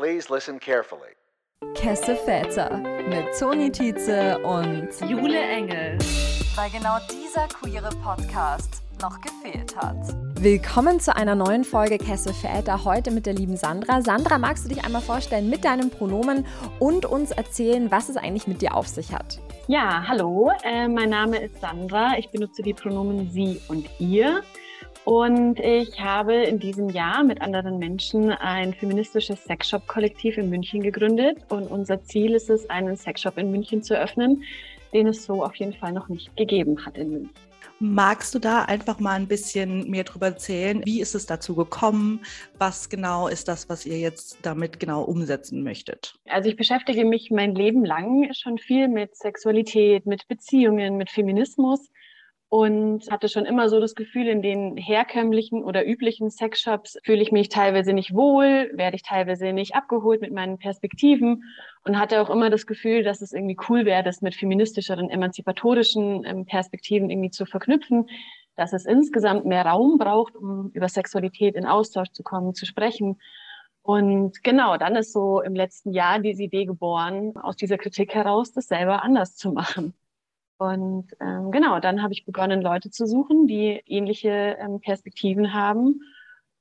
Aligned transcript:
Please 0.00 0.32
listen 0.32 0.58
carefully. 0.58 1.12
Kesse 1.74 2.16
Väter 2.16 2.78
mit 3.10 3.38
Toni 3.38 3.70
Tietze 3.70 4.38
und 4.38 4.88
Jule 5.06 5.38
Engel. 5.38 5.98
Weil 6.54 6.70
genau 6.70 6.96
dieser 7.12 7.46
queere 7.48 7.90
Podcast 8.02 8.80
noch 9.02 9.20
gefehlt 9.20 9.76
hat. 9.76 9.98
Willkommen 10.42 11.00
zu 11.00 11.14
einer 11.14 11.34
neuen 11.34 11.64
Folge 11.64 11.98
Kesse 11.98 12.32
Väter. 12.32 12.82
Heute 12.86 13.10
mit 13.10 13.26
der 13.26 13.34
lieben 13.34 13.58
Sandra. 13.58 14.00
Sandra, 14.00 14.38
magst 14.38 14.64
du 14.64 14.70
dich 14.70 14.82
einmal 14.82 15.02
vorstellen 15.02 15.50
mit 15.50 15.66
deinem 15.66 15.90
Pronomen 15.90 16.46
und 16.78 17.04
uns 17.04 17.30
erzählen, 17.30 17.90
was 17.90 18.08
es 18.08 18.16
eigentlich 18.16 18.46
mit 18.46 18.62
dir 18.62 18.74
auf 18.74 18.88
sich 18.88 19.12
hat? 19.12 19.38
Ja, 19.66 20.02
hallo. 20.08 20.50
Äh, 20.64 20.88
mein 20.88 21.10
Name 21.10 21.42
ist 21.42 21.60
Sandra. 21.60 22.16
Ich 22.16 22.30
benutze 22.30 22.62
die 22.62 22.72
Pronomen 22.72 23.30
sie 23.30 23.60
und 23.68 23.86
ihr. 23.98 24.42
Und 25.10 25.58
ich 25.58 26.00
habe 26.00 26.34
in 26.34 26.60
diesem 26.60 26.88
Jahr 26.88 27.24
mit 27.24 27.42
anderen 27.42 27.80
Menschen 27.80 28.30
ein 28.30 28.72
feministisches 28.72 29.42
Sexshop-Kollektiv 29.42 30.38
in 30.38 30.48
München 30.48 30.84
gegründet. 30.84 31.38
Und 31.48 31.68
unser 31.68 32.00
Ziel 32.04 32.32
ist 32.32 32.48
es, 32.48 32.70
einen 32.70 32.96
Sexshop 32.96 33.36
in 33.36 33.50
München 33.50 33.82
zu 33.82 33.98
öffnen, 33.98 34.44
den 34.92 35.08
es 35.08 35.24
so 35.24 35.44
auf 35.44 35.56
jeden 35.56 35.72
Fall 35.72 35.92
noch 35.92 36.08
nicht 36.08 36.36
gegeben 36.36 36.86
hat 36.86 36.96
in 36.96 37.10
München. 37.10 37.34
Magst 37.80 38.36
du 38.36 38.38
da 38.38 38.62
einfach 38.66 39.00
mal 39.00 39.14
ein 39.14 39.26
bisschen 39.26 39.90
mehr 39.90 40.04
drüber 40.04 40.26
erzählen? 40.26 40.80
Wie 40.84 41.00
ist 41.00 41.16
es 41.16 41.26
dazu 41.26 41.56
gekommen? 41.56 42.20
Was 42.58 42.88
genau 42.88 43.26
ist 43.26 43.48
das, 43.48 43.68
was 43.68 43.86
ihr 43.86 43.98
jetzt 43.98 44.38
damit 44.42 44.78
genau 44.78 45.02
umsetzen 45.02 45.64
möchtet? 45.64 46.14
Also 46.26 46.48
ich 46.48 46.56
beschäftige 46.56 47.04
mich 47.04 47.32
mein 47.32 47.56
Leben 47.56 47.84
lang 47.84 48.32
schon 48.32 48.58
viel 48.58 48.86
mit 48.86 49.16
Sexualität, 49.16 50.06
mit 50.06 50.28
Beziehungen, 50.28 50.98
mit 50.98 51.10
Feminismus 51.10 51.90
und 52.50 53.08
hatte 53.12 53.28
schon 53.28 53.46
immer 53.46 53.68
so 53.68 53.78
das 53.78 53.94
Gefühl, 53.94 54.26
in 54.26 54.42
den 54.42 54.76
herkömmlichen 54.76 55.62
oder 55.62 55.86
üblichen 55.86 56.30
Sexshops 56.30 56.98
fühle 57.04 57.22
ich 57.22 57.30
mich 57.30 57.48
teilweise 57.48 57.92
nicht 57.92 58.12
wohl, 58.12 58.72
werde 58.74 58.96
ich 58.96 59.04
teilweise 59.04 59.52
nicht 59.52 59.76
abgeholt 59.76 60.20
mit 60.20 60.32
meinen 60.32 60.58
Perspektiven 60.58 61.44
und 61.84 61.96
hatte 61.96 62.20
auch 62.20 62.28
immer 62.28 62.50
das 62.50 62.66
Gefühl, 62.66 63.04
dass 63.04 63.22
es 63.22 63.32
irgendwie 63.32 63.56
cool 63.68 63.84
wäre, 63.84 64.02
das 64.02 64.20
mit 64.20 64.34
feministischeren, 64.34 65.10
emanzipatorischen 65.10 66.24
ähm, 66.24 66.44
Perspektiven 66.44 67.08
irgendwie 67.08 67.30
zu 67.30 67.46
verknüpfen, 67.46 68.08
dass 68.56 68.72
es 68.72 68.84
insgesamt 68.84 69.46
mehr 69.46 69.64
Raum 69.64 69.96
braucht, 69.96 70.34
um 70.34 70.72
über 70.74 70.88
Sexualität 70.88 71.54
in 71.54 71.66
Austausch 71.66 72.10
zu 72.10 72.24
kommen, 72.24 72.52
zu 72.54 72.66
sprechen. 72.66 73.20
Und 73.82 74.42
genau, 74.42 74.76
dann 74.76 74.96
ist 74.96 75.12
so 75.12 75.40
im 75.40 75.54
letzten 75.54 75.92
Jahr 75.92 76.18
diese 76.18 76.42
Idee 76.42 76.64
geboren, 76.64 77.32
aus 77.36 77.54
dieser 77.54 77.78
Kritik 77.78 78.12
heraus, 78.12 78.50
das 78.52 78.66
selber 78.66 79.04
anders 79.04 79.36
zu 79.36 79.52
machen. 79.52 79.94
Und 80.60 81.16
ähm, 81.20 81.50
genau, 81.52 81.80
dann 81.80 82.02
habe 82.02 82.12
ich 82.12 82.26
begonnen, 82.26 82.60
Leute 82.60 82.90
zu 82.90 83.06
suchen, 83.06 83.46
die 83.46 83.80
ähnliche 83.86 84.58
ähm, 84.60 84.78
Perspektiven 84.78 85.54
haben. 85.54 86.02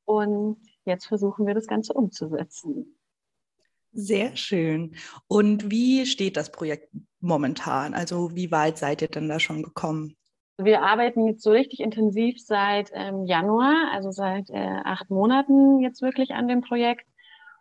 Und 0.06 0.58
jetzt 0.86 1.06
versuchen 1.06 1.46
wir 1.46 1.54
das 1.54 1.68
Ganze 1.68 1.92
umzusetzen. 1.92 2.98
Sehr 3.92 4.38
schön. 4.38 4.96
Und 5.28 5.70
wie 5.70 6.06
steht 6.06 6.38
das 6.38 6.50
Projekt 6.50 6.88
momentan? 7.20 7.94
Also 7.94 8.34
wie 8.36 8.52
weit 8.52 8.78
seid 8.78 9.02
ihr 9.02 9.10
denn 9.10 9.28
da 9.28 9.38
schon 9.38 9.64
gekommen? 9.64 10.16
Wir 10.58 10.82
arbeiten 10.82 11.28
jetzt 11.28 11.44
so 11.44 11.52
richtig 11.52 11.82
intensiv 11.82 12.40
seit 12.40 12.92
ähm, 12.94 13.26
Januar, 13.26 13.92
also 13.92 14.12
seit 14.12 14.50
äh, 14.50 14.80
acht 14.86 15.10
Monaten 15.10 15.82
jetzt 15.82 16.02
wirklich 16.02 16.32
an 16.32 16.48
dem 16.48 16.62
Projekt 16.62 17.06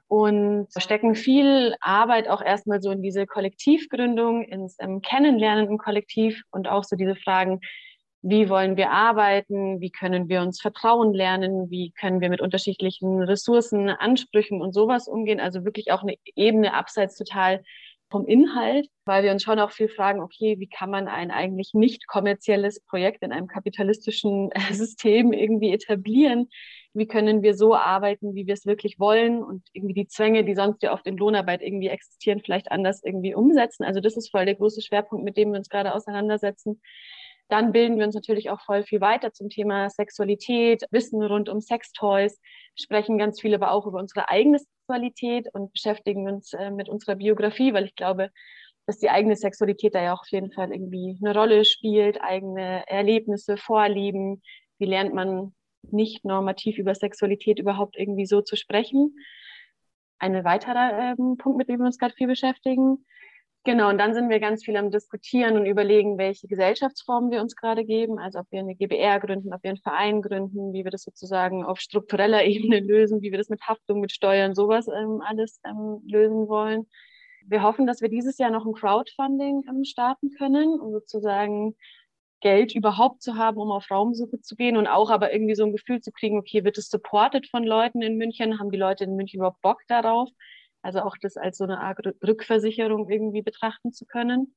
und 0.08 0.68
stecken 0.76 1.14
viel 1.14 1.74
Arbeit 1.80 2.28
auch 2.28 2.42
erstmal 2.42 2.80
so 2.80 2.90
in 2.90 3.02
diese 3.02 3.26
Kollektivgründung, 3.26 4.42
ins 4.42 4.76
ähm, 4.80 5.02
Kennenlernen 5.02 5.68
im 5.68 5.78
Kollektiv 5.78 6.42
und 6.50 6.66
auch 6.66 6.84
so 6.84 6.96
diese 6.96 7.14
Fragen, 7.14 7.60
wie 8.22 8.48
wollen 8.48 8.76
wir 8.76 8.90
arbeiten, 8.90 9.80
wie 9.80 9.90
können 9.90 10.28
wir 10.28 10.40
uns 10.40 10.60
Vertrauen 10.60 11.14
lernen, 11.14 11.70
wie 11.70 11.92
können 11.92 12.20
wir 12.20 12.30
mit 12.30 12.40
unterschiedlichen 12.40 13.22
Ressourcen, 13.22 13.90
Ansprüchen 13.90 14.60
und 14.60 14.72
sowas 14.72 15.06
umgehen. 15.06 15.40
Also 15.40 15.64
wirklich 15.64 15.92
auch 15.92 16.02
eine 16.02 16.16
Ebene 16.34 16.74
abseits 16.74 17.16
total 17.16 17.62
vom 18.10 18.26
Inhalt, 18.26 18.88
weil 19.04 19.22
wir 19.22 19.30
uns 19.30 19.42
schon 19.42 19.60
auch 19.60 19.70
viel 19.70 19.88
fragen, 19.88 20.20
okay, 20.20 20.56
wie 20.58 20.68
kann 20.68 20.90
man 20.90 21.08
ein 21.08 21.30
eigentlich 21.30 21.74
nicht 21.74 22.06
kommerzielles 22.06 22.80
Projekt 22.80 23.22
in 23.22 23.32
einem 23.32 23.46
kapitalistischen 23.46 24.50
System 24.72 25.32
irgendwie 25.32 25.72
etablieren? 25.72 26.48
Wie 26.94 27.06
können 27.06 27.42
wir 27.42 27.54
so 27.54 27.74
arbeiten, 27.74 28.34
wie 28.34 28.46
wir 28.46 28.54
es 28.54 28.66
wirklich 28.66 28.98
wollen 28.98 29.42
und 29.42 29.62
irgendwie 29.72 29.94
die 29.94 30.08
Zwänge, 30.08 30.44
die 30.44 30.54
sonst 30.54 30.82
ja 30.82 30.92
oft 30.92 31.06
in 31.06 31.16
Lohnarbeit 31.16 31.62
irgendwie 31.62 31.88
existieren, 31.88 32.40
vielleicht 32.44 32.70
anders 32.70 33.02
irgendwie 33.04 33.34
umsetzen. 33.34 33.84
Also 33.84 34.00
das 34.00 34.16
ist 34.16 34.30
voll 34.30 34.46
der 34.46 34.56
große 34.56 34.82
Schwerpunkt, 34.82 35.24
mit 35.24 35.36
dem 35.36 35.52
wir 35.52 35.58
uns 35.58 35.68
gerade 35.68 35.94
auseinandersetzen. 35.94 36.80
Dann 37.48 37.72
bilden 37.72 37.98
wir 37.98 38.04
uns 38.04 38.14
natürlich 38.14 38.50
auch 38.50 38.60
voll 38.60 38.82
viel 38.82 39.00
weiter 39.00 39.32
zum 39.32 39.48
Thema 39.48 39.88
Sexualität, 39.88 40.84
Wissen 40.90 41.22
rund 41.22 41.48
um 41.48 41.60
Sextoys, 41.60 42.38
sprechen 42.74 43.16
ganz 43.16 43.40
viel 43.40 43.54
aber 43.54 43.72
auch 43.72 43.86
über 43.86 43.98
unsere 43.98 44.28
eigene 44.28 44.58
Sexualität 44.58 45.48
und 45.54 45.72
beschäftigen 45.72 46.28
uns 46.28 46.52
äh, 46.52 46.70
mit 46.70 46.88
unserer 46.88 47.16
Biografie, 47.16 47.72
weil 47.72 47.86
ich 47.86 47.94
glaube, 47.94 48.30
dass 48.86 48.98
die 48.98 49.10
eigene 49.10 49.36
Sexualität 49.36 49.94
da 49.94 50.02
ja 50.02 50.14
auch 50.14 50.20
auf 50.20 50.30
jeden 50.30 50.52
Fall 50.52 50.72
irgendwie 50.72 51.18
eine 51.22 51.34
Rolle 51.34 51.64
spielt, 51.64 52.20
eigene 52.22 52.86
Erlebnisse, 52.86 53.56
Vorlieben. 53.56 54.42
Wie 54.78 54.86
lernt 54.86 55.14
man 55.14 55.54
nicht 55.82 56.24
normativ 56.24 56.78
über 56.78 56.94
Sexualität 56.94 57.58
überhaupt 57.58 57.96
irgendwie 57.96 58.26
so 58.26 58.42
zu 58.42 58.56
sprechen. 58.56 59.16
Ein 60.18 60.44
weiterer 60.44 61.14
ähm, 61.18 61.36
Punkt, 61.36 61.58
mit 61.58 61.68
dem 61.68 61.78
wir 61.80 61.86
uns 61.86 61.98
gerade 61.98 62.14
viel 62.14 62.26
beschäftigen. 62.26 63.04
Genau, 63.64 63.90
und 63.90 63.98
dann 63.98 64.14
sind 64.14 64.30
wir 64.30 64.40
ganz 64.40 64.64
viel 64.64 64.76
am 64.76 64.90
Diskutieren 64.90 65.56
und 65.58 65.66
überlegen, 65.66 66.16
welche 66.16 66.48
Gesellschaftsformen 66.48 67.30
wir 67.30 67.42
uns 67.42 67.54
gerade 67.54 67.84
geben, 67.84 68.18
also 68.18 68.38
ob 68.38 68.46
wir 68.50 68.60
eine 68.60 68.74
GBR 68.74 69.20
gründen, 69.20 69.52
ob 69.52 69.62
wir 69.62 69.70
einen 69.70 69.82
Verein 69.82 70.22
gründen, 70.22 70.72
wie 70.72 70.84
wir 70.84 70.90
das 70.90 71.02
sozusagen 71.02 71.64
auf 71.64 71.78
struktureller 71.78 72.44
Ebene 72.46 72.80
lösen, 72.80 73.20
wie 73.20 73.30
wir 73.30 73.38
das 73.38 73.50
mit 73.50 73.60
Haftung, 73.62 74.00
mit 74.00 74.12
Steuern, 74.12 74.54
sowas 74.54 74.86
ähm, 74.88 75.20
alles 75.22 75.60
ähm, 75.66 76.00
lösen 76.06 76.48
wollen. 76.48 76.86
Wir 77.46 77.62
hoffen, 77.62 77.86
dass 77.86 78.00
wir 78.00 78.08
dieses 78.08 78.38
Jahr 78.38 78.50
noch 78.50 78.64
ein 78.64 78.72
Crowdfunding 78.72 79.64
ähm, 79.68 79.84
starten 79.84 80.30
können, 80.30 80.80
um 80.80 80.92
sozusagen 80.92 81.74
Geld 82.40 82.74
überhaupt 82.74 83.22
zu 83.22 83.36
haben, 83.36 83.58
um 83.58 83.70
auf 83.70 83.90
Raumsuche 83.90 84.40
zu 84.40 84.54
gehen 84.56 84.76
und 84.76 84.86
auch 84.86 85.10
aber 85.10 85.32
irgendwie 85.32 85.54
so 85.54 85.64
ein 85.64 85.72
Gefühl 85.72 86.00
zu 86.00 86.12
kriegen, 86.12 86.38
okay, 86.38 86.64
wird 86.64 86.78
es 86.78 86.88
supported 86.88 87.48
von 87.48 87.64
Leuten 87.64 88.02
in 88.02 88.16
München? 88.16 88.58
Haben 88.58 88.70
die 88.70 88.78
Leute 88.78 89.04
in 89.04 89.16
München 89.16 89.38
überhaupt 89.38 89.60
Bock 89.60 89.80
darauf? 89.88 90.28
Also 90.82 91.00
auch 91.00 91.16
das 91.20 91.36
als 91.36 91.58
so 91.58 91.64
eine 91.64 91.80
Art 91.80 91.98
Rückversicherung 92.26 93.08
irgendwie 93.08 93.42
betrachten 93.42 93.92
zu 93.92 94.06
können. 94.06 94.54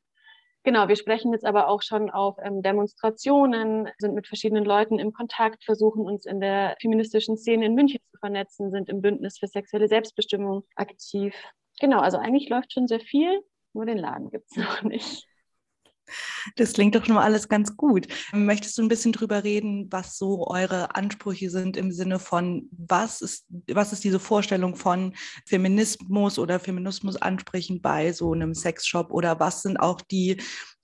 Genau, 0.64 0.88
wir 0.88 0.96
sprechen 0.96 1.34
jetzt 1.34 1.46
aber 1.46 1.68
auch 1.68 1.82
schon 1.82 2.12
auf 2.12 2.38
ähm, 2.44 2.62
Demonstrationen, 2.62 3.90
sind 3.98 4.14
mit 4.14 4.28
verschiedenen 4.28 4.64
Leuten 4.64 5.00
im 5.00 5.12
Kontakt, 5.12 5.64
versuchen 5.64 6.06
uns 6.06 6.28
in 6.28 6.40
der 6.40 6.76
feministischen 6.80 7.36
Szene 7.36 7.66
in 7.66 7.74
München 7.74 8.00
zu 8.12 8.20
vernetzen, 8.20 8.70
sind 8.70 8.88
im 8.88 9.02
Bündnis 9.02 9.40
für 9.40 9.48
sexuelle 9.48 9.88
Selbstbestimmung 9.88 10.64
aktiv. 10.76 11.34
Genau, 11.80 12.00
also 12.00 12.20
eigentlich 12.20 12.48
läuft 12.48 12.74
schon 12.74 12.88
sehr 12.88 13.00
viel, 13.00 13.42
nur 13.74 13.88
den 13.88 13.98
Laden 13.98 14.30
gibt 14.30 14.52
es 14.52 14.58
noch 14.58 14.84
nicht. 14.84 15.28
Das 16.56 16.74
klingt 16.74 16.96
doch 16.96 17.06
schon 17.06 17.16
mal 17.16 17.24
alles 17.24 17.50
ganz 17.50 17.76
gut. 17.78 18.08
Möchtest 18.34 18.78
du 18.78 18.82
ein 18.82 18.88
bisschen 18.88 19.12
drüber 19.12 19.44
reden, 19.44 19.88
was 19.92 20.18
so 20.18 20.48
eure 20.48 20.96
Ansprüche 20.96 21.50
sind 21.50 21.78
im 21.78 21.92
Sinne 21.92 22.20
von, 22.20 22.70
was 22.72 23.22
ist, 23.22 23.46
was 23.68 23.94
ist 23.94 24.04
diese 24.04 24.20
Vorstellung 24.20 24.76
von 24.76 25.14
Feminismus 25.46 26.40
oder 26.40 26.60
Feminismusansprüchen 26.60 27.82
bei 27.82 28.14
so 28.14 28.34
einem 28.34 28.54
Sexshop 28.54 29.12
oder 29.12 29.40
was 29.40 29.62
sind 29.62 29.78
auch 29.78 30.02
die, 30.02 30.38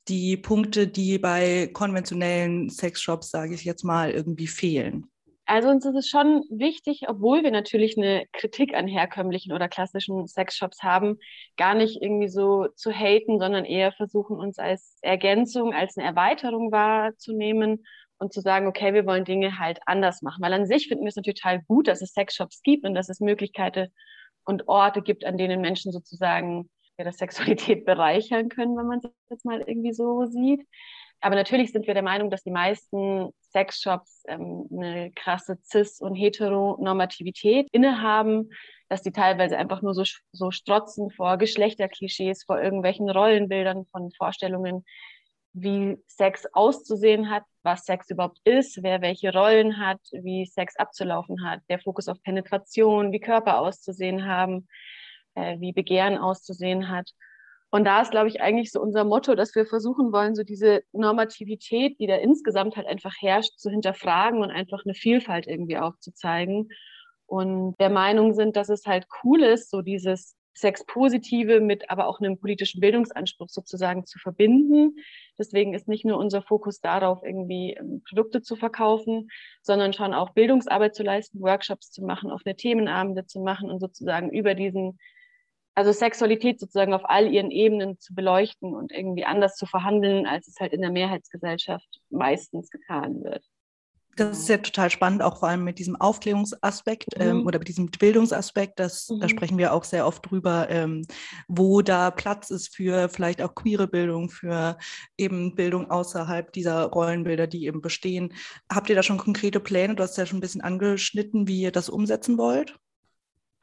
die 0.08 0.38
Punkte, 0.38 0.88
die 0.88 1.18
bei 1.18 1.68
konventionellen 1.74 2.70
Sexshops, 2.70 3.30
sage 3.30 3.56
ich 3.56 3.64
jetzt 3.64 3.84
mal, 3.84 4.12
irgendwie 4.12 4.48
fehlen? 4.48 5.10
Also 5.50 5.70
uns 5.70 5.86
ist 5.86 5.96
es 5.96 6.10
schon 6.10 6.44
wichtig, 6.50 7.04
obwohl 7.08 7.42
wir 7.42 7.52
natürlich 7.52 7.98
eine 7.98 8.26
Kritik 8.34 8.74
an 8.74 8.86
herkömmlichen 8.86 9.54
oder 9.54 9.70
klassischen 9.70 10.28
Sexshops 10.28 10.84
haben, 10.84 11.20
gar 11.56 11.74
nicht 11.74 12.02
irgendwie 12.02 12.28
so 12.28 12.68
zu 12.76 12.92
haten, 12.92 13.40
sondern 13.40 13.64
eher 13.64 13.94
versuchen, 13.94 14.38
uns 14.38 14.60
als 14.60 14.98
Ergänzung, 15.02 15.74
als 15.74 15.96
eine 15.96 16.06
Erweiterung 16.06 16.74
wahrzunehmen 16.74 17.86
und 18.18 18.34
zu 18.34 18.42
sagen, 18.42 18.68
okay, 18.68 18.94
wir 18.94 19.06
wollen 19.06 19.24
Dinge 19.24 19.58
halt 19.58 19.80
anders 19.86 20.22
machen. 20.22 20.44
Weil 20.44 20.52
an 20.52 20.66
sich 20.66 20.90
finden 20.90 21.06
wir 21.06 21.10
es 21.10 21.16
natürlich 21.16 21.42
total 21.42 21.62
gut, 21.64 21.88
dass 21.88 22.02
es 22.02 22.12
Sexshops 22.12 22.62
gibt 22.62 22.86
und 22.86 22.94
dass 22.94 23.08
es 23.08 23.22
Möglichkeiten 23.22 23.88
und 24.44 24.68
Orte 24.68 25.02
gibt, 25.02 25.24
an 25.24 25.38
denen 25.38 25.62
Menschen 25.62 25.94
sozusagen 25.94 26.70
ihre 26.98 27.14
Sexualität 27.14 27.86
bereichern 27.86 28.50
können, 28.50 28.76
wenn 28.76 28.88
man 28.88 29.00
es 29.00 29.10
jetzt 29.30 29.46
mal 29.46 29.62
irgendwie 29.62 29.94
so 29.94 30.26
sieht. 30.26 30.68
Aber 31.20 31.36
natürlich 31.36 31.72
sind 31.72 31.88
wir 31.88 31.94
der 31.94 32.04
Meinung, 32.04 32.30
dass 32.30 32.44
die 32.44 32.52
meisten 32.52 33.32
Sexshops 33.52 34.24
ähm, 34.28 34.68
eine 34.72 35.12
krasse 35.14 35.58
Cis- 35.64 36.00
und 36.00 36.16
Heteronormativität 36.16 37.68
innehaben, 37.72 38.52
dass 38.88 39.02
die 39.02 39.12
teilweise 39.12 39.58
einfach 39.58 39.82
nur 39.82 39.94
so, 39.94 40.04
so 40.32 40.52
strotzen 40.52 41.10
vor 41.10 41.38
Geschlechterklischees, 41.38 42.44
vor 42.44 42.62
irgendwelchen 42.62 43.10
Rollenbildern 43.10 43.86
von 43.92 44.12
Vorstellungen, 44.12 44.86
wie 45.54 45.98
Sex 46.06 46.46
auszusehen 46.54 47.32
hat, 47.32 47.44
was 47.64 47.86
Sex 47.86 48.10
überhaupt 48.12 48.40
ist, 48.44 48.84
wer 48.84 49.02
welche 49.02 49.34
Rollen 49.34 49.80
hat, 49.80 50.02
wie 50.12 50.46
Sex 50.46 50.76
abzulaufen 50.76 51.44
hat, 51.44 51.62
der 51.70 51.80
Fokus 51.80 52.08
auf 52.08 52.22
Penetration, 52.22 53.12
wie 53.12 53.20
Körper 53.20 53.60
auszusehen 53.60 54.26
haben, 54.28 54.68
äh, 55.34 55.60
wie 55.60 55.74
Begehren 55.74 56.18
auszusehen 56.18 56.90
hat. 56.90 57.10
Und 57.70 57.84
da 57.86 58.02
ist, 58.02 58.12
glaube 58.12 58.30
ich, 58.30 58.42
eigentlich 58.42 58.72
so 58.72 58.82
unser 58.82 59.04
Motto, 59.04 59.36
dass 59.36 59.54
wir 59.56 59.66
versuchen 59.66 60.14
wollen, 60.14 60.36
so 60.36 60.44
diese 60.44 60.84
Normativität, 60.94 62.00
die 62.00 62.08
da 62.08 62.16
insgesamt 62.16 62.78
halt 62.78 62.88
einfach 62.88 63.14
herrscht, 63.20 63.58
zu 63.60 63.70
hinterfragen 63.70 64.42
und 64.42 64.52
einfach 64.52 64.84
eine 64.86 64.94
Vielfalt 64.94 65.48
irgendwie 65.48 65.78
aufzuzeigen. 65.78 66.70
und 67.26 67.76
der 67.80 67.90
Meinung 67.90 68.34
sind, 68.34 68.56
dass 68.56 68.70
es 68.70 68.86
halt 68.86 69.06
cool 69.24 69.44
ist, 69.44 69.70
so 69.70 69.82
dieses 69.82 70.38
Sexpositive 70.58 71.60
mit 71.62 71.90
aber 71.90 72.08
auch 72.08 72.20
einem 72.20 72.40
politischen 72.40 72.82
Bildungsanspruch 72.82 73.50
sozusagen 73.50 74.06
zu 74.06 74.18
verbinden. 74.18 74.96
Deswegen 75.38 75.74
ist 75.74 75.88
nicht 75.88 76.04
nur 76.04 76.18
unser 76.18 76.42
Fokus 76.42 76.80
darauf, 76.80 77.22
irgendwie 77.24 77.74
ähm, 77.74 78.02
Produkte 78.10 78.42
zu 78.42 78.56
verkaufen, 78.56 79.30
sondern 79.62 79.94
schon 79.94 80.14
auch 80.14 80.32
Bildungsarbeit 80.32 80.96
zu 80.96 81.04
leisten, 81.04 81.42
Workshops 81.42 81.92
zu 81.92 82.04
machen, 82.04 82.32
offene 82.32 82.56
Themenabende 82.56 83.26
zu 83.28 83.42
machen 83.42 83.70
und 83.70 83.80
sozusagen 83.80 84.32
über 84.32 84.56
diesen, 84.56 84.98
also 85.78 85.92
Sexualität 85.92 86.60
sozusagen 86.60 86.96
auf 86.96 87.08
all 87.08 87.32
ihren 87.32 87.52
Ebenen 87.52 88.00
zu 88.00 88.16
beleuchten 88.16 88.74
und 88.74 88.92
irgendwie 88.92 89.26
anders 89.26 89.56
zu 89.56 89.68
verhandeln, 89.68 90.26
als 90.26 90.48
es 90.48 90.56
halt 90.60 90.74
in 90.74 90.82
der 90.82 90.90
Mehrheitsgesellschaft 90.90 92.02
meistens 92.10 92.72
getan 92.72 93.24
wird. 93.24 93.46
Das 94.16 94.40
ist 94.40 94.50
ja 94.50 94.58
total 94.58 94.90
spannend, 94.90 95.22
auch 95.22 95.38
vor 95.38 95.50
allem 95.50 95.64
mit 95.64 95.78
diesem 95.78 95.96
Aufklärungsaspekt 95.96 97.16
mhm. 97.16 97.22
ähm, 97.22 97.46
oder 97.46 97.60
mit 97.60 97.68
diesem 97.68 97.92
Bildungsaspekt. 97.92 98.80
Das, 98.80 99.10
mhm. 99.10 99.20
Da 99.20 99.30
sprechen 99.30 99.60
wir 99.60 99.72
auch 99.72 99.84
sehr 99.84 100.08
oft 100.08 100.28
drüber, 100.28 100.68
ähm, 100.72 101.06
wo 101.48 101.84
da 101.84 102.10
Platz 102.10 102.50
ist 102.50 102.76
für 102.76 103.08
vielleicht 103.10 103.44
auch 103.44 103.54
queere 103.54 103.88
Bildung, 103.88 104.32
für 104.32 104.80
eben 105.16 105.54
Bildung 105.54 105.92
außerhalb 105.92 106.52
dieser 106.54 106.86
Rollenbilder, 106.86 107.46
die 107.46 107.68
eben 107.68 107.84
bestehen. 107.84 108.34
Habt 108.68 108.90
ihr 108.90 108.96
da 108.96 109.04
schon 109.04 109.20
konkrete 109.20 109.60
Pläne? 109.60 109.94
Du 109.94 110.02
hast 110.02 110.18
ja 110.18 110.26
schon 110.26 110.40
ein 110.40 110.42
bisschen 110.42 110.62
angeschnitten, 110.62 111.48
wie 111.48 111.62
ihr 111.62 111.72
das 111.72 111.88
umsetzen 111.88 112.40
wollt. 112.40 112.80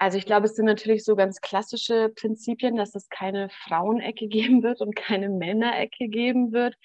Also 0.04 0.18
ich 0.18 0.26
glaube, 0.26 0.44
es 0.44 0.54
sind 0.54 0.66
natürlich 0.66 1.02
so 1.02 1.16
ganz 1.16 1.40
klassische 1.40 2.10
Prinzipien, 2.10 2.76
dass 2.76 2.94
es 2.94 3.08
keine 3.08 3.48
Frauenecke 3.48 4.26
geben 4.28 4.62
wird 4.62 4.82
und 4.82 4.94
keine 4.94 5.30
Männerecke 5.30 6.08
geben 6.08 6.52
wird. 6.52 6.76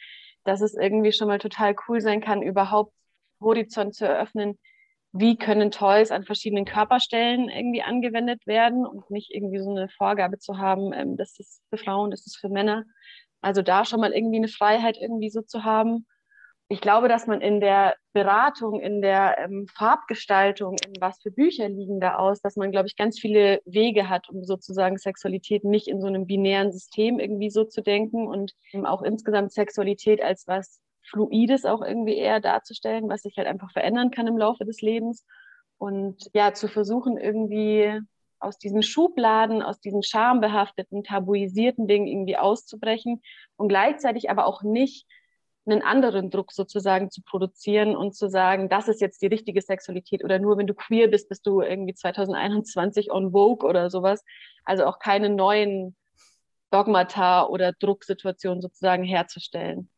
Dass 0.46 0.62
es 0.62 0.74
irgendwie 0.74 1.12
schon 1.12 1.28
mal 1.28 1.38
total 1.38 1.76
cool 1.90 2.00
sein 2.00 2.22
kann, 2.22 2.42
überhaupt 2.42 2.94
Horizont 3.42 3.94
zu 3.94 4.06
eröffnen, 4.08 4.58
wie 5.12 5.36
können 5.36 5.70
Toys 5.70 6.12
an 6.12 6.24
verschiedenen 6.24 6.64
Körperstellen 6.64 7.50
irgendwie 7.50 7.82
angewendet 7.82 8.48
werden 8.48 8.86
und 8.86 9.12
nicht 9.12 9.32
irgendwie 9.32 9.60
so 9.60 9.70
eine 9.70 9.90
Vorgabe 9.90 10.38
zu 10.38 10.58
haben, 10.58 10.94
ähm, 10.94 11.18
das 11.18 11.38
ist 11.40 11.62
für 11.70 11.78
Frauen, 11.78 12.12
das 12.12 12.26
ist 12.26 12.38
für 12.38 12.48
Männer. 12.48 12.86
Also 13.42 13.62
da 13.62 13.84
schon 13.84 14.00
mal 14.00 14.14
irgendwie 14.14 14.38
eine 14.38 14.48
Freiheit 14.48 14.96
irgendwie 14.98 15.30
so 15.30 15.42
zu 15.42 15.66
haben. 15.66 16.08
Ich 16.72 16.82
glaube, 16.82 17.08
dass 17.08 17.26
man 17.26 17.42
in 17.42 17.60
der 17.60 17.96
Beratung, 18.14 18.80
in 18.80 19.02
der 19.02 19.40
ähm, 19.40 19.66
Farbgestaltung, 19.76 20.76
in 20.86 20.94
was 21.02 21.20
für 21.20 21.32
Bücher 21.32 21.68
liegen 21.68 22.00
da 22.00 22.18
aus, 22.18 22.42
dass 22.42 22.58
man, 22.58 22.70
glaube 22.70 22.88
ich, 22.88 22.96
ganz 22.96 23.20
viele 23.20 23.60
Wege 23.66 24.08
hat, 24.08 24.30
um 24.30 24.44
sozusagen 24.44 25.00
Sexualität 25.00 25.64
nicht 25.64 25.88
in 25.88 26.00
so 26.00 26.06
einem 26.06 26.28
binären 26.28 26.72
System 26.72 27.20
irgendwie 27.20 27.50
so 27.50 27.64
zu 27.64 27.82
denken 27.82 28.28
und 28.28 28.54
auch 28.86 29.02
insgesamt 29.02 29.52
Sexualität 29.52 30.22
als 30.22 30.46
was 30.48 30.80
Fluides 31.10 31.66
auch 31.66 31.82
irgendwie 31.82 32.18
eher 32.18 32.40
darzustellen, 32.40 33.10
was 33.10 33.24
sich 33.24 33.36
halt 33.38 33.48
einfach 33.48 33.72
verändern 33.72 34.12
kann 34.12 34.28
im 34.28 34.38
Laufe 34.38 34.64
des 34.64 34.82
Lebens. 34.82 35.26
Und 35.80 36.30
ja, 36.34 36.54
zu 36.54 36.68
versuchen, 36.68 37.18
irgendwie 37.18 38.00
aus 38.40 38.60
diesen 38.60 38.84
Schubladen, 38.84 39.64
aus 39.64 39.80
diesen 39.80 40.04
schambehafteten, 40.04 41.04
tabuisierten 41.04 41.88
Dingen 41.88 42.06
irgendwie 42.06 42.38
auszubrechen 42.38 43.24
und 43.58 43.70
gleichzeitig 43.70 44.30
aber 44.30 44.46
auch 44.46 44.62
nicht 44.62 45.08
einen 45.66 45.82
anderen 45.82 46.30
Druck 46.30 46.52
sozusagen 46.52 47.12
zu 47.12 47.22
produzieren 47.22 47.96
und 47.96 48.16
zu 48.16 48.30
sagen, 48.30 48.70
das 48.70 48.88
ist 48.88 49.02
jetzt 49.02 49.22
die 49.22 49.28
richtige 49.28 49.62
Sexualität 49.62 50.24
oder 50.24 50.40
nur 50.40 50.58
wenn 50.58 50.68
du 50.68 50.74
queer 50.74 51.08
bist, 51.08 51.30
bist 51.30 51.46
du 51.46 51.62
irgendwie 51.62 51.94
2021 51.94 53.12
on 53.12 53.32
Vogue 53.32 53.68
oder 53.68 53.90
sowas. 53.90 54.24
Also 54.64 54.86
auch 54.86 55.00
keine 55.00 55.30
neuen 55.30 55.96
Dogmata 56.72 57.46
oder 57.48 57.74
Drucksituationen 57.74 58.62
sozusagen 58.62 59.04
herzustellen. 59.04 59.90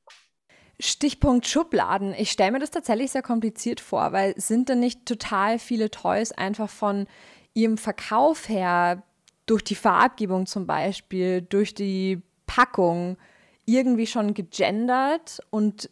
Stichpunkt 0.80 1.48
Schubladen. 1.48 2.14
Ich 2.18 2.32
stelle 2.32 2.52
mir 2.52 2.60
das 2.60 2.72
tatsächlich 2.72 3.12
sehr 3.12 3.22
kompliziert 3.22 3.80
vor, 3.80 4.14
weil 4.14 4.34
sind 4.38 4.68
denn 4.68 4.80
nicht 4.80 5.06
total 5.06 5.60
viele 5.60 5.92
Toys 5.92 6.32
einfach 6.32 6.70
von 6.70 7.08
ihrem 7.54 7.78
Verkauf 7.78 8.50
her, 8.50 9.04
durch 9.46 9.64
die 9.64 9.76
Farbgebung 9.76 10.46
zum 10.46 10.66
Beispiel, 10.66 11.42
durch 11.42 11.74
die 11.74 12.22
Packung, 12.46 13.18
irgendwie 13.66 14.08
schon 14.08 14.34
gegendert 14.34 15.40
und 15.50 15.90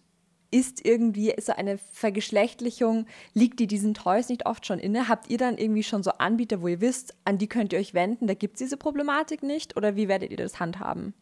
ist 0.52 0.86
irgendwie 0.86 1.34
so 1.40 1.54
eine 1.54 1.78
Vergeschlechtlichung, 1.78 3.06
liegt 3.34 3.60
die 3.60 3.68
diesen 3.68 3.94
Toys 3.94 4.30
nicht 4.30 4.46
oft 4.46 4.66
schon 4.66 4.80
inne? 4.80 5.08
Habt 5.08 5.30
ihr 5.30 5.38
dann 5.38 5.58
irgendwie 5.58 5.84
schon 5.84 6.04
so 6.04 6.12
Anbieter, 6.12 6.62
wo 6.62 6.68
ihr 6.68 6.82
wisst, 6.82 7.16
an 7.26 7.38
die 7.38 7.48
könnt 7.48 7.74
ihr 7.74 7.80
euch 7.80 7.94
wenden, 7.94 8.28
da 8.28 8.34
gibt 8.34 8.56
es 8.56 8.60
diese 8.60 8.78
Problematik 8.78 9.44
nicht? 9.44 9.78
Oder 9.78 9.96
wie 9.96 10.08
werdet 10.08 10.32
ihr 10.32 10.38
das 10.38 10.60
handhaben? 10.60 11.14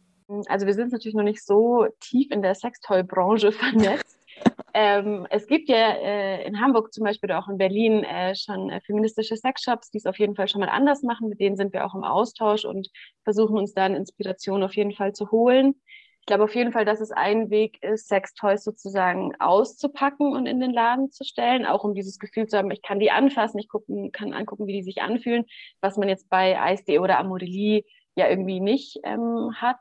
Also 0.48 0.66
wir 0.66 0.74
sind 0.74 0.92
natürlich 0.92 1.16
noch 1.16 1.24
nicht 1.24 1.46
so 1.46 1.88
tief 2.00 2.32
in 2.32 2.42
der 2.42 2.56
Sextoy-Branche 2.56 3.52
vernetzt. 3.54 4.18
ähm, 4.74 5.26
es 5.30 5.48
gibt 5.48 5.68
ja 5.68 5.94
äh, 5.94 6.46
in 6.46 6.62
Hamburg 6.62 6.94
zum 6.94 7.04
Beispiel 7.04 7.30
oder 7.30 7.40
auch 7.40 7.50
in 7.50 7.58
Berlin 7.58 8.04
äh, 8.04 8.36
schon 8.36 8.70
äh, 8.70 8.82
feministische 8.82 9.36
Sexshops, 9.36 9.90
die 9.90 9.98
es 9.98 10.06
auf 10.06 10.20
jeden 10.20 10.36
Fall 10.36 10.48
schon 10.48 10.62
mal 10.62 10.70
anders 10.70 11.02
machen. 11.02 11.30
Mit 11.30 11.40
denen 11.40 11.56
sind 11.56 11.74
wir 11.74 11.86
auch 11.86 11.96
im 11.96 12.04
Austausch 12.04 12.66
und 12.66 12.90
versuchen 13.24 13.58
uns 13.58 13.74
dann 13.74 13.96
Inspiration 13.96 14.64
auf 14.64 14.76
jeden 14.76 14.94
Fall 14.94 15.14
zu 15.14 15.32
holen. 15.32 15.76
Ich 16.28 16.30
glaube 16.30 16.44
auf 16.44 16.56
jeden 16.56 16.74
Fall, 16.74 16.84
dass 16.84 17.00
es 17.00 17.12
ein 17.12 17.50
Weg 17.50 17.82
ist, 17.82 18.10
Sextoys 18.10 18.62
sozusagen 18.62 19.34
auszupacken 19.40 20.34
und 20.34 20.46
in 20.46 20.60
den 20.60 20.74
Laden 20.74 21.10
zu 21.10 21.24
stellen, 21.24 21.66
auch 21.66 21.86
um 21.86 21.94
dieses 21.94 22.20
Gefühl 22.20 22.48
zu 22.48 22.58
haben, 22.58 22.70
ich 22.70 22.82
kann 22.82 23.00
die 23.00 23.12
anfassen, 23.12 23.60
ich 23.60 23.70
gucken, 23.70 24.12
kann 24.12 24.34
angucken, 24.34 24.68
wie 24.68 24.74
die 24.74 24.84
sich 24.84 25.02
anfühlen, 25.02 25.46
was 25.80 25.96
man 25.96 26.10
jetzt 26.10 26.30
bei 26.30 26.62
Eis.de 26.62 27.00
oder 27.00 27.18
Amorelie 27.18 27.86
ja 28.16 28.28
irgendwie 28.28 28.60
nicht 28.60 29.00
ähm, 29.06 29.54
hat 29.56 29.78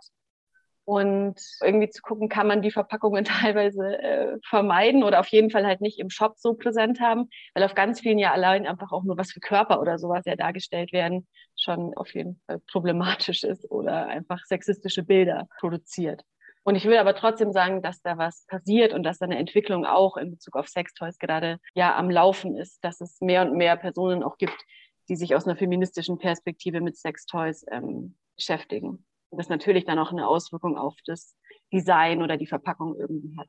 und 0.85 1.35
irgendwie 1.65 1.91
zu 1.91 2.01
gucken, 2.01 2.29
kann 2.29 2.47
man 2.47 2.63
die 2.63 2.71
Verpackungen 2.71 3.25
teilweise 3.25 3.99
äh, 4.01 4.39
vermeiden 4.49 5.03
oder 5.03 5.19
auf 5.19 5.29
jeden 5.29 5.51
Fall 5.51 5.67
halt 5.67 5.81
nicht 5.81 5.99
im 5.99 6.11
Shop 6.11 6.35
so 6.37 6.55
präsent 6.55 7.01
haben, 7.01 7.29
weil 7.55 7.65
auf 7.65 7.75
ganz 7.75 7.99
vielen 7.99 8.21
ja 8.21 8.31
allein 8.31 8.69
einfach 8.69 8.93
auch 8.93 9.03
nur 9.03 9.19
was 9.19 9.33
für 9.33 9.41
Körper 9.41 9.81
oder 9.81 9.99
sowas 9.99 10.23
ja 10.27 10.37
dargestellt 10.37 10.93
werden, 10.93 11.27
schon 11.57 11.93
auf 11.97 12.15
jeden 12.15 12.41
Fall 12.47 12.61
problematisch 12.71 13.43
ist 13.43 13.69
oder 13.69 14.07
einfach 14.07 14.45
sexistische 14.45 15.03
Bilder 15.03 15.49
produziert. 15.59 16.23
Und 16.67 16.75
ich 16.75 16.85
will 16.85 16.97
aber 16.97 17.15
trotzdem 17.15 17.53
sagen, 17.53 17.81
dass 17.81 18.03
da 18.03 18.19
was 18.19 18.45
passiert 18.47 18.93
und 18.93 19.05
dass 19.05 19.19
da 19.19 19.27
eine 19.27 19.39
Entwicklung 19.39 19.87
auch 19.87 20.17
in 20.17 20.33
Bezug 20.33 20.57
auf 20.57 20.69
Sextoys 20.69 21.19
gerade 21.19 21.59
ja 21.75 21.97
am 21.97 22.11
Laufen 22.11 22.57
ist, 22.57 22.83
dass 22.83 23.01
es 23.01 23.21
mehr 23.21 23.43
und 23.43 23.57
mehr 23.57 23.77
Personen 23.77 24.23
auch 24.23 24.37
gibt, 24.37 24.65
die 25.09 25.17
sich 25.17 25.35
aus 25.37 25.47
einer 25.47 25.57
feministischen 25.57 26.19
Perspektive 26.19 26.81
mit 26.81 26.97
Sextoys 26.97 27.65
ähm, 27.71 28.17
beschäftigen 28.37 29.07
das 29.37 29.49
natürlich 29.49 29.85
dann 29.85 29.99
auch 29.99 30.13
eine 30.13 30.27
Auswirkung 30.27 30.77
auf 30.77 30.95
das 31.07 31.37
Design 31.73 32.23
oder 32.23 32.37
die 32.37 32.47
Verpackung 32.47 32.97
irgendwie 32.97 33.37
hat. 33.39 33.49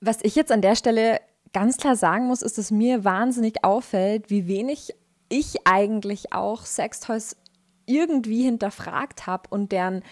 Was 0.00 0.22
ich 0.22 0.34
jetzt 0.36 0.52
an 0.52 0.62
der 0.62 0.76
Stelle 0.76 1.20
ganz 1.52 1.76
klar 1.76 1.96
sagen 1.96 2.26
muss, 2.26 2.42
ist, 2.42 2.58
dass 2.58 2.70
mir 2.70 3.04
wahnsinnig 3.04 3.64
auffällt, 3.64 4.30
wie 4.30 4.46
wenig 4.46 4.94
ich 5.28 5.66
eigentlich 5.66 6.32
auch 6.32 6.64
Sextoys 6.64 7.36
irgendwie 7.86 8.44
hinterfragt 8.44 9.26
habe 9.26 9.48
und 9.50 9.72
deren 9.72 10.02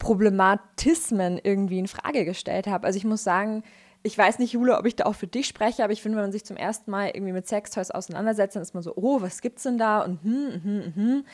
Problematismen 0.00 1.38
irgendwie 1.40 1.78
in 1.78 1.86
Frage 1.86 2.24
gestellt 2.24 2.66
habe. 2.66 2.86
Also 2.86 2.96
ich 2.96 3.04
muss 3.04 3.22
sagen, 3.22 3.62
ich 4.02 4.16
weiß 4.16 4.38
nicht, 4.38 4.52
Jule, 4.52 4.78
ob 4.78 4.86
ich 4.86 4.96
da 4.96 5.04
auch 5.04 5.14
für 5.14 5.26
dich 5.26 5.46
spreche, 5.46 5.84
aber 5.84 5.92
ich 5.92 6.02
finde, 6.02 6.16
wenn 6.16 6.24
man 6.24 6.32
sich 6.32 6.44
zum 6.44 6.56
ersten 6.56 6.90
Mal 6.90 7.10
irgendwie 7.14 7.34
mit 7.34 7.46
Sextoys 7.46 7.90
auseinandersetzt, 7.90 8.56
dann 8.56 8.62
ist 8.62 8.74
man 8.74 8.82
so, 8.82 8.94
oh, 8.96 9.20
was 9.20 9.42
gibt's 9.42 9.62
denn 9.62 9.78
da? 9.78 10.00
Und 10.00 10.22
hm, 10.24 10.60
hm, 10.64 10.92
hm. 10.94 11.24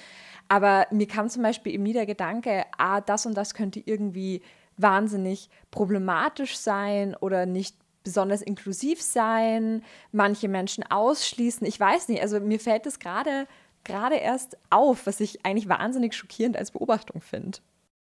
Aber 0.49 0.87
mir 0.91 1.07
kam 1.07 1.31
zum 1.31 1.43
Beispiel 1.43 1.73
eben 1.73 1.85
nie 1.85 1.93
der 1.93 2.07
Gedanke, 2.07 2.65
ah, 2.77 3.01
das 3.01 3.25
und 3.25 3.35
das 3.35 3.55
könnte 3.55 3.81
irgendwie 3.83 4.43
wahnsinnig 4.77 5.49
problematisch 5.71 6.59
sein 6.59 7.15
oder 7.15 7.47
nicht 7.47 7.77
besonders 8.03 8.43
inklusiv 8.43 9.01
sein, 9.01 9.83
manche 10.11 10.49
Menschen 10.49 10.85
ausschließen. 10.85 11.67
Ich 11.67 11.79
weiß 11.79 12.09
nicht, 12.09 12.21
also 12.21 12.41
mir 12.41 12.61
fällt 12.61 12.87
es 12.87 12.99
gerade 12.99 13.47
gerade 13.85 14.17
erst 14.17 14.59
auf, 14.69 15.07
was 15.07 15.21
ich 15.21 15.47
eigentlich 15.47 15.69
wahnsinnig 15.69 16.15
schockierend 16.15 16.57
als 16.57 16.73
Beobachtung 16.73 17.21
finde. 17.21 17.59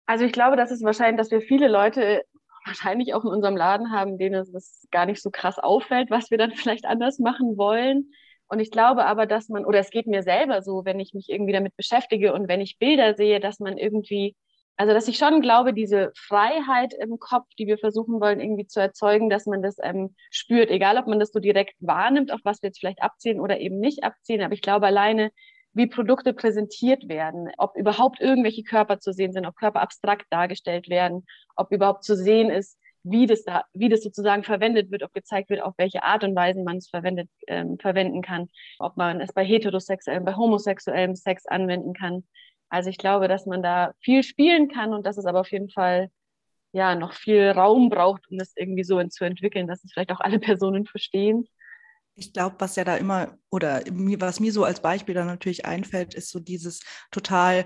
Also 0.09 0.25
ich 0.25 0.31
glaube, 0.31 0.57
das 0.57 0.71
ist 0.71 0.83
wahrscheinlich, 0.83 1.19
dass 1.19 1.29
wir 1.29 1.39
viele 1.39 1.67
Leute 1.67 2.23
wahrscheinlich 2.65 3.13
auch 3.13 3.23
in 3.25 3.29
unserem 3.29 3.55
Laden 3.55 3.91
haben, 3.91 4.17
denen 4.17 4.41
es 4.41 4.87
gar 4.89 5.05
nicht 5.05 5.21
so 5.21 5.29
krass 5.29 5.59
auffällt, 5.59 6.09
was 6.09 6.31
wir 6.31 6.39
dann 6.39 6.51
vielleicht 6.55 6.85
anders 6.85 7.19
machen 7.19 7.57
wollen. 7.59 8.11
Und 8.47 8.59
ich 8.59 8.71
glaube 8.71 9.05
aber, 9.05 9.27
dass 9.27 9.49
man, 9.49 9.65
oder 9.65 9.77
es 9.77 9.91
geht 9.91 10.07
mir 10.07 10.23
selber 10.23 10.63
so, 10.63 10.83
wenn 10.83 10.99
ich 10.99 11.13
mich 11.13 11.29
irgendwie 11.29 11.53
damit 11.53 11.75
beschäftige 11.77 12.33
und 12.33 12.47
wenn 12.47 12.59
ich 12.59 12.79
Bilder 12.79 13.13
sehe, 13.13 13.39
dass 13.39 13.59
man 13.59 13.77
irgendwie, 13.77 14.35
also 14.77 14.95
dass 14.95 15.07
ich 15.07 15.19
schon 15.19 15.41
glaube, 15.41 15.75
diese 15.75 16.11
Freiheit 16.17 16.95
im 16.99 17.19
Kopf, 17.19 17.45
die 17.59 17.67
wir 17.67 17.77
versuchen 17.77 18.19
wollen, 18.19 18.39
irgendwie 18.39 18.65
zu 18.65 18.79
erzeugen, 18.79 19.29
dass 19.29 19.45
man 19.45 19.61
das 19.61 19.75
ähm, 19.83 20.15
spürt, 20.31 20.71
egal 20.71 20.97
ob 20.97 21.05
man 21.05 21.19
das 21.19 21.31
so 21.31 21.39
direkt 21.39 21.75
wahrnimmt, 21.81 22.31
auf 22.31 22.39
was 22.43 22.63
wir 22.63 22.69
jetzt 22.69 22.79
vielleicht 22.79 23.03
abziehen 23.03 23.39
oder 23.39 23.59
eben 23.59 23.77
nicht 23.77 24.03
abziehen. 24.03 24.41
Aber 24.41 24.55
ich 24.55 24.63
glaube 24.63 24.87
alleine, 24.87 25.29
wie 25.73 25.87
Produkte 25.87 26.33
präsentiert 26.33 27.07
werden, 27.07 27.49
ob 27.57 27.77
überhaupt 27.77 28.19
irgendwelche 28.19 28.63
Körper 28.63 28.99
zu 28.99 29.13
sehen 29.13 29.31
sind, 29.33 29.45
ob 29.45 29.55
Körper 29.55 29.81
abstrakt 29.81 30.25
dargestellt 30.29 30.89
werden, 30.89 31.25
ob 31.55 31.71
überhaupt 31.71 32.03
zu 32.03 32.15
sehen 32.15 32.49
ist, 32.49 32.77
wie 33.03 33.27
das 33.27 33.43
da, 33.43 33.63
wie 33.73 33.89
das 33.89 34.03
sozusagen 34.03 34.43
verwendet 34.43 34.91
wird, 34.91 35.03
ob 35.03 35.13
gezeigt 35.13 35.49
wird, 35.49 35.61
auf 35.61 35.73
welche 35.77 36.03
Art 36.03 36.23
und 36.23 36.35
Weise 36.35 36.63
man 36.63 36.77
es 36.77 36.89
verwendet, 36.89 37.29
ähm, 37.47 37.77
verwenden 37.79 38.21
kann, 38.21 38.49
ob 38.79 38.97
man 38.97 39.21
es 39.21 39.31
bei 39.33 39.45
heterosexuellem, 39.45 40.25
bei 40.25 40.35
homosexuellem 40.35 41.15
Sex 41.15 41.45
anwenden 41.45 41.93
kann. 41.93 42.23
Also 42.69 42.89
ich 42.89 42.97
glaube, 42.97 43.27
dass 43.27 43.45
man 43.45 43.63
da 43.63 43.93
viel 44.01 44.23
spielen 44.23 44.67
kann 44.69 44.93
und 44.93 45.05
dass 45.05 45.17
es 45.17 45.25
aber 45.25 45.39
auf 45.41 45.51
jeden 45.51 45.69
Fall 45.69 46.09
ja 46.71 46.95
noch 46.95 47.13
viel 47.13 47.49
Raum 47.49 47.89
braucht, 47.89 48.29
um 48.29 48.37
das 48.37 48.53
irgendwie 48.55 48.83
so 48.83 49.01
zu 49.05 49.23
entwickeln, 49.23 49.67
dass 49.67 49.83
es 49.83 49.91
vielleicht 49.91 50.11
auch 50.11 50.19
alle 50.19 50.39
Personen 50.39 50.85
verstehen. 50.85 51.47
Ich 52.19 52.33
glaube, 52.33 52.55
was 52.59 52.75
ja 52.75 52.83
da 52.83 52.95
immer 52.97 53.37
oder 53.49 53.81
was 54.19 54.39
mir 54.39 54.51
so 54.51 54.63
als 54.63 54.81
Beispiel 54.81 55.15
dann 55.15 55.27
natürlich 55.27 55.65
einfällt, 55.65 56.13
ist 56.13 56.29
so 56.29 56.39
dieses 56.39 56.81
total 57.11 57.65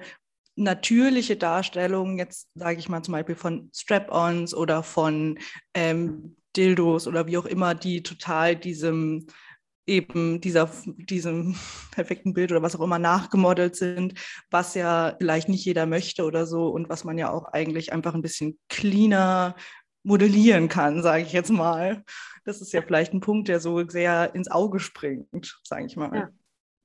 natürliche 0.55 1.35
Darstellung, 1.35 2.19
jetzt 2.19 2.49
sage 2.55 2.79
ich 2.79 2.89
mal 2.89 3.01
zum 3.01 3.13
Beispiel 3.13 3.35
von 3.35 3.69
Strap-ons 3.73 4.53
oder 4.53 4.83
von 4.83 5.39
ähm, 5.73 6.35
Dildos 6.55 7.07
oder 7.07 7.25
wie 7.25 7.37
auch 7.37 7.45
immer, 7.45 7.73
die 7.73 8.03
total 8.03 8.55
diesem 8.55 9.27
eben 9.85 10.39
dieser, 10.39 10.69
diesem 10.85 11.55
perfekten 11.91 12.33
Bild 12.33 12.51
oder 12.51 12.61
was 12.61 12.75
auch 12.75 12.83
immer 12.83 12.99
nachgemodelt 12.99 13.75
sind, 13.75 14.13
was 14.49 14.75
ja 14.75 15.15
vielleicht 15.19 15.49
nicht 15.49 15.65
jeder 15.65 15.85
möchte 15.85 16.23
oder 16.23 16.45
so 16.45 16.67
und 16.69 16.89
was 16.89 17.03
man 17.03 17.17
ja 17.17 17.31
auch 17.31 17.45
eigentlich 17.45 17.91
einfach 17.91 18.13
ein 18.13 18.21
bisschen 18.21 18.57
cleaner 18.69 19.55
modellieren 20.03 20.67
kann, 20.67 21.01
sage 21.01 21.23
ich 21.23 21.33
jetzt 21.33 21.49
mal. 21.49 22.03
Das 22.45 22.61
ist 22.61 22.73
ja 22.73 22.81
vielleicht 22.81 23.13
ein 23.13 23.21
Punkt, 23.21 23.47
der 23.47 23.59
so 23.59 23.87
sehr 23.87 24.35
ins 24.35 24.51
Auge 24.51 24.79
springt, 24.79 25.59
sage 25.63 25.85
ich 25.85 25.95
mal. 25.95 26.15
Ja. 26.15 26.29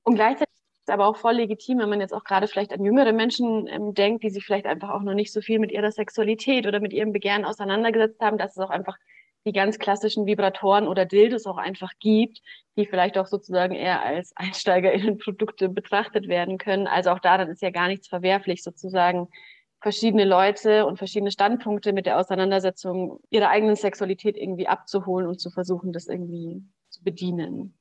Und 0.03 0.15
gleichzeitig 0.15 0.53
ist 0.53 0.87
es 0.87 0.93
aber 0.93 1.05
auch 1.05 1.17
voll 1.17 1.33
legitim, 1.33 1.79
wenn 1.79 1.89
man 1.89 1.99
jetzt 1.99 2.13
auch 2.13 2.23
gerade 2.23 2.47
vielleicht 2.47 2.73
an 2.73 2.83
jüngere 2.83 3.11
Menschen 3.11 3.67
ähm, 3.67 3.93
denkt, 3.93 4.23
die 4.23 4.29
sich 4.29 4.45
vielleicht 4.45 4.65
einfach 4.65 4.89
auch 4.89 5.01
noch 5.01 5.13
nicht 5.13 5.33
so 5.33 5.41
viel 5.41 5.59
mit 5.59 5.71
ihrer 5.71 5.91
Sexualität 5.91 6.65
oder 6.65 6.79
mit 6.79 6.93
ihrem 6.93 7.11
Begehren 7.11 7.45
auseinandergesetzt 7.45 8.21
haben, 8.21 8.37
dass 8.37 8.51
es 8.51 8.57
auch 8.57 8.69
einfach 8.69 8.97
die 9.45 9.53
ganz 9.53 9.79
klassischen 9.79 10.25
Vibratoren 10.25 10.87
oder 10.87 11.05
Dildos 11.05 11.45
auch 11.45 11.57
einfach 11.57 11.91
gibt, 11.99 12.41
die 12.77 12.85
vielleicht 12.85 13.17
auch 13.17 13.25
sozusagen 13.25 13.73
eher 13.73 14.01
als 14.01 14.33
EinsteigerInnen-Produkte 14.35 15.69
betrachtet 15.69 16.27
werden 16.27 16.57
können. 16.57 16.87
Also 16.87 17.11
auch 17.11 17.19
da, 17.19 17.37
dann 17.37 17.49
ist 17.49 17.61
ja 17.61 17.69
gar 17.69 17.87
nichts 17.87 18.07
verwerflich, 18.07 18.63
sozusagen 18.63 19.29
verschiedene 19.81 20.25
Leute 20.25 20.85
und 20.85 20.97
verschiedene 20.97 21.31
Standpunkte 21.31 21.93
mit 21.93 22.05
der 22.05 22.19
Auseinandersetzung 22.19 23.19
ihrer 23.29 23.49
eigenen 23.49 23.75
Sexualität 23.75 24.37
irgendwie 24.37 24.67
abzuholen 24.67 25.27
und 25.27 25.39
zu 25.39 25.49
versuchen, 25.49 25.93
das 25.93 26.07
irgendwie 26.07 26.63
zu 26.89 27.03
bedienen. 27.03 27.79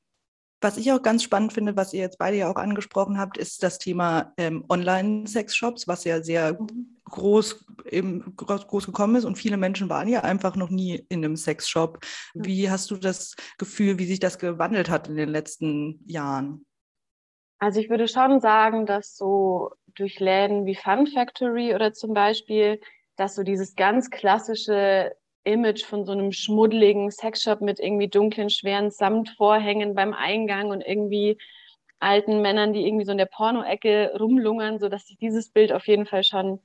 Was 0.60 0.76
ich 0.76 0.90
auch 0.90 1.02
ganz 1.02 1.22
spannend 1.22 1.52
finde, 1.52 1.76
was 1.76 1.92
ihr 1.92 2.00
jetzt 2.00 2.18
beide 2.18 2.36
ja 2.36 2.50
auch 2.50 2.56
angesprochen 2.56 3.18
habt, 3.18 3.38
ist 3.38 3.62
das 3.62 3.78
Thema 3.78 4.32
ähm, 4.36 4.64
Online-Sex-Shops, 4.68 5.86
was 5.86 6.02
ja 6.02 6.20
sehr 6.20 6.58
groß, 7.04 7.64
eben 7.90 8.34
groß, 8.36 8.66
groß, 8.66 8.86
gekommen 8.86 9.14
ist 9.14 9.24
und 9.24 9.38
viele 9.38 9.56
Menschen 9.56 9.88
waren 9.88 10.08
ja 10.08 10.24
einfach 10.24 10.56
noch 10.56 10.68
nie 10.68 11.06
in 11.08 11.24
einem 11.24 11.36
Sex-Shop. 11.36 12.00
Wie 12.34 12.68
hast 12.68 12.90
du 12.90 12.96
das 12.96 13.36
Gefühl, 13.56 13.98
wie 14.00 14.06
sich 14.06 14.18
das 14.18 14.38
gewandelt 14.38 14.90
hat 14.90 15.06
in 15.06 15.14
den 15.14 15.28
letzten 15.28 16.00
Jahren? 16.06 16.66
Also 17.60 17.78
ich 17.78 17.88
würde 17.88 18.08
schon 18.08 18.40
sagen, 18.40 18.84
dass 18.84 19.16
so 19.16 19.70
durch 19.94 20.20
Läden 20.20 20.66
wie 20.66 20.74
Fun 20.74 21.06
Factory 21.06 21.74
oder 21.74 21.92
zum 21.92 22.14
Beispiel, 22.14 22.80
dass 23.16 23.34
so 23.34 23.42
dieses 23.42 23.74
ganz 23.74 24.10
klassische 24.10 25.14
Image 25.44 25.84
von 25.84 26.04
so 26.04 26.12
einem 26.12 26.32
schmuddeligen 26.32 27.10
Sexshop 27.10 27.60
mit 27.60 27.80
irgendwie 27.80 28.08
dunklen, 28.08 28.50
schweren 28.50 28.90
Samtvorhängen 28.90 29.94
beim 29.94 30.12
Eingang 30.12 30.70
und 30.70 30.82
irgendwie 30.82 31.38
alten 32.00 32.42
Männern, 32.42 32.72
die 32.72 32.86
irgendwie 32.86 33.04
so 33.04 33.12
in 33.12 33.18
der 33.18 33.26
Porno-Ecke 33.26 34.12
rumlungern, 34.18 34.78
so 34.78 34.88
dass 34.88 35.06
sich 35.06 35.18
dieses 35.18 35.50
Bild 35.50 35.72
auf 35.72 35.86
jeden 35.86 36.06
Fall 36.06 36.22
schon 36.22 36.60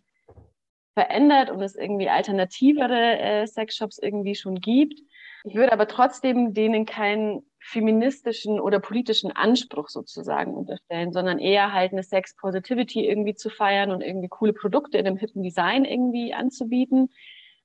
verändert 0.93 1.49
und 1.49 1.61
es 1.61 1.75
irgendwie 1.75 2.09
alternativere 2.09 3.17
äh, 3.19 3.47
Sexshops 3.47 3.97
irgendwie 3.97 4.35
schon 4.35 4.59
gibt. 4.59 4.99
Ich 5.43 5.55
würde 5.55 5.73
aber 5.73 5.87
trotzdem 5.87 6.53
denen 6.53 6.85
keinen 6.85 7.43
feministischen 7.65 8.59
oder 8.59 8.79
politischen 8.79 9.31
Anspruch 9.31 9.89
sozusagen 9.89 10.53
unterstellen, 10.53 11.13
sondern 11.13 11.39
eher 11.39 11.71
halt 11.71 11.93
eine 11.93 12.03
Sex 12.03 12.35
Positivity 12.35 13.07
irgendwie 13.07 13.35
zu 13.35 13.49
feiern 13.49 13.91
und 13.91 14.01
irgendwie 14.01 14.27
coole 14.27 14.53
Produkte 14.53 14.97
in 14.97 15.07
einem 15.07 15.17
hippen 15.17 15.43
Design 15.43 15.85
irgendwie 15.85 16.33
anzubieten. 16.33 17.09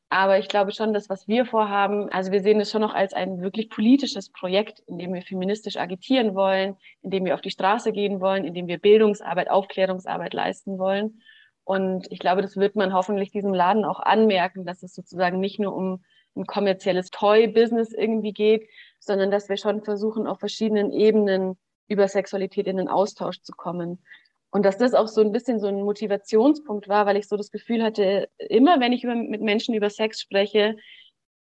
Aber 0.08 0.38
ich 0.38 0.48
glaube 0.48 0.72
schon, 0.72 0.94
dass 0.94 1.10
was 1.10 1.28
wir 1.28 1.44
vorhaben, 1.44 2.08
also 2.10 2.32
wir 2.32 2.40
sehen 2.40 2.60
es 2.60 2.70
schon 2.70 2.80
noch 2.80 2.94
als 2.94 3.12
ein 3.12 3.42
wirklich 3.42 3.68
politisches 3.68 4.30
Projekt, 4.30 4.80
in 4.86 4.98
dem 4.98 5.12
wir 5.12 5.22
feministisch 5.22 5.76
agitieren 5.76 6.34
wollen, 6.34 6.76
in 7.02 7.10
dem 7.10 7.24
wir 7.24 7.34
auf 7.34 7.42
die 7.42 7.50
Straße 7.50 7.92
gehen 7.92 8.20
wollen, 8.20 8.44
in 8.44 8.54
dem 8.54 8.68
wir 8.68 8.78
Bildungsarbeit, 8.78 9.50
Aufklärungsarbeit 9.50 10.32
leisten 10.32 10.78
wollen. 10.78 11.20
Und 11.64 12.10
ich 12.10 12.20
glaube, 12.20 12.40
das 12.40 12.56
wird 12.56 12.76
man 12.76 12.94
hoffentlich 12.94 13.30
diesem 13.32 13.52
Laden 13.52 13.84
auch 13.84 14.00
anmerken, 14.00 14.64
dass 14.64 14.82
es 14.82 14.94
sozusagen 14.94 15.40
nicht 15.40 15.58
nur 15.58 15.74
um 15.74 16.02
ein 16.38 16.46
kommerzielles 16.46 17.10
Toy-Business 17.10 17.92
irgendwie 17.92 18.32
geht, 18.32 18.68
sondern 18.98 19.30
dass 19.30 19.48
wir 19.48 19.56
schon 19.56 19.82
versuchen, 19.82 20.26
auf 20.26 20.38
verschiedenen 20.38 20.92
Ebenen 20.92 21.58
über 21.88 22.08
Sexualität 22.08 22.66
in 22.66 22.76
den 22.76 22.88
Austausch 22.88 23.42
zu 23.42 23.52
kommen. 23.52 24.02
Und 24.50 24.64
dass 24.64 24.78
das 24.78 24.94
auch 24.94 25.08
so 25.08 25.20
ein 25.20 25.32
bisschen 25.32 25.60
so 25.60 25.66
ein 25.66 25.82
Motivationspunkt 25.82 26.88
war, 26.88 27.04
weil 27.06 27.16
ich 27.16 27.28
so 27.28 27.36
das 27.36 27.50
Gefühl 27.50 27.82
hatte, 27.82 28.28
immer 28.38 28.80
wenn 28.80 28.92
ich 28.92 29.04
über, 29.04 29.14
mit 29.14 29.42
Menschen 29.42 29.74
über 29.74 29.90
Sex 29.90 30.20
spreche, 30.20 30.76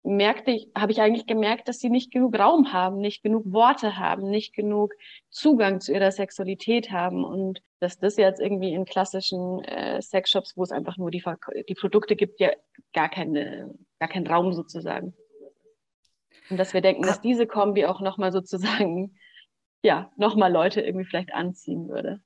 merkte 0.04 0.50
ich, 0.50 0.68
habe 0.76 0.92
ich 0.92 1.00
eigentlich 1.00 1.26
gemerkt, 1.26 1.68
dass 1.68 1.78
sie 1.78 1.90
nicht 1.90 2.10
genug 2.10 2.38
Raum 2.38 2.72
haben, 2.72 2.98
nicht 2.98 3.22
genug 3.22 3.44
Worte 3.46 3.98
haben, 3.98 4.30
nicht 4.30 4.54
genug 4.54 4.94
Zugang 5.30 5.80
zu 5.80 5.92
ihrer 5.92 6.10
Sexualität 6.10 6.90
haben 6.90 7.24
und 7.24 7.62
dass 7.78 7.98
das 7.98 8.16
jetzt 8.16 8.40
irgendwie 8.40 8.72
in 8.72 8.84
klassischen 8.84 9.62
äh, 9.64 10.00
Sexshops, 10.02 10.56
wo 10.56 10.62
es 10.62 10.72
einfach 10.72 10.96
nur 10.96 11.10
die, 11.10 11.22
die 11.68 11.74
Produkte 11.74 12.16
gibt, 12.16 12.40
ja 12.40 12.50
gar 12.92 13.08
keine, 13.08 13.74
gar 14.02 14.08
keinen 14.08 14.26
Raum 14.26 14.52
sozusagen. 14.52 15.14
Und 16.50 16.56
dass 16.56 16.74
wir 16.74 16.80
denken, 16.80 17.02
dass 17.02 17.20
diese 17.20 17.46
Kombi 17.46 17.86
auch 17.86 18.00
nochmal 18.00 18.32
sozusagen, 18.32 19.16
ja, 19.84 20.10
nochmal 20.16 20.52
Leute 20.52 20.80
irgendwie 20.80 21.04
vielleicht 21.04 21.32
anziehen 21.32 21.88
würde. 21.88 22.20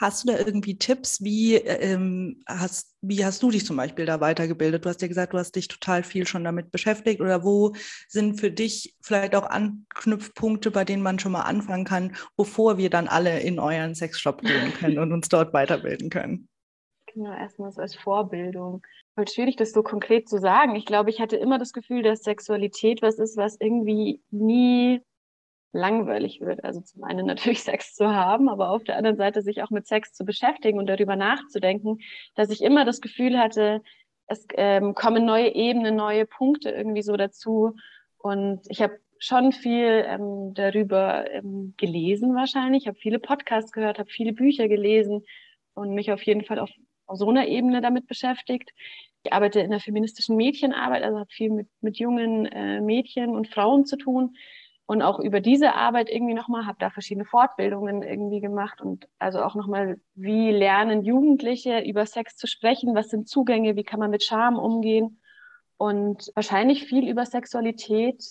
Hast 0.00 0.24
du 0.24 0.32
da 0.32 0.38
irgendwie 0.38 0.76
Tipps, 0.76 1.22
wie, 1.22 1.54
ähm, 1.54 2.42
hast, 2.48 2.96
wie 3.00 3.24
hast 3.24 3.44
du 3.44 3.52
dich 3.52 3.64
zum 3.64 3.76
Beispiel 3.76 4.06
da 4.06 4.20
weitergebildet? 4.20 4.84
Du 4.84 4.88
hast 4.88 5.00
ja 5.02 5.06
gesagt, 5.06 5.34
du 5.34 5.38
hast 5.38 5.54
dich 5.54 5.68
total 5.68 6.02
viel 6.02 6.26
schon 6.26 6.42
damit 6.42 6.72
beschäftigt. 6.72 7.20
Oder 7.20 7.44
wo 7.44 7.76
sind 8.08 8.40
für 8.40 8.50
dich 8.50 8.96
vielleicht 9.00 9.36
auch 9.36 9.46
Anknüpfpunkte, 9.46 10.72
bei 10.72 10.84
denen 10.84 11.04
man 11.04 11.20
schon 11.20 11.30
mal 11.30 11.42
anfangen 11.42 11.84
kann, 11.84 12.16
bevor 12.36 12.76
wir 12.76 12.90
dann 12.90 13.06
alle 13.06 13.38
in 13.38 13.60
euren 13.60 13.94
Sexshop 13.94 14.42
gehen 14.42 14.72
können 14.72 14.98
und 14.98 15.12
uns 15.12 15.28
dort 15.28 15.54
weiterbilden 15.54 16.10
können? 16.10 16.48
Genau, 17.06 17.32
erstmal 17.32 17.70
so 17.70 17.80
als 17.80 17.94
Vorbildung. 17.94 18.84
Voll 19.14 19.28
schwierig, 19.28 19.56
das 19.56 19.72
so 19.72 19.82
konkret 19.82 20.28
zu 20.28 20.38
sagen. 20.38 20.74
Ich 20.74 20.86
glaube, 20.86 21.10
ich 21.10 21.20
hatte 21.20 21.36
immer 21.36 21.58
das 21.58 21.72
Gefühl, 21.72 22.02
dass 22.02 22.24
Sexualität 22.24 23.00
was 23.00 23.18
ist, 23.18 23.36
was 23.36 23.56
irgendwie 23.60 24.20
nie 24.30 25.00
langweilig 25.72 26.40
wird. 26.40 26.64
Also 26.64 26.80
zum 26.80 27.04
einen 27.04 27.26
natürlich 27.26 27.62
Sex 27.62 27.94
zu 27.94 28.08
haben, 28.14 28.48
aber 28.48 28.70
auf 28.70 28.84
der 28.84 28.96
anderen 28.96 29.16
Seite 29.16 29.42
sich 29.42 29.62
auch 29.62 29.70
mit 29.70 29.86
Sex 29.86 30.12
zu 30.14 30.24
beschäftigen 30.24 30.78
und 30.78 30.86
darüber 30.86 31.16
nachzudenken, 31.16 31.98
dass 32.34 32.50
ich 32.50 32.62
immer 32.62 32.84
das 32.84 33.00
Gefühl 33.00 33.38
hatte, 33.38 33.82
es 34.26 34.46
ähm, 34.54 34.94
kommen 34.94 35.24
neue 35.26 35.54
Ebenen, 35.54 35.96
neue 35.96 36.24
Punkte 36.26 36.70
irgendwie 36.70 37.02
so 37.02 37.16
dazu. 37.16 37.76
Und 38.18 38.62
ich 38.68 38.80
habe 38.80 38.98
schon 39.18 39.52
viel 39.52 40.04
ähm, 40.06 40.54
darüber 40.54 41.30
ähm, 41.30 41.74
gelesen 41.76 42.34
wahrscheinlich, 42.34 42.86
habe 42.86 42.98
viele 42.98 43.18
Podcasts 43.18 43.72
gehört, 43.72 43.98
habe 43.98 44.10
viele 44.10 44.32
Bücher 44.32 44.68
gelesen 44.68 45.24
und 45.74 45.94
mich 45.94 46.12
auf 46.12 46.22
jeden 46.22 46.44
Fall 46.44 46.58
auf, 46.58 46.70
auf 47.06 47.18
so 47.18 47.28
einer 47.28 47.46
Ebene 47.46 47.80
damit 47.80 48.06
beschäftigt. 48.06 48.70
Ich 49.22 49.32
arbeite 49.32 49.60
in 49.60 49.70
der 49.70 49.80
feministischen 49.80 50.36
Mädchenarbeit, 50.36 51.02
also 51.02 51.18
habe 51.18 51.30
viel 51.30 51.50
mit, 51.50 51.68
mit 51.80 51.98
jungen 51.98 52.46
äh, 52.46 52.80
Mädchen 52.80 53.30
und 53.30 53.48
Frauen 53.48 53.86
zu 53.86 53.96
tun. 53.96 54.36
Und 54.86 55.00
auch 55.00 55.18
über 55.18 55.40
diese 55.40 55.74
Arbeit 55.74 56.10
irgendwie 56.10 56.34
nochmal, 56.34 56.66
habe 56.66 56.76
da 56.78 56.90
verschiedene 56.90 57.24
Fortbildungen 57.24 58.02
irgendwie 58.02 58.40
gemacht 58.40 58.82
und 58.82 59.08
also 59.18 59.42
auch 59.42 59.54
nochmal, 59.54 59.98
wie 60.14 60.50
lernen 60.50 61.04
Jugendliche 61.04 61.80
über 61.80 62.04
Sex 62.04 62.36
zu 62.36 62.46
sprechen, 62.46 62.94
was 62.94 63.08
sind 63.08 63.26
Zugänge, 63.26 63.76
wie 63.76 63.84
kann 63.84 63.98
man 63.98 64.10
mit 64.10 64.24
Scham 64.24 64.58
umgehen? 64.58 65.20
Und 65.78 66.30
wahrscheinlich 66.34 66.84
viel 66.84 67.08
über 67.08 67.24
Sexualität 67.24 68.22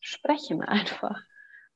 sprechen 0.00 0.62
einfach 0.62 1.20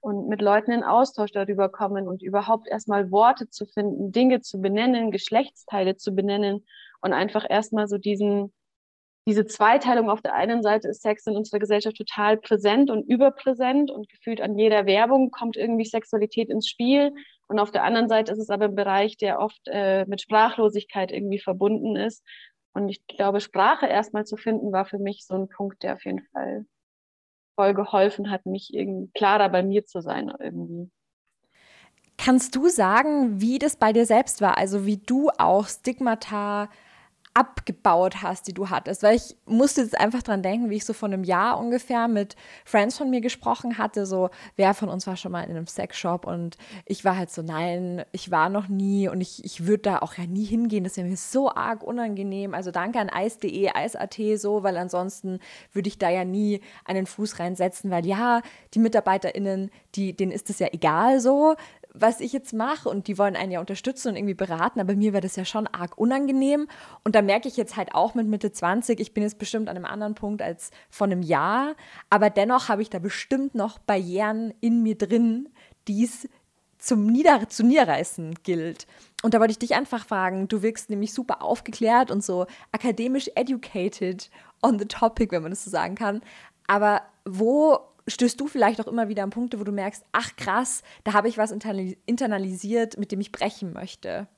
und 0.01 0.29
mit 0.29 0.41
Leuten 0.41 0.73
in 0.73 0.83
Austausch 0.83 1.33
darüber 1.33 1.69
kommen 1.69 2.09
und 2.09 2.23
überhaupt 2.23 2.69
erstmal 2.69 3.11
Worte 3.11 3.49
zu 3.51 3.67
finden, 3.67 4.13
Dinge 4.13 4.41
zu 4.41 4.61
benennen, 4.61 5.11
Geschlechtsteile 5.11 5.97
zu 5.97 6.15
benennen 6.15 6.67
und 7.01 7.13
einfach 7.13 7.45
erstmal 7.49 7.89
so 7.89 7.99
diesen 7.99 8.53
diese 9.27 9.47
Zweiteilung 9.47 10.11
auf 10.11 10.23
der 10.23 10.35
einen 10.35 10.63
Seite 10.63 10.89
ist 10.89 11.03
Sex 11.03 11.27
in 11.27 11.37
unserer 11.37 11.59
Gesellschaft 11.59 11.97
total 11.97 12.39
präsent 12.39 12.91
und 12.91 13.09
überpräsent 13.09 13.91
und 13.91 14.09
gefühlt 14.09 14.41
an 14.41 14.59
jeder 14.59 14.87
Werbung 14.87 15.31
kommt 15.31 15.57
irgendwie 15.57 15.85
Sexualität 15.85 16.49
ins 16.49 16.69
Spiel. 16.69 17.13
Und 17.47 17.59
auf 17.59 17.71
der 17.71 17.85
anderen 17.85 18.09
Seite 18.09 18.33
ist 18.33 18.39
es 18.39 18.51
aber 18.51 18.65
ein 18.67 18.75
Bereich, 18.75 19.19
der 19.19 19.41
oft 19.41 19.61
äh, 19.67 20.07
mit 20.07 20.23
Sprachlosigkeit 20.23 21.13
irgendwie 21.13 21.39
verbunden 21.39 21.97
ist. 21.97 22.25
Und 22.73 22.89
ich 22.89 23.07
glaube, 23.07 23.41
Sprache 23.41 23.87
erstmal 23.87 24.25
zu 24.25 24.37
finden, 24.37 24.73
war 24.73 24.87
für 24.87 24.99
mich 24.99 25.27
so 25.27 25.35
ein 25.35 25.49
Punkt, 25.49 25.83
der 25.83 25.95
auf 25.95 26.05
jeden 26.05 26.25
Fall 26.33 26.65
voll 27.61 27.75
geholfen 27.75 28.31
hat, 28.31 28.47
mich 28.47 28.73
irgendwie 28.73 29.11
klarer 29.13 29.51
bei 29.51 29.63
mir 29.63 29.85
zu 29.85 30.01
sein 30.01 30.33
irgendwie. 30.41 30.91
Kannst 32.17 32.57
du 32.57 32.69
sagen, 32.69 33.39
wie 33.43 33.59
das 33.59 33.77
bei 33.77 33.93
dir 33.93 34.07
selbst 34.07 34.41
war? 34.41 34.57
Also 34.57 34.87
wie 34.87 34.97
du 34.97 35.29
auch 35.37 35.69
Stigmata 35.69 36.71
abgebaut 37.41 38.23
hast, 38.23 38.47
die 38.49 38.53
du 38.53 38.69
hattest. 38.69 39.03
Weil 39.03 39.17
ich 39.17 39.35
musste 39.47 39.81
jetzt 39.81 39.99
einfach 39.99 40.23
dran 40.23 40.43
denken, 40.43 40.69
wie 40.69 40.77
ich 40.77 40.85
so 40.85 40.93
vor 40.93 41.09
einem 41.09 41.25
Jahr 41.25 41.59
ungefähr 41.59 42.07
mit 42.07 42.37
Friends 42.67 42.99
von 42.99 43.09
mir 43.09 43.23
gesprochen 43.23 43.79
hatte, 43.79 44.05
so, 44.05 44.29
wer 44.57 44.75
von 44.75 44.91
uns 44.91 45.07
war 45.07 45.17
schon 45.17 45.33
mal 45.33 45.45
in 45.45 45.51
einem 45.51 45.67
Sexshop 45.67 46.27
und 46.27 46.59
ich 46.85 47.03
war 47.03 47.17
halt 47.17 47.31
so, 47.31 47.41
nein, 47.41 48.05
ich 48.13 48.31
war 48.31 48.51
noch 48.51 48.69
nie 48.69 49.09
und 49.09 49.23
ich, 49.23 49.43
ich 49.43 49.67
würde 49.67 49.85
da 49.85 49.99
auch 50.01 50.15
ja 50.15 50.27
nie 50.27 50.45
hingehen, 50.45 50.85
das 50.85 50.99
ist 50.99 51.05
mir 51.05 51.17
so 51.17 51.51
arg 51.51 51.83
unangenehm. 51.83 52.53
Also 52.53 52.73
danke 52.73 53.01
an 53.01 53.09
eis.de, 53.09 53.71
eis.at 53.71 54.21
so, 54.37 54.63
weil 54.63 54.77
ansonsten 54.77 55.41
würde 55.73 55.89
ich 55.89 55.99
da 55.99 56.11
ja 56.11 56.27
nie 56.27 56.61
einen 56.85 57.07
Fuß 57.07 57.39
reinsetzen, 57.39 57.91
weil 57.91 58.05
ja, 58.05 58.43
die 58.75 58.81
MitarbeiterInnen, 58.81 59.71
die, 59.95 60.15
denen 60.15 60.31
ist 60.31 60.51
es 60.51 60.59
ja 60.59 60.69
egal 60.73 61.21
so, 61.21 61.57
was 61.93 62.21
ich 62.21 62.33
jetzt 62.33 62.53
mache 62.53 62.89
und 62.89 63.07
die 63.09 63.19
wollen 63.19 63.37
einen 63.37 63.53
ja 63.53 63.61
unterstützen 63.61 64.09
und 64.09 64.17
irgendwie 64.17 64.35
beraten, 64.35 64.81
aber 64.81 64.95
mir 64.95 65.13
wäre 65.13 65.23
das 65.23 65.37
ja 65.37 65.45
schon 65.45 65.67
arg 65.67 65.99
unangenehm 65.99 66.69
und 67.05 67.15
da 67.15 67.23
merke 67.23 67.49
ich 67.49 67.57
jetzt 67.57 67.77
halt 67.77 67.95
auch 67.95 68.15
mit 68.15 68.27
Mitte 68.27 68.53
20, 68.53 69.01
ich 69.01 69.15
bin 69.15 69.23
jetzt 69.23 69.39
bestimmt 69.39 69.69
an 69.69 69.77
einem 69.77 69.85
anderen 69.85 70.15
Punkt 70.15 70.43
als 70.43 70.71
vor 70.89 71.07
einem 71.07 71.23
Jahr, 71.23 71.75
aber 72.09 72.31
dennoch 72.31 72.69
habe 72.69 72.83
ich 72.83 72.91
da 72.91 72.99
bestimmt 72.99 73.55
noch 73.55 73.79
Barrieren 73.79 74.55
in 74.61 74.83
mir 74.83 74.97
drin, 74.97 75.49
die 75.89 76.05
es 76.05 76.29
zum 76.79 77.07
Nieder 77.07 77.49
zu 77.49 77.65
Niederreißen 77.65 78.37
gilt. 78.43 78.87
Und 79.23 79.35
da 79.35 79.41
wollte 79.41 79.53
ich 79.53 79.59
dich 79.59 79.75
einfach 79.75 80.07
fragen, 80.07 80.49
du 80.49 80.63
wirkst 80.63 80.89
nämlich 80.89 81.13
super 81.13 81.43
aufgeklärt 81.43 82.11
und 82.11 82.25
so 82.25 82.47
akademisch 82.73 83.31
educated 83.35 84.31
on 84.63 84.79
the 84.79 84.87
topic, 84.87 85.31
wenn 85.31 85.43
man 85.43 85.53
das 85.53 85.65
so 85.65 85.71
sagen 85.71 85.95
kann. 85.95 86.23
Aber 86.67 87.03
wo 87.27 87.79
stößt 88.11 88.41
du 88.41 88.47
vielleicht 88.47 88.81
auch 88.81 88.87
immer 88.87 89.09
wieder 89.09 89.23
an 89.23 89.31
Punkte, 89.31 89.61
wo 89.61 89.65
du 89.65 89.73
merkst, 89.73 90.05
ach 90.13 90.37
krass, 90.37 90.83
da 91.05 91.13
habe 91.13 91.29
ich 91.29 91.39
was 91.39 91.53
internalisiert, 91.53 92.99
mit 92.99 93.13
dem 93.13 93.21
ich 93.21 93.33
brechen 93.33 93.73
möchte? 93.73 94.29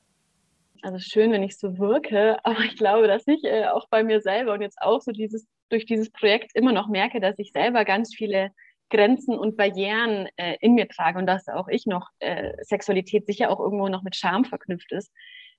Also 0.81 0.99
schön, 0.99 1.31
wenn 1.31 1.43
ich 1.43 1.57
so 1.57 1.77
wirke, 1.77 2.37
aber 2.43 2.59
ich 2.59 2.77
glaube, 2.77 3.07
dass 3.07 3.27
ich 3.27 3.43
äh, 3.43 3.67
auch 3.67 3.87
bei 3.89 4.03
mir 4.03 4.21
selber 4.21 4.53
und 4.53 4.61
jetzt 4.61 4.81
auch 4.81 5.01
so 5.01 5.11
dieses 5.11 5.47
durch 5.69 5.85
dieses 5.85 6.11
Projekt 6.11 6.51
immer 6.55 6.71
noch 6.71 6.87
merke, 6.87 7.19
dass 7.19 7.39
ich 7.39 7.51
selber 7.51 7.83
ganz 7.83 8.13
viele 8.13 8.51
Grenzen 8.89 9.37
und 9.37 9.57
Barrieren 9.57 10.27
äh, 10.35 10.55
in 10.59 10.75
mir 10.75 10.87
trage 10.87 11.17
und 11.17 11.25
dass 11.25 11.47
auch 11.47 11.67
ich 11.67 11.87
noch 11.87 12.09
äh, 12.19 12.53
Sexualität 12.61 13.25
sicher 13.25 13.49
auch 13.49 13.59
irgendwo 13.59 13.87
noch 13.89 14.03
mit 14.03 14.15
Scham 14.15 14.45
verknüpft 14.45 14.91
ist 14.91 15.11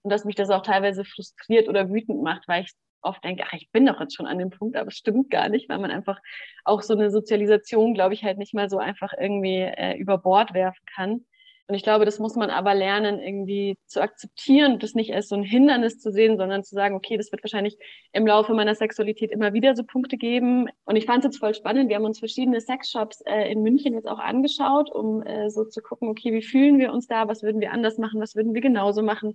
und 0.02 0.10
dass 0.10 0.24
mich 0.24 0.36
das 0.36 0.50
auch 0.50 0.62
teilweise 0.62 1.04
frustriert 1.04 1.68
oder 1.68 1.90
wütend 1.90 2.22
macht, 2.22 2.46
weil 2.46 2.62
ich 2.62 2.70
oft 3.04 3.24
denke, 3.24 3.44
ach, 3.46 3.52
ich 3.52 3.70
bin 3.70 3.86
doch 3.86 4.00
jetzt 4.00 4.16
schon 4.16 4.26
an 4.26 4.38
dem 4.38 4.50
Punkt, 4.50 4.76
aber 4.76 4.88
es 4.88 4.96
stimmt 4.96 5.30
gar 5.30 5.48
nicht, 5.48 5.68
weil 5.68 5.78
man 5.78 5.90
einfach 5.90 6.20
auch 6.64 6.82
so 6.82 6.94
eine 6.94 7.10
Sozialisation, 7.10 7.94
glaube 7.94 8.14
ich, 8.14 8.24
halt 8.24 8.38
nicht 8.38 8.54
mal 8.54 8.68
so 8.68 8.78
einfach 8.78 9.12
irgendwie 9.18 9.60
äh, 9.60 9.96
über 9.98 10.18
Bord 10.18 10.54
werfen 10.54 10.84
kann. 10.94 11.24
Und 11.66 11.74
ich 11.76 11.82
glaube, 11.82 12.04
das 12.04 12.18
muss 12.18 12.36
man 12.36 12.50
aber 12.50 12.74
lernen, 12.74 13.18
irgendwie 13.18 13.78
zu 13.86 14.02
akzeptieren, 14.02 14.78
das 14.78 14.94
nicht 14.94 15.14
als 15.14 15.28
so 15.28 15.34
ein 15.34 15.42
Hindernis 15.42 15.98
zu 15.98 16.12
sehen, 16.12 16.36
sondern 16.36 16.62
zu 16.62 16.74
sagen, 16.74 16.94
okay, 16.94 17.16
das 17.16 17.32
wird 17.32 17.42
wahrscheinlich 17.42 17.78
im 18.12 18.26
Laufe 18.26 18.52
meiner 18.52 18.74
Sexualität 18.74 19.30
immer 19.30 19.54
wieder 19.54 19.74
so 19.74 19.82
Punkte 19.82 20.18
geben. 20.18 20.68
Und 20.84 20.96
ich 20.96 21.06
fand 21.06 21.24
es 21.24 21.30
jetzt 21.30 21.38
voll 21.38 21.54
spannend. 21.54 21.88
Wir 21.88 21.96
haben 21.96 22.04
uns 22.04 22.18
verschiedene 22.18 22.60
Sexshops 22.60 23.22
äh, 23.22 23.50
in 23.50 23.62
München 23.62 23.94
jetzt 23.94 24.06
auch 24.06 24.18
angeschaut, 24.18 24.90
um 24.90 25.22
äh, 25.22 25.48
so 25.48 25.64
zu 25.64 25.80
gucken, 25.80 26.10
okay, 26.10 26.34
wie 26.34 26.42
fühlen 26.42 26.78
wir 26.78 26.92
uns 26.92 27.06
da, 27.06 27.28
was 27.28 27.42
würden 27.42 27.62
wir 27.62 27.72
anders 27.72 27.96
machen, 27.96 28.20
was 28.20 28.36
würden 28.36 28.52
wir 28.52 28.60
genauso 28.60 29.02
machen. 29.02 29.34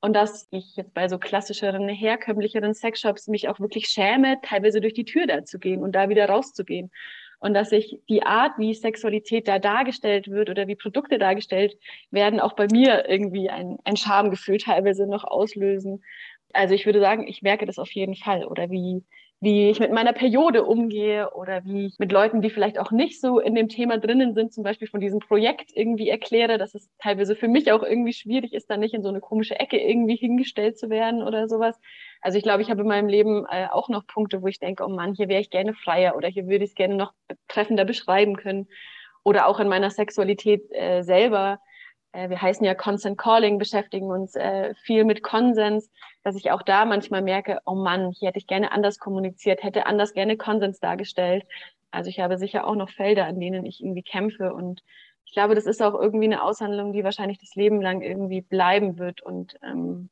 Und 0.00 0.12
dass 0.12 0.46
ich 0.50 0.76
jetzt 0.76 0.94
bei 0.94 1.08
so 1.08 1.18
klassischeren, 1.18 1.88
herkömmlicheren 1.88 2.74
Sexshops 2.74 3.28
mich 3.28 3.48
auch 3.48 3.60
wirklich 3.60 3.86
schäme, 3.88 4.38
teilweise 4.42 4.80
durch 4.80 4.94
die 4.94 5.04
Tür 5.04 5.26
da 5.26 5.44
zu 5.44 5.58
gehen 5.58 5.82
und 5.82 5.92
da 5.92 6.08
wieder 6.08 6.28
rauszugehen. 6.28 6.90
Und 7.38 7.54
dass 7.54 7.72
ich 7.72 8.00
die 8.08 8.22
Art, 8.22 8.58
wie 8.58 8.74
Sexualität 8.74 9.46
da 9.46 9.58
dargestellt 9.58 10.28
wird 10.28 10.48
oder 10.48 10.66
wie 10.68 10.76
Produkte 10.76 11.18
dargestellt 11.18 11.76
werden, 12.10 12.40
auch 12.40 12.54
bei 12.54 12.66
mir 12.70 13.08
irgendwie 13.08 13.50
ein, 13.50 13.78
ein 13.84 13.96
Schamgefühl 13.96 14.58
teilweise 14.58 15.06
noch 15.06 15.24
auslösen. 15.24 16.02
Also 16.52 16.74
ich 16.74 16.86
würde 16.86 17.00
sagen, 17.00 17.26
ich 17.28 17.42
merke 17.42 17.66
das 17.66 17.78
auf 17.78 17.90
jeden 17.92 18.14
Fall. 18.14 18.44
Oder 18.46 18.70
wie, 18.70 19.04
wie 19.40 19.68
ich 19.68 19.80
mit 19.80 19.92
meiner 19.92 20.14
Periode 20.14 20.64
umgehe 20.64 21.30
oder 21.34 21.62
wie 21.64 21.86
ich 21.86 21.98
mit 21.98 22.10
Leuten, 22.10 22.40
die 22.40 22.48
vielleicht 22.48 22.78
auch 22.78 22.90
nicht 22.90 23.20
so 23.20 23.38
in 23.38 23.54
dem 23.54 23.68
Thema 23.68 23.98
drinnen 23.98 24.32
sind, 24.32 24.52
zum 24.52 24.64
Beispiel 24.64 24.88
von 24.88 25.00
diesem 25.00 25.20
Projekt 25.20 25.72
irgendwie 25.74 26.08
erkläre, 26.08 26.56
dass 26.56 26.74
es 26.74 26.88
teilweise 26.98 27.36
für 27.36 27.48
mich 27.48 27.70
auch 27.70 27.82
irgendwie 27.82 28.14
schwierig 28.14 28.54
ist, 28.54 28.70
da 28.70 28.78
nicht 28.78 28.94
in 28.94 29.02
so 29.02 29.10
eine 29.10 29.20
komische 29.20 29.60
Ecke 29.60 29.78
irgendwie 29.78 30.16
hingestellt 30.16 30.78
zu 30.78 30.88
werden 30.88 31.22
oder 31.22 31.48
sowas. 31.48 31.78
Also 32.22 32.38
ich 32.38 32.44
glaube, 32.44 32.62
ich 32.62 32.70
habe 32.70 32.80
in 32.80 32.88
meinem 32.88 33.08
Leben 33.08 33.44
äh, 33.50 33.66
auch 33.70 33.90
noch 33.90 34.06
Punkte, 34.06 34.40
wo 34.40 34.46
ich 34.46 34.58
denke, 34.58 34.84
oh 34.84 34.88
Mann, 34.88 35.14
hier 35.14 35.28
wäre 35.28 35.40
ich 35.40 35.50
gerne 35.50 35.74
freier 35.74 36.16
oder 36.16 36.28
hier 36.28 36.46
würde 36.46 36.64
ich 36.64 36.70
es 36.70 36.74
gerne 36.74 36.94
noch 36.94 37.12
treffender 37.46 37.84
beschreiben 37.84 38.36
können. 38.36 38.68
Oder 39.22 39.48
auch 39.48 39.60
in 39.60 39.68
meiner 39.68 39.90
Sexualität 39.90 40.62
äh, 40.70 41.02
selber 41.02 41.60
wir 42.28 42.40
heißen 42.40 42.64
ja 42.64 42.74
Consent 42.74 43.18
Calling, 43.18 43.58
beschäftigen 43.58 44.10
uns 44.10 44.34
äh, 44.34 44.74
viel 44.74 45.04
mit 45.04 45.22
Konsens, 45.22 45.90
dass 46.22 46.36
ich 46.36 46.50
auch 46.50 46.62
da 46.62 46.84
manchmal 46.84 47.22
merke, 47.22 47.60
oh 47.66 47.74
Mann, 47.74 48.10
hier 48.12 48.28
hätte 48.28 48.38
ich 48.38 48.46
gerne 48.46 48.72
anders 48.72 48.98
kommuniziert, 48.98 49.62
hätte 49.62 49.86
anders 49.86 50.14
gerne 50.14 50.36
Konsens 50.36 50.80
dargestellt. 50.80 51.44
Also 51.90 52.10
ich 52.10 52.20
habe 52.20 52.38
sicher 52.38 52.66
auch 52.66 52.74
noch 52.74 52.90
Felder, 52.90 53.26
an 53.26 53.38
denen 53.38 53.64
ich 53.66 53.80
irgendwie 53.80 54.02
kämpfe 54.02 54.52
und 54.52 54.82
ich 55.26 55.32
glaube, 55.32 55.54
das 55.54 55.66
ist 55.66 55.82
auch 55.82 55.94
irgendwie 55.94 56.26
eine 56.26 56.42
Aushandlung, 56.42 56.92
die 56.92 57.04
wahrscheinlich 57.04 57.38
das 57.38 57.54
Leben 57.54 57.82
lang 57.82 58.00
irgendwie 58.00 58.40
bleiben 58.40 58.98
wird 58.98 59.20
und 59.22 59.56
ähm, 59.62 60.08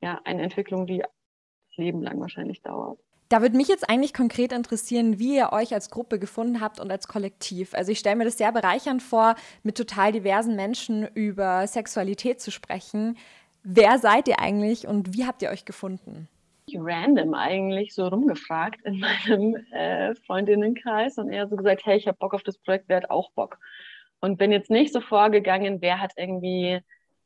ja, 0.00 0.20
eine 0.24 0.42
Entwicklung, 0.42 0.86
die 0.86 0.98
das 0.98 1.76
Leben 1.76 2.02
lang 2.02 2.20
wahrscheinlich 2.20 2.60
dauert. 2.62 2.98
Da 3.28 3.42
würde 3.42 3.56
mich 3.56 3.66
jetzt 3.66 3.88
eigentlich 3.90 4.14
konkret 4.14 4.52
interessieren, 4.52 5.18
wie 5.18 5.36
ihr 5.36 5.52
euch 5.52 5.74
als 5.74 5.90
Gruppe 5.90 6.20
gefunden 6.20 6.60
habt 6.60 6.78
und 6.78 6.90
als 6.92 7.08
Kollektiv. 7.08 7.74
Also 7.74 7.90
ich 7.90 7.98
stelle 7.98 8.16
mir 8.16 8.24
das 8.24 8.38
sehr 8.38 8.52
bereichernd 8.52 9.02
vor, 9.02 9.34
mit 9.64 9.76
total 9.76 10.12
diversen 10.12 10.54
Menschen 10.54 11.08
über 11.14 11.66
Sexualität 11.66 12.40
zu 12.40 12.52
sprechen. 12.52 13.16
Wer 13.64 13.98
seid 13.98 14.28
ihr 14.28 14.38
eigentlich 14.38 14.86
und 14.86 15.16
wie 15.16 15.26
habt 15.26 15.42
ihr 15.42 15.50
euch 15.50 15.64
gefunden? 15.64 16.28
Random 16.72 17.34
eigentlich 17.34 17.94
so 17.94 18.06
rumgefragt 18.06 18.80
in 18.84 19.00
meinem 19.26 19.56
äh, 19.72 20.14
Freundinnenkreis 20.26 21.18
und 21.18 21.30
er 21.30 21.48
so 21.48 21.56
gesagt, 21.56 21.84
hey, 21.84 21.96
ich 21.96 22.06
habe 22.06 22.18
Bock 22.18 22.32
auf 22.32 22.44
das 22.44 22.58
Projekt, 22.58 22.84
wer 22.88 22.98
hat 22.98 23.10
auch 23.10 23.32
Bock? 23.32 23.58
Und 24.20 24.38
bin 24.38 24.52
jetzt 24.52 24.70
nicht 24.70 24.92
so 24.92 25.00
vorgegangen, 25.00 25.80
wer 25.80 26.00
hat 26.00 26.12
irgendwie 26.16 26.80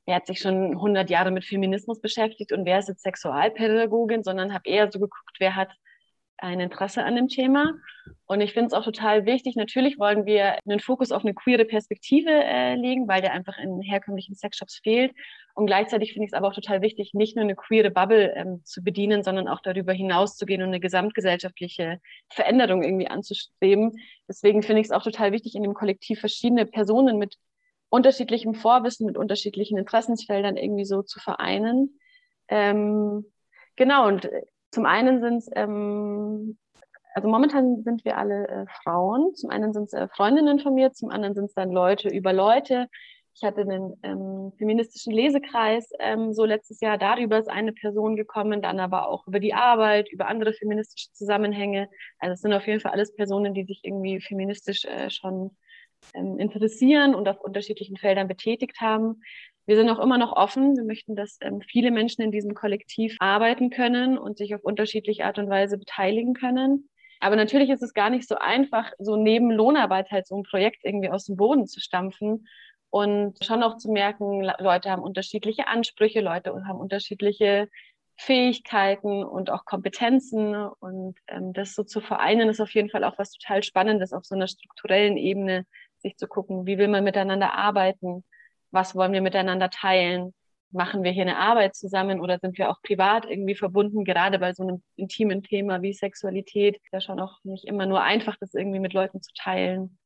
wer 0.06 0.16
hat 0.16 0.26
sich 0.26 0.40
schon 0.40 0.72
100 0.72 1.08
Jahre 1.08 1.30
mit 1.30 1.44
Feminismus 1.44 2.00
beschäftigt 2.00 2.52
und 2.52 2.64
wer 2.64 2.78
ist 2.78 2.88
jetzt 2.88 3.02
Sexualpädagogin, 3.02 4.24
sondern 4.24 4.52
habe 4.52 4.68
eher 4.68 4.90
so 4.90 4.98
geguckt, 4.98 5.36
wer 5.38 5.54
hat 5.54 5.70
ein 6.42 6.60
Interesse 6.60 7.04
an 7.04 7.16
dem 7.16 7.28
Thema. 7.28 7.74
Und 8.26 8.40
ich 8.40 8.52
finde 8.52 8.68
es 8.68 8.72
auch 8.72 8.84
total 8.84 9.26
wichtig. 9.26 9.56
Natürlich 9.56 9.98
wollen 9.98 10.24
wir 10.24 10.58
einen 10.64 10.80
Fokus 10.80 11.12
auf 11.12 11.24
eine 11.24 11.34
queere 11.34 11.64
Perspektive 11.64 12.30
äh, 12.30 12.74
legen, 12.74 13.08
weil 13.08 13.20
der 13.20 13.32
einfach 13.32 13.58
in 13.58 13.80
herkömmlichen 13.80 14.34
Sexshops 14.34 14.80
fehlt. 14.82 15.12
Und 15.54 15.66
gleichzeitig 15.66 16.12
finde 16.12 16.26
ich 16.26 16.32
es 16.32 16.36
aber 16.36 16.48
auch 16.48 16.54
total 16.54 16.80
wichtig, 16.80 17.12
nicht 17.12 17.36
nur 17.36 17.44
eine 17.44 17.56
queere 17.56 17.90
Bubble 17.90 18.32
ähm, 18.36 18.62
zu 18.64 18.82
bedienen, 18.82 19.22
sondern 19.22 19.48
auch 19.48 19.60
darüber 19.60 19.92
hinaus 19.92 20.36
zu 20.36 20.46
gehen 20.46 20.62
und 20.62 20.68
eine 20.68 20.80
gesamtgesellschaftliche 20.80 22.00
Veränderung 22.28 22.82
irgendwie 22.82 23.08
anzustreben. 23.08 23.98
Deswegen 24.28 24.62
finde 24.62 24.80
ich 24.80 24.86
es 24.86 24.92
auch 24.92 25.02
total 25.02 25.32
wichtig, 25.32 25.54
in 25.56 25.62
dem 25.62 25.74
Kollektiv 25.74 26.20
verschiedene 26.20 26.66
Personen 26.66 27.18
mit 27.18 27.36
unterschiedlichem 27.88 28.54
Vorwissen, 28.54 29.06
mit 29.06 29.18
unterschiedlichen 29.18 29.76
Interessensfeldern 29.76 30.56
irgendwie 30.56 30.84
so 30.84 31.02
zu 31.02 31.18
vereinen. 31.18 31.98
Ähm, 32.48 33.26
genau, 33.76 34.06
und 34.06 34.28
zum 34.70 34.86
einen 34.86 35.20
sind 35.20 35.38
es, 35.38 35.50
ähm, 35.54 36.58
also 37.14 37.28
momentan 37.28 37.82
sind 37.82 38.04
wir 38.04 38.16
alle 38.16 38.48
äh, 38.48 38.66
Frauen. 38.82 39.34
Zum 39.34 39.50
einen 39.50 39.72
sind 39.72 39.84
es 39.84 39.92
äh, 39.92 40.08
Freundinnen 40.08 40.60
von 40.60 40.74
mir, 40.74 40.92
zum 40.92 41.10
anderen 41.10 41.34
sind 41.34 41.46
es 41.46 41.54
dann 41.54 41.70
Leute 41.70 42.08
über 42.08 42.32
Leute. 42.32 42.88
Ich 43.34 43.42
hatte 43.42 43.62
einen 43.62 43.96
ähm, 44.02 44.52
feministischen 44.58 45.12
Lesekreis 45.12 45.90
ähm, 45.98 46.32
so 46.34 46.44
letztes 46.44 46.80
Jahr. 46.80 46.98
Darüber 46.98 47.38
ist 47.38 47.48
eine 47.48 47.72
Person 47.72 48.16
gekommen, 48.16 48.60
dann 48.60 48.80
aber 48.80 49.08
auch 49.08 49.26
über 49.26 49.40
die 49.40 49.54
Arbeit, 49.54 50.10
über 50.10 50.26
andere 50.28 50.52
feministische 50.52 51.12
Zusammenhänge. 51.12 51.88
Also 52.18 52.34
es 52.34 52.40
sind 52.40 52.52
auf 52.52 52.66
jeden 52.66 52.80
Fall 52.80 52.92
alles 52.92 53.14
Personen, 53.14 53.54
die 53.54 53.64
sich 53.64 53.80
irgendwie 53.82 54.20
feministisch 54.20 54.84
äh, 54.84 55.10
schon 55.10 55.56
ähm, 56.14 56.38
interessieren 56.38 57.14
und 57.14 57.28
auf 57.28 57.40
unterschiedlichen 57.40 57.96
Feldern 57.96 58.28
betätigt 58.28 58.80
haben. 58.80 59.22
Wir 59.66 59.76
sind 59.76 59.88
auch 59.90 59.98
immer 59.98 60.18
noch 60.18 60.32
offen. 60.32 60.76
Wir 60.76 60.84
möchten, 60.84 61.16
dass 61.16 61.38
ähm, 61.40 61.60
viele 61.60 61.90
Menschen 61.90 62.22
in 62.22 62.32
diesem 62.32 62.54
Kollektiv 62.54 63.16
arbeiten 63.20 63.70
können 63.70 64.18
und 64.18 64.38
sich 64.38 64.54
auf 64.54 64.64
unterschiedliche 64.64 65.24
Art 65.24 65.38
und 65.38 65.48
Weise 65.48 65.78
beteiligen 65.78 66.34
können. 66.34 66.88
Aber 67.20 67.36
natürlich 67.36 67.68
ist 67.68 67.82
es 67.82 67.92
gar 67.92 68.10
nicht 68.10 68.26
so 68.26 68.36
einfach, 68.36 68.92
so 68.98 69.16
neben 69.16 69.50
Lohnarbeit 69.50 70.10
halt 70.10 70.26
so 70.26 70.36
ein 70.36 70.42
Projekt 70.42 70.84
irgendwie 70.84 71.10
aus 71.10 71.26
dem 71.26 71.36
Boden 71.36 71.66
zu 71.66 71.78
stampfen 71.78 72.46
und 72.88 73.44
schon 73.44 73.62
auch 73.62 73.76
zu 73.76 73.90
merken, 73.90 74.42
Leute 74.58 74.90
haben 74.90 75.02
unterschiedliche 75.02 75.68
Ansprüche, 75.68 76.20
Leute 76.20 76.52
haben 76.66 76.80
unterschiedliche 76.80 77.68
Fähigkeiten 78.16 79.22
und 79.24 79.50
auch 79.50 79.64
Kompetenzen 79.64 80.54
und 80.54 81.16
ähm, 81.28 81.52
das 81.52 81.74
so 81.74 81.84
zu 81.84 82.00
vereinen 82.00 82.48
ist 82.48 82.60
auf 82.60 82.74
jeden 82.74 82.90
Fall 82.90 83.04
auch 83.04 83.16
was 83.18 83.32
total 83.32 83.62
Spannendes 83.62 84.12
auf 84.12 84.24
so 84.24 84.34
einer 84.34 84.48
strukturellen 84.48 85.16
Ebene, 85.16 85.64
sich 85.98 86.16
zu 86.16 86.26
gucken, 86.26 86.66
wie 86.66 86.78
will 86.78 86.88
man 86.88 87.04
miteinander 87.04 87.54
arbeiten, 87.54 88.24
was 88.70 88.94
wollen 88.94 89.12
wir 89.12 89.20
miteinander 89.20 89.70
teilen? 89.70 90.34
Machen 90.72 91.02
wir 91.02 91.10
hier 91.10 91.22
eine 91.22 91.38
Arbeit 91.38 91.74
zusammen 91.74 92.20
oder 92.20 92.38
sind 92.38 92.56
wir 92.56 92.70
auch 92.70 92.80
privat 92.82 93.24
irgendwie 93.28 93.56
verbunden? 93.56 94.04
Gerade 94.04 94.38
bei 94.38 94.52
so 94.52 94.62
einem 94.62 94.82
intimen 94.96 95.42
Thema 95.42 95.82
wie 95.82 95.92
Sexualität 95.92 96.76
ist 96.76 96.92
ja 96.92 97.00
schon 97.00 97.18
auch 97.18 97.38
nicht 97.42 97.64
immer 97.64 97.86
nur 97.86 98.02
einfach, 98.02 98.36
das 98.38 98.54
irgendwie 98.54 98.78
mit 98.78 98.92
Leuten 98.92 99.20
zu 99.20 99.32
teilen. 99.34 99.98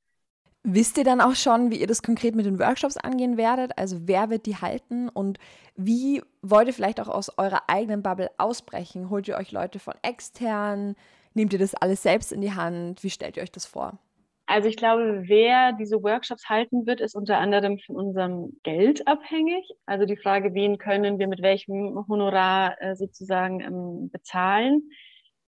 Wisst 0.67 0.97
ihr 0.97 1.05
dann 1.05 1.21
auch 1.21 1.35
schon, 1.35 1.71
wie 1.71 1.77
ihr 1.77 1.87
das 1.87 2.03
konkret 2.03 2.35
mit 2.35 2.47
den 2.47 2.59
Workshops 2.59 2.97
angehen 2.97 3.37
werdet? 3.37 3.77
Also 3.77 3.99
wer 4.09 4.31
wird 4.31 4.47
die 4.47 4.57
halten 4.57 5.11
und 5.11 5.39
wie 5.77 6.23
wollt 6.41 6.69
ihr 6.69 6.73
vielleicht 6.73 7.01
auch 7.01 7.09
aus 7.09 7.37
eurer 7.37 7.65
eigenen 7.69 8.03
Bubble 8.03 8.31
ausbrechen? 8.39 9.11
Holt 9.11 9.29
ihr 9.29 9.37
euch 9.37 9.53
Leute 9.53 9.79
von 9.79 9.93
extern? 10.01 10.97
Nehmt 11.35 11.53
ihr 11.53 11.59
das 11.59 11.75
alles 11.75 12.03
selbst 12.03 12.33
in 12.33 12.41
die 12.41 12.55
Hand? 12.55 13.03
Wie 13.05 13.11
stellt 13.11 13.37
ihr 13.37 13.43
euch 13.43 13.53
das 13.53 13.67
vor? 13.67 13.99
Also 14.47 14.69
ich 14.69 14.77
glaube, 14.77 15.23
wer 15.27 15.73
diese 15.73 16.03
Workshops 16.03 16.49
halten 16.49 16.87
wird, 16.87 17.01
ist 17.01 17.15
unter 17.15 17.39
anderem 17.39 17.79
von 17.79 17.97
unserem 17.97 18.59
Geld 18.63 19.07
abhängig. 19.09 19.65
Also 19.87 20.05
die 20.05 20.19
Frage, 20.19 20.53
wen 20.53 20.77
können 20.77 21.19
wir 21.19 21.29
mit 21.29 21.41
welchem 21.41 22.05
Honorar 22.09 22.81
äh, 22.81 22.95
sozusagen 22.95 23.61
ähm, 23.61 24.11
bezahlen. 24.11 24.91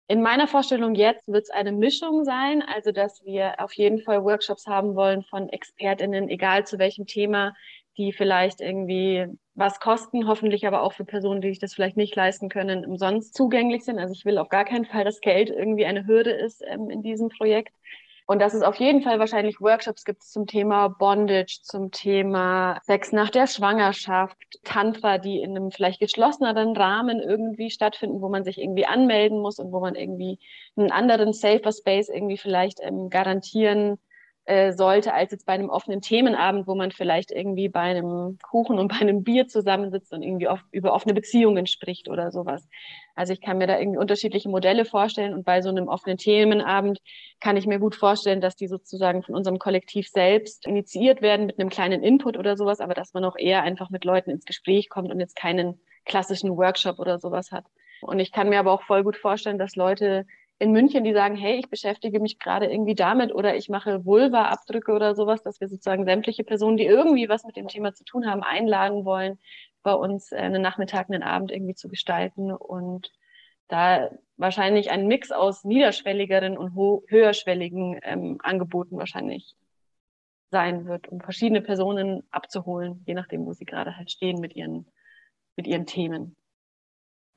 In 0.09 0.21
meiner 0.21 0.47
Vorstellung 0.47 0.95
jetzt 0.95 1.27
wird 1.27 1.43
es 1.43 1.49
eine 1.49 1.73
Mischung 1.73 2.23
sein, 2.23 2.61
also 2.61 2.93
dass 2.93 3.25
wir 3.25 3.55
auf 3.59 3.73
jeden 3.73 3.99
Fall 3.99 4.23
Workshops 4.23 4.65
haben 4.65 4.95
wollen 4.95 5.23
von 5.23 5.49
Expertinnen, 5.49 6.29
egal 6.29 6.65
zu 6.65 6.79
welchem 6.79 7.05
Thema, 7.07 7.53
die 7.97 8.13
vielleicht 8.13 8.61
irgendwie 8.61 9.25
was 9.53 9.81
kosten, 9.81 10.27
hoffentlich 10.27 10.65
aber 10.65 10.81
auch 10.81 10.93
für 10.93 11.03
Personen, 11.03 11.41
die 11.41 11.49
sich 11.49 11.59
das 11.59 11.73
vielleicht 11.73 11.97
nicht 11.97 12.15
leisten 12.15 12.47
können, 12.47 12.85
umsonst 12.85 13.33
zugänglich 13.33 13.83
sind. 13.83 13.99
Also 13.99 14.13
ich 14.13 14.23
will 14.23 14.37
auf 14.37 14.47
gar 14.47 14.63
keinen 14.63 14.85
Fall, 14.85 15.03
dass 15.03 15.19
Geld 15.19 15.49
irgendwie 15.49 15.85
eine 15.85 16.07
Hürde 16.07 16.31
ist 16.31 16.63
ähm, 16.65 16.89
in 16.89 17.01
diesem 17.01 17.27
Projekt. 17.27 17.73
Und 18.27 18.39
dass 18.39 18.53
es 18.53 18.61
auf 18.61 18.75
jeden 18.75 19.01
Fall 19.01 19.19
wahrscheinlich 19.19 19.61
Workshops 19.61 20.03
gibt 20.03 20.21
zum 20.21 20.47
Thema 20.47 20.89
Bondage, 20.89 21.61
zum 21.63 21.91
Thema 21.91 22.77
Sex 22.83 23.13
nach 23.13 23.29
der 23.29 23.47
Schwangerschaft, 23.47 24.35
Tantra, 24.65 25.17
die 25.17 25.39
in 25.41 25.55
einem 25.55 25.71
vielleicht 25.71 26.01
geschlosseneren 26.01 26.75
Rahmen 26.75 27.21
irgendwie 27.21 27.71
stattfinden, 27.71 28.21
wo 28.21 28.27
man 28.27 28.43
sich 28.43 28.57
irgendwie 28.57 28.85
anmelden 28.85 29.39
muss 29.39 29.59
und 29.59 29.71
wo 29.71 29.79
man 29.79 29.95
irgendwie 29.95 30.39
einen 30.75 30.91
anderen 30.91 31.31
safer 31.31 31.71
Space 31.71 32.09
irgendwie 32.09 32.37
vielleicht 32.37 32.79
ähm, 32.81 33.09
garantieren 33.09 33.97
äh, 34.47 34.71
sollte, 34.71 35.13
als 35.13 35.31
jetzt 35.31 35.45
bei 35.45 35.51
einem 35.51 35.69
offenen 35.69 36.01
Themenabend, 36.01 36.67
wo 36.67 36.75
man 36.75 36.91
vielleicht 36.91 37.31
irgendwie 37.31 37.67
bei 37.67 37.81
einem 37.81 38.37
Kuchen 38.41 38.79
und 38.79 38.87
bei 38.87 38.99
einem 39.01 39.23
Bier 39.23 39.47
zusammensitzt 39.47 40.13
und 40.13 40.23
irgendwie 40.23 40.47
oft 40.47 40.63
über 40.71 40.93
offene 40.93 41.13
Beziehungen 41.13 41.67
spricht 41.67 42.07
oder 42.07 42.31
sowas. 42.31 42.65
Also 43.13 43.33
ich 43.33 43.41
kann 43.41 43.57
mir 43.57 43.67
da 43.67 43.77
irgendwie 43.77 43.99
unterschiedliche 43.99 44.47
Modelle 44.47 44.85
vorstellen 44.85 45.33
und 45.33 45.43
bei 45.43 45.61
so 45.61 45.67
einem 45.67 45.89
offenen 45.89 46.17
Themenabend 46.17 46.99
kann 47.41 47.57
ich 47.57 47.67
mir 47.67 47.77
gut 47.77 47.95
vorstellen, 47.95 48.39
dass 48.39 48.55
die 48.55 48.67
sozusagen 48.67 49.21
von 49.21 49.35
unserem 49.35 49.59
Kollektiv 49.59 50.07
selbst 50.07 50.65
initiiert 50.65 51.21
werden 51.21 51.45
mit 51.45 51.59
einem 51.59 51.69
kleinen 51.69 52.01
Input 52.01 52.37
oder 52.37 52.55
sowas, 52.55 52.79
aber 52.79 52.93
dass 52.93 53.13
man 53.13 53.25
auch 53.25 53.35
eher 53.37 53.63
einfach 53.63 53.89
mit 53.89 54.05
Leuten 54.05 54.29
ins 54.29 54.45
Gespräch 54.45 54.87
kommt 54.87 55.11
und 55.11 55.19
jetzt 55.19 55.35
keinen 55.35 55.77
klassischen 56.05 56.55
Workshop 56.55 56.99
oder 56.99 57.19
sowas 57.19 57.51
hat. 57.51 57.65
Und 58.01 58.19
ich 58.19 58.31
kann 58.31 58.47
mir 58.47 58.59
aber 58.59 58.71
auch 58.71 58.83
voll 58.83 59.03
gut 59.03 59.17
vorstellen, 59.17 59.57
dass 59.57 59.75
Leute 59.75 60.25
in 60.59 60.71
München, 60.71 61.03
die 61.03 61.13
sagen, 61.13 61.35
hey, 61.35 61.59
ich 61.59 61.69
beschäftige 61.69 62.19
mich 62.19 62.39
gerade 62.39 62.65
irgendwie 62.65 62.95
damit 62.95 63.33
oder 63.33 63.55
ich 63.55 63.69
mache 63.69 64.05
Vulva-Abdrücke 64.05 64.91
oder 64.91 65.13
sowas, 65.13 65.43
dass 65.43 65.61
wir 65.61 65.67
sozusagen 65.67 66.05
sämtliche 66.05 66.43
Personen, 66.43 66.77
die 66.77 66.85
irgendwie 66.85 67.29
was 67.29 67.43
mit 67.43 67.55
dem 67.55 67.67
Thema 67.67 67.93
zu 67.93 68.03
tun 68.03 68.25
haben, 68.25 68.41
einladen 68.41 69.05
wollen, 69.05 69.39
bei 69.83 69.93
uns 69.93 70.31
äh, 70.31 70.37
einen 70.37 70.61
Nachmittag, 70.61 71.09
einen 71.09 71.23
Abend 71.23 71.51
irgendwie 71.51 71.75
zu 71.75 71.89
gestalten 71.89 72.51
und 72.51 73.11
da 73.67 74.09
wahrscheinlich 74.37 74.91
ein 74.91 75.07
Mix 75.07 75.31
aus 75.31 75.63
niederschwelligeren 75.63 76.57
und 76.57 76.73
höherschwelligen 77.07 77.99
ähm, 78.03 78.37
Angeboten 78.41 78.97
wahrscheinlich 78.97 79.55
sein 80.51 80.85
wird, 80.85 81.07
um 81.07 81.19
verschiedene 81.19 81.61
Personen 81.61 82.23
abzuholen, 82.31 83.03
je 83.05 83.13
nachdem, 83.13 83.45
wo 83.45 83.53
sie 83.53 83.65
gerade 83.65 83.97
halt 83.97 84.09
stehen 84.11 84.39
mit 84.39 84.55
ihren, 84.55 84.87
mit 85.55 85.67
ihren 85.67 85.85
Themen. 85.85 86.35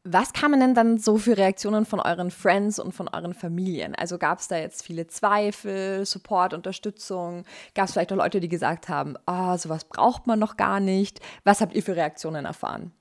Was 0.04 0.32
kamen 0.32 0.60
denn 0.60 0.74
dann 0.74 0.96
so 0.96 1.18
für 1.18 1.36
Reaktionen 1.36 1.84
von 1.84 2.00
euren 2.00 2.30
Friends 2.30 2.78
und 2.78 2.92
von 2.92 3.06
euren 3.08 3.34
Familien? 3.34 3.94
Also 3.94 4.16
gab 4.16 4.38
es 4.38 4.48
da 4.48 4.56
jetzt 4.56 4.82
viele 4.82 5.08
Zweifel, 5.08 6.06
Support, 6.06 6.54
Unterstützung? 6.54 7.44
Gab 7.74 7.84
es 7.84 7.92
vielleicht 7.92 8.10
auch 8.12 8.16
Leute, 8.16 8.40
die 8.40 8.48
gesagt 8.48 8.88
haben, 8.88 9.16
ah, 9.26 9.52
oh, 9.52 9.56
sowas 9.58 9.84
braucht 9.84 10.26
man 10.26 10.38
noch 10.38 10.56
gar 10.56 10.80
nicht? 10.80 11.20
Was 11.44 11.60
habt 11.60 11.74
ihr 11.74 11.82
für 11.82 11.96
Reaktionen 11.96 12.46
erfahren? 12.46 12.92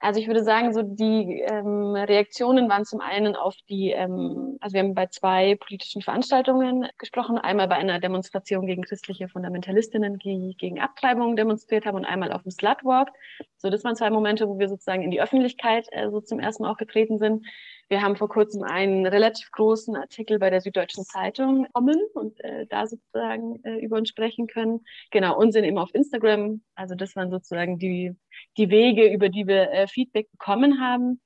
Also 0.00 0.20
ich 0.20 0.28
würde 0.28 0.44
sagen, 0.44 0.72
so 0.72 0.82
die 0.82 1.42
ähm, 1.44 1.94
Reaktionen 1.96 2.68
waren 2.68 2.84
zum 2.84 3.00
einen 3.00 3.34
auf 3.34 3.56
die, 3.68 3.90
ähm, 3.90 4.56
also 4.60 4.74
wir 4.74 4.80
haben 4.80 4.94
bei 4.94 5.06
zwei 5.06 5.56
politischen 5.56 6.02
Veranstaltungen 6.02 6.86
gesprochen, 6.98 7.36
einmal 7.36 7.66
bei 7.66 7.74
einer 7.76 7.98
Demonstration 7.98 8.66
gegen 8.66 8.82
christliche 8.82 9.28
Fundamentalistinnen, 9.28 10.18
die 10.18 10.54
gegen 10.56 10.78
Abtreibung 10.78 11.34
demonstriert 11.34 11.84
haben 11.84 11.96
und 11.96 12.04
einmal 12.04 12.32
auf 12.32 12.42
dem 12.42 12.52
Slutwalk. 12.52 13.08
So, 13.56 13.70
das 13.70 13.82
waren 13.82 13.96
zwei 13.96 14.10
Momente, 14.10 14.48
wo 14.48 14.60
wir 14.60 14.68
sozusagen 14.68 15.02
in 15.02 15.10
die 15.10 15.20
Öffentlichkeit 15.20 15.88
äh, 15.90 16.10
so 16.10 16.20
zum 16.20 16.38
ersten 16.38 16.62
Mal 16.62 16.70
auch 16.70 16.78
getreten 16.78 17.18
sind. 17.18 17.44
Wir 17.90 18.02
haben 18.02 18.16
vor 18.16 18.28
kurzem 18.28 18.62
einen 18.64 19.06
relativ 19.06 19.50
großen 19.50 19.96
Artikel 19.96 20.38
bei 20.38 20.50
der 20.50 20.60
Süddeutschen 20.60 21.04
Zeitung 21.04 21.64
bekommen 21.64 21.98
und 22.12 22.38
äh, 22.44 22.66
da 22.66 22.86
sozusagen 22.86 23.64
äh, 23.64 23.78
über 23.78 23.96
uns 23.96 24.10
sprechen 24.10 24.46
können. 24.46 24.84
Genau, 25.10 25.38
und 25.38 25.52
sind 25.52 25.64
eben 25.64 25.78
auf 25.78 25.94
Instagram. 25.94 26.60
Also 26.74 26.94
das 26.94 27.16
waren 27.16 27.30
sozusagen 27.30 27.78
die, 27.78 28.14
die 28.58 28.68
Wege, 28.68 29.10
über 29.10 29.30
die 29.30 29.46
wir 29.46 29.70
äh, 29.70 29.86
Feedback 29.88 30.30
bekommen 30.32 30.80
haben. 30.82 31.20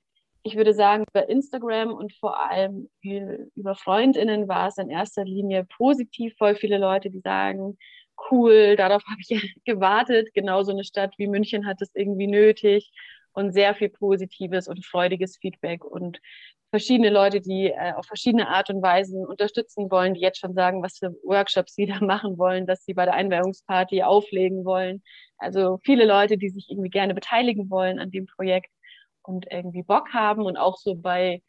Ich 0.44 0.57
würde 0.57 0.72
sagen, 0.72 1.05
über 1.12 1.29
Instagram 1.29 1.92
und 1.92 2.12
vor 2.14 2.38
allem 2.38 2.88
über 3.03 3.75
Freundinnen 3.75 4.48
war 4.48 4.68
es 4.68 4.79
in 4.79 4.90
erster 4.90 5.25
Linie 5.25 5.64
positiv. 5.64 6.35
Voll 6.37 6.55
viele 6.55 6.79
Leute, 6.79 7.11
die 7.11 7.20
sagen, 7.20 7.77
cool, 8.31 8.77
darauf 8.77 9.03
habe 9.09 9.20
ich 9.20 9.57
gewartet. 9.64 10.29
Genau 10.33 10.62
so 10.62 10.70
eine 10.70 10.85
Stadt 10.85 11.14
wie 11.18 11.27
München 11.27 11.66
hat 11.66 11.83
es 11.83 11.92
irgendwie 11.94 12.29
nötig 12.29 12.92
und 13.33 13.53
sehr 13.53 13.75
viel 13.75 13.88
positives 13.88 14.68
und 14.68 14.85
freudiges 14.85 15.38
Feedback 15.38 15.85
und 15.85 16.21
verschiedene 16.71 17.11
Leute, 17.11 17.40
die 17.40 17.66
äh, 17.66 17.92
auf 17.92 18.07
verschiedene 18.07 18.49
Art 18.49 18.71
und 18.71 18.83
Weisen 18.83 19.27
unterstützen 19.27 19.90
wollen, 19.90 20.14
die 20.14 20.21
jetzt 20.21 20.38
schon 20.38 20.55
sagen, 20.55 20.83
was 20.83 20.99
für 20.99 21.14
Workshops 21.23 21.75
sie 21.75 21.87
da 21.87 22.01
machen 22.01 22.38
wollen, 22.38 22.66
dass 22.66 22.85
sie 22.85 22.95
bei 22.95 23.05
der 23.05 23.14
Einweihungsparty 23.14 24.03
auflegen 24.03 24.64
wollen. 24.64 25.03
Also 25.37 25.79
viele 25.85 26.07
Leute, 26.07 26.38
die 26.38 26.49
sich 26.49 26.71
irgendwie 26.71 26.90
gerne 26.90 27.14
beteiligen 27.14 27.68
wollen 27.71 27.99
an 27.99 28.11
dem 28.11 28.27
Projekt 28.27 28.71
und 29.23 29.47
irgendwie 29.51 29.83
Bock 29.83 30.14
haben 30.14 30.42
und 30.47 30.57
auch 30.57 30.79
so 30.79 30.95
bei 30.95 31.42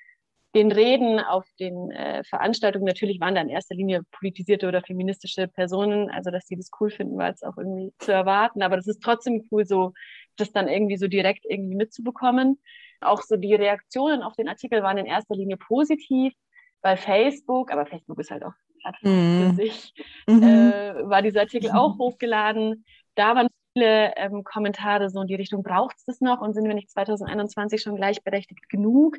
den 0.56 0.72
Reden 0.72 1.19
auf 1.19 1.46
den 1.60 1.89
äh, 1.91 2.24
Veranstaltungen, 2.26 2.86
natürlich 2.86 3.19
waren 3.19 3.34
da 3.34 3.41
in 3.41 3.50
erster 3.50 3.76
Linie 3.76 4.04
politisierte 4.12 4.67
oder 4.67 4.82
feministische 4.82 5.48
Personen, 5.48 6.12
also 6.12 6.30
dass 6.30 6.46
sie 6.46 6.56
das 6.56 6.69
cool 6.80 6.91
finden, 6.91 7.17
war 7.17 7.30
jetzt 7.30 7.43
auch 7.43 7.58
irgendwie 7.58 7.91
zu 7.98 8.12
erwarten, 8.12 8.62
aber 8.62 8.76
das 8.76 8.88
ist 8.88 9.02
trotzdem 9.02 9.48
cool, 9.52 9.65
so 9.65 9.93
das 10.38 10.52
dann 10.52 10.67
irgendwie 10.67 10.98
so 10.98 11.08
direkt 11.08 11.46
irgendwie 11.46 11.76
mitzubekommen. 11.76 12.60
Auch 13.02 13.22
so 13.22 13.36
die 13.36 13.54
Reaktionen 13.54 14.24
auf 14.24 14.36
den 14.36 14.48
Artikel 14.48 14.84
waren 14.84 14.98
in 14.98 15.06
erster 15.06 15.36
Linie 15.36 15.58
positiv 15.58 16.34
bei 16.82 16.98
Facebook, 16.98 17.72
aber 17.72 17.86
Facebook 17.86 18.19
ist 18.19 18.32
halt 18.32 18.43
auch 18.43 18.54
mhm. 19.02 19.50
für 19.50 19.56
sich, 19.56 19.93
mhm. 20.28 20.43
äh, 20.43 21.10
war 21.10 21.22
dieser 21.22 21.41
Artikel 21.41 21.72
auch 21.72 21.98
hochgeladen. 21.98 22.86
Da 23.15 23.36
waren 23.36 23.48
viele 23.74 24.15
ähm, 24.17 24.43
Kommentare 24.43 25.10
so 25.10 25.22
in 25.22 25.28
die 25.28 25.36
Richtung, 25.36 25.63
braucht 25.63 25.98
es 25.98 26.06
das 26.06 26.22
noch 26.22 26.41
und 26.41 26.54
sind 26.54 26.67
wir 26.67 26.74
nicht 26.74 26.91
2021 26.91 27.82
schon 27.82 27.96
gleichberechtigt 27.96 28.69
genug? 28.69 29.17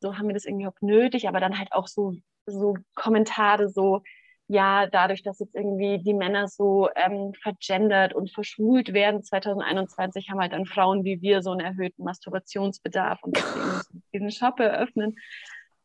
So 0.00 0.16
haben 0.16 0.28
wir 0.28 0.34
das 0.34 0.46
irgendwie 0.46 0.66
auch 0.66 0.80
nötig, 0.80 1.28
aber 1.28 1.40
dann 1.40 1.58
halt 1.58 1.72
auch 1.72 1.86
so, 1.86 2.14
so 2.46 2.76
Kommentare 2.94 3.68
so, 3.68 4.02
ja, 4.50 4.88
dadurch, 4.88 5.22
dass 5.22 5.38
jetzt 5.38 5.54
irgendwie 5.54 5.98
die 6.02 6.12
Männer 6.12 6.48
so 6.48 6.88
ähm, 6.96 7.32
vergendert 7.40 8.14
und 8.14 8.32
verschwult 8.32 8.92
werden, 8.92 9.22
2021 9.22 10.28
haben 10.28 10.40
halt 10.40 10.52
dann 10.52 10.66
Frauen 10.66 11.04
wie 11.04 11.22
wir 11.22 11.40
so 11.40 11.52
einen 11.52 11.60
erhöhten 11.60 12.02
Masturbationsbedarf 12.02 13.22
und 13.22 13.36
deswegen 13.36 13.66
müssen 13.66 14.02
wir 14.10 14.10
diesen 14.12 14.30
Shop 14.32 14.58
eröffnen. 14.58 15.14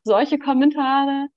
Solche 0.04 0.40
Kommentare. 0.40 1.28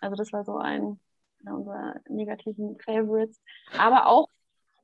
Also 0.00 0.16
das 0.16 0.32
war 0.32 0.44
so 0.44 0.58
ein 0.58 0.98
unserer 1.46 1.94
negativen 2.08 2.76
Favorites. 2.80 3.40
Aber 3.78 4.08
auch 4.08 4.26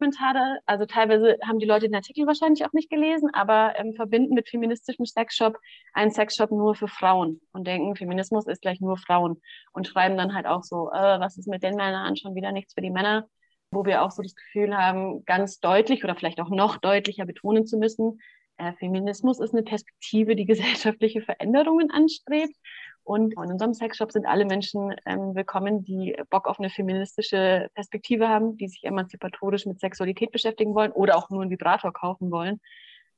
Kommentare, 0.01 0.61
also 0.65 0.87
teilweise 0.87 1.37
haben 1.47 1.59
die 1.59 1.67
Leute 1.67 1.87
den 1.87 1.95
Artikel 1.95 2.27
wahrscheinlich 2.27 2.65
auch 2.65 2.73
nicht 2.73 2.89
gelesen, 2.89 3.29
aber 3.35 3.75
ähm, 3.77 3.93
verbinden 3.95 4.33
mit 4.33 4.49
feministischem 4.49 5.05
Sexshop 5.05 5.59
einen 5.93 6.11
Sexshop 6.11 6.51
nur 6.51 6.75
für 6.75 6.89
Frauen 6.89 7.41
und 7.53 7.67
denken, 7.67 7.97
Feminismus 7.97 8.47
ist 8.47 8.63
gleich 8.63 8.81
nur 8.81 8.97
Frauen 8.97 9.43
und 9.73 9.87
schreiben 9.87 10.17
dann 10.17 10.35
halt 10.35 10.47
auch 10.47 10.63
so, 10.63 10.91
äh, 10.91 11.21
was 11.21 11.37
ist 11.37 11.49
mit 11.49 11.63
den 11.63 11.75
Männern, 11.75 12.17
schon 12.17 12.35
wieder 12.35 12.51
nichts 12.51 12.73
für 12.73 12.81
die 12.81 12.91
Männer, 12.91 13.29
wo 13.71 13.85
wir 13.85 14.03
auch 14.03 14.11
so 14.11 14.23
das 14.23 14.35
Gefühl 14.35 14.75
haben, 14.75 15.23
ganz 15.27 15.61
deutlich 15.61 16.03
oder 16.03 16.17
vielleicht 16.17 16.41
auch 16.41 16.49
noch 16.49 16.79
deutlicher 16.79 17.27
betonen 17.27 17.67
zu 17.67 17.77
müssen, 17.77 18.19
äh, 18.57 18.73
Feminismus 18.79 19.39
ist 19.39 19.53
eine 19.53 19.63
Perspektive, 19.65 20.35
die 20.35 20.47
gesellschaftliche 20.47 21.21
Veränderungen 21.21 21.91
anstrebt 21.91 22.57
und 23.05 23.33
in 23.33 23.51
unserem 23.53 23.75
Sexshop 23.75 24.13
sind 24.13 24.27
alle 24.27 24.45
Menschen 24.45 24.95
ähm, 25.07 25.35
willkommen, 25.35 25.85
die 25.85 26.17
Bock 26.31 26.47
auf 26.47 26.59
eine 26.59 26.71
feministische 26.71 27.69
Perspektive 27.75 28.29
haben, 28.29 28.57
die 28.57 28.69
sich 28.69 28.85
emanzipatorisch 28.85 29.67
mit 29.67 29.81
Sexualität 29.81 30.31
beschäftigen 30.33 30.75
wollen 30.75 30.93
oder 30.93 31.17
auch 31.17 31.31
nur 31.31 31.43
einen 31.43 31.51
Vibrator 31.51 31.93
kaufen 31.93 32.31
wollen. 32.31 32.61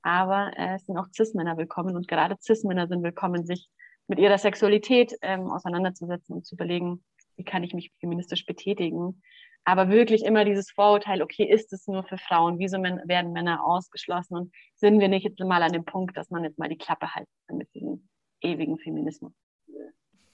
Aber 0.03 0.51
äh, 0.57 0.77
es 0.77 0.87
sind 0.87 0.97
auch 0.97 1.07
Cis-Männer 1.15 1.57
willkommen 1.57 1.97
und 1.97 2.09
gerade 2.09 2.37
Cis-Männer 2.41 2.89
sind 2.89 3.03
willkommen, 3.03 3.45
sich 3.45 3.69
mit 4.09 4.19
ihrer 4.19 4.39
Sexualität 4.39 5.15
ähm, 5.23 5.51
auseinanderzusetzen 5.51 6.37
und 6.37 6.47
zu 6.47 6.55
überlegen, 6.55 7.05
wie 7.37 7.45
kann 7.45 7.63
ich 7.63 7.75
mich 7.75 7.93
feministisch 8.01 8.47
betätigen. 8.47 9.23
Aber 9.65 9.91
wirklich 9.91 10.25
immer 10.25 10.45
dieses 10.45 10.71
Vorurteil, 10.71 11.23
okay, 11.23 11.45
ist 11.45 11.73
es 11.73 11.87
nur 11.87 12.03
für 12.03 12.19
Frauen? 12.19 12.59
Wieso 12.59 12.79
werden 12.79 13.33
Männer 13.33 13.65
ausgeschlossen? 13.65 14.37
Und 14.37 14.55
sind 14.75 14.99
wir 14.99 15.09
nicht 15.09 15.25
jetzt 15.25 15.39
mal 15.39 15.63
an 15.63 15.73
dem 15.73 15.85
Punkt, 15.85 16.17
dass 16.17 16.31
man 16.31 16.43
jetzt 16.43 16.59
mal 16.59 16.69
die 16.69 16.79
Klappe 16.79 17.15
halten 17.15 17.31
mit 17.53 17.73
diesem 17.75 18.09
ewigen 18.41 18.79
Feminismus? 18.79 19.33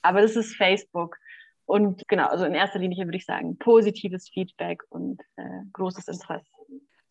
Aber 0.02 0.22
das 0.22 0.36
ist 0.36 0.56
Facebook. 0.56 1.16
Und 1.66 2.06
genau, 2.08 2.28
also 2.28 2.44
in 2.44 2.54
erster 2.54 2.78
Linie 2.78 3.04
würde 3.04 3.18
ich 3.18 3.26
sagen, 3.26 3.58
positives 3.58 4.28
Feedback 4.30 4.82
und 4.88 5.20
großes 5.72 6.08
Interesse. 6.08 6.46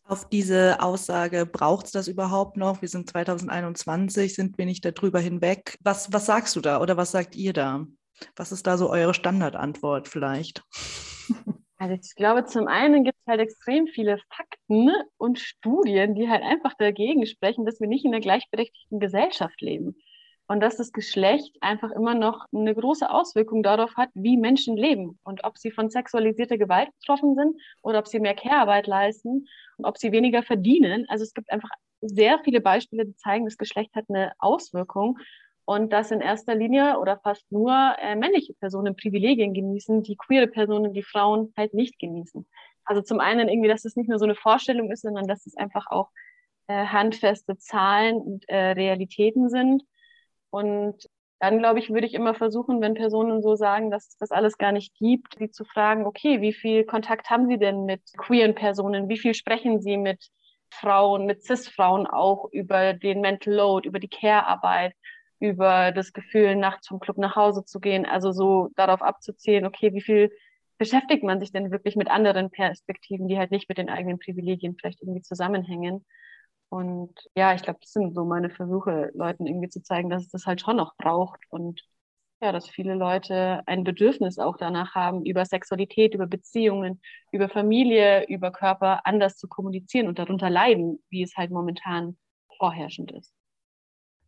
Auf 0.04 0.28
diese 0.28 0.80
Aussage, 0.80 1.44
braucht 1.44 1.86
es 1.86 1.92
das 1.92 2.08
überhaupt 2.08 2.56
noch? 2.56 2.80
Wir 2.80 2.88
sind 2.88 3.10
2021, 3.10 4.34
sind 4.34 4.56
wir 4.56 4.64
nicht 4.64 4.84
darüber 4.84 5.20
hinweg? 5.20 5.76
Was, 5.82 6.12
was 6.12 6.24
sagst 6.24 6.56
du 6.56 6.62
da 6.62 6.80
oder 6.80 6.96
was 6.96 7.10
sagt 7.10 7.36
ihr 7.36 7.52
da? 7.52 7.86
Was 8.34 8.50
ist 8.50 8.66
da 8.66 8.78
so 8.78 8.90
eure 8.90 9.14
Standardantwort 9.14 10.08
vielleicht? 10.08 10.62
Also 11.80 11.94
ich 11.94 12.16
glaube, 12.16 12.44
zum 12.44 12.66
einen 12.66 13.04
gibt 13.04 13.16
es 13.20 13.26
halt 13.28 13.40
extrem 13.40 13.86
viele 13.86 14.18
Fakten 14.34 14.90
und 15.16 15.38
Studien, 15.38 16.16
die 16.16 16.28
halt 16.28 16.42
einfach 16.42 16.74
dagegen 16.76 17.24
sprechen, 17.24 17.64
dass 17.64 17.78
wir 17.78 17.86
nicht 17.86 18.04
in 18.04 18.12
einer 18.12 18.20
gleichberechtigten 18.20 18.98
Gesellschaft 18.98 19.60
leben. 19.60 19.94
Und 20.48 20.60
dass 20.60 20.76
das 20.76 20.92
Geschlecht 20.92 21.56
einfach 21.60 21.90
immer 21.92 22.14
noch 22.14 22.46
eine 22.54 22.74
große 22.74 23.08
Auswirkung 23.08 23.62
darauf 23.62 23.96
hat, 23.96 24.08
wie 24.14 24.38
Menschen 24.38 24.76
leben 24.76 25.18
und 25.22 25.44
ob 25.44 25.58
sie 25.58 25.70
von 25.70 25.90
sexualisierter 25.90 26.56
Gewalt 26.56 26.88
betroffen 26.98 27.34
sind 27.34 27.60
oder 27.82 27.98
ob 27.98 28.08
sie 28.08 28.18
mehr 28.18 28.34
Care-Arbeit 28.34 28.86
leisten 28.86 29.46
und 29.76 29.84
ob 29.84 29.98
sie 29.98 30.10
weniger 30.10 30.42
verdienen. 30.42 31.04
Also 31.08 31.22
es 31.22 31.34
gibt 31.34 31.50
einfach 31.52 31.68
sehr 32.00 32.38
viele 32.44 32.62
Beispiele, 32.62 33.04
die 33.04 33.16
zeigen, 33.16 33.44
das 33.44 33.58
Geschlecht 33.58 33.94
hat 33.94 34.06
eine 34.08 34.32
Auswirkung 34.38 35.18
und 35.66 35.92
dass 35.92 36.10
in 36.10 36.22
erster 36.22 36.54
Linie 36.54 36.98
oder 36.98 37.18
fast 37.18 37.52
nur 37.52 37.94
äh, 38.00 38.16
männliche 38.16 38.54
Personen 38.54 38.96
Privilegien 38.96 39.52
genießen, 39.52 40.02
die 40.02 40.16
queere 40.16 40.46
Personen, 40.46 40.94
die 40.94 41.02
Frauen 41.02 41.52
halt 41.58 41.74
nicht 41.74 41.98
genießen. 41.98 42.46
Also 42.86 43.02
zum 43.02 43.20
einen 43.20 43.50
irgendwie, 43.50 43.68
dass 43.68 43.84
es 43.84 43.96
nicht 43.96 44.08
nur 44.08 44.18
so 44.18 44.24
eine 44.24 44.34
Vorstellung 44.34 44.90
ist, 44.90 45.02
sondern 45.02 45.26
dass 45.26 45.46
es 45.46 45.58
einfach 45.58 45.86
auch 45.90 46.08
äh, 46.68 46.86
handfeste 46.86 47.58
Zahlen 47.58 48.16
und 48.16 48.48
äh, 48.48 48.70
Realitäten 48.70 49.50
sind. 49.50 49.82
Und 50.50 51.08
dann, 51.40 51.58
glaube 51.58 51.78
ich, 51.78 51.90
würde 51.90 52.06
ich 52.06 52.14
immer 52.14 52.34
versuchen, 52.34 52.80
wenn 52.80 52.94
Personen 52.94 53.42
so 53.42 53.54
sagen, 53.54 53.90
dass 53.90 54.16
das 54.18 54.30
alles 54.30 54.58
gar 54.58 54.72
nicht 54.72 54.94
gibt, 54.96 55.36
sie 55.38 55.50
zu 55.50 55.64
fragen, 55.64 56.04
okay, 56.04 56.40
wie 56.40 56.52
viel 56.52 56.84
Kontakt 56.84 57.30
haben 57.30 57.46
sie 57.48 57.58
denn 57.58 57.84
mit 57.84 58.02
queeren 58.16 58.54
Personen? 58.54 59.08
Wie 59.08 59.18
viel 59.18 59.34
sprechen 59.34 59.80
sie 59.80 59.96
mit 59.96 60.30
Frauen, 60.70 61.26
mit 61.26 61.44
CIS-Frauen 61.44 62.06
auch 62.06 62.48
über 62.50 62.92
den 62.92 63.20
Mental 63.20 63.54
Load, 63.54 63.88
über 63.88 64.00
die 64.00 64.08
Care-Arbeit? 64.08 64.94
über 65.40 65.92
das 65.92 66.12
Gefühl, 66.12 66.56
nachts 66.56 66.88
vom 66.88 67.00
Club 67.00 67.18
nach 67.18 67.36
Hause 67.36 67.64
zu 67.64 67.80
gehen. 67.80 68.06
Also 68.06 68.32
so 68.32 68.70
darauf 68.76 69.02
abzuzielen, 69.02 69.66
okay, 69.66 69.92
wie 69.92 70.00
viel 70.00 70.30
beschäftigt 70.78 71.24
man 71.24 71.40
sich 71.40 71.52
denn 71.52 71.70
wirklich 71.70 71.96
mit 71.96 72.08
anderen 72.08 72.50
Perspektiven, 72.50 73.28
die 73.28 73.38
halt 73.38 73.50
nicht 73.50 73.68
mit 73.68 73.78
den 73.78 73.88
eigenen 73.88 74.18
Privilegien 74.18 74.76
vielleicht 74.76 75.02
irgendwie 75.02 75.22
zusammenhängen. 75.22 76.04
Und 76.70 77.14
ja, 77.34 77.54
ich 77.54 77.62
glaube, 77.62 77.78
das 77.80 77.92
sind 77.92 78.14
so 78.14 78.24
meine 78.24 78.50
Versuche, 78.50 79.10
Leuten 79.14 79.46
irgendwie 79.46 79.68
zu 79.68 79.82
zeigen, 79.82 80.10
dass 80.10 80.24
es 80.24 80.30
das 80.30 80.46
halt 80.46 80.60
schon 80.60 80.76
noch 80.76 80.96
braucht 80.96 81.40
und 81.50 81.82
ja, 82.40 82.52
dass 82.52 82.68
viele 82.68 82.94
Leute 82.94 83.62
ein 83.66 83.82
Bedürfnis 83.82 84.38
auch 84.38 84.56
danach 84.56 84.94
haben, 84.94 85.24
über 85.24 85.44
Sexualität, 85.44 86.14
über 86.14 86.26
Beziehungen, 86.26 87.00
über 87.32 87.48
Familie, 87.48 88.26
über 88.28 88.52
Körper 88.52 89.04
anders 89.06 89.36
zu 89.36 89.48
kommunizieren 89.48 90.06
und 90.06 90.18
darunter 90.18 90.48
leiden, 90.48 91.02
wie 91.10 91.22
es 91.22 91.36
halt 91.36 91.50
momentan 91.50 92.16
vorherrschend 92.58 93.10
ist. 93.12 93.32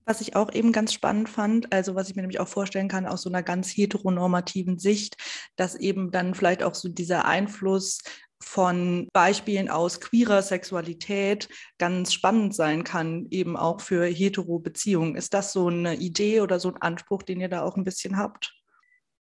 Was 0.06 0.20
ich 0.20 0.34
auch 0.34 0.52
eben 0.52 0.72
ganz 0.72 0.92
spannend 0.92 1.28
fand, 1.28 1.72
also 1.72 1.94
was 1.94 2.08
ich 2.08 2.16
mir 2.16 2.22
nämlich 2.22 2.40
auch 2.40 2.48
vorstellen 2.48 2.88
kann 2.88 3.06
aus 3.06 3.22
so 3.22 3.28
einer 3.28 3.44
ganz 3.44 3.68
heteronormativen 3.68 4.78
Sicht, 4.78 5.16
dass 5.54 5.76
eben 5.76 6.10
dann 6.10 6.34
vielleicht 6.34 6.64
auch 6.64 6.74
so 6.74 6.88
dieser 6.88 7.26
Einfluss 7.26 8.00
von 8.42 9.08
Beispielen 9.12 9.68
aus 9.68 10.00
queerer 10.00 10.42
Sexualität 10.42 11.48
ganz 11.78 12.12
spannend 12.12 12.54
sein 12.54 12.84
kann, 12.84 13.26
eben 13.30 13.56
auch 13.56 13.80
für 13.80 14.06
hetero 14.06 14.58
Beziehungen. 14.58 15.14
Ist 15.14 15.34
das 15.34 15.52
so 15.52 15.68
eine 15.68 15.94
Idee 15.96 16.40
oder 16.40 16.58
so 16.58 16.68
ein 16.68 16.80
Anspruch, 16.80 17.22
den 17.22 17.40
ihr 17.40 17.48
da 17.48 17.62
auch 17.62 17.76
ein 17.76 17.84
bisschen 17.84 18.16
habt? 18.16 18.54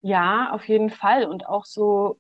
Ja, 0.02 0.52
auf 0.52 0.66
jeden 0.68 0.90
Fall. 0.90 1.26
Und 1.26 1.46
auch 1.46 1.64
so 1.64 2.18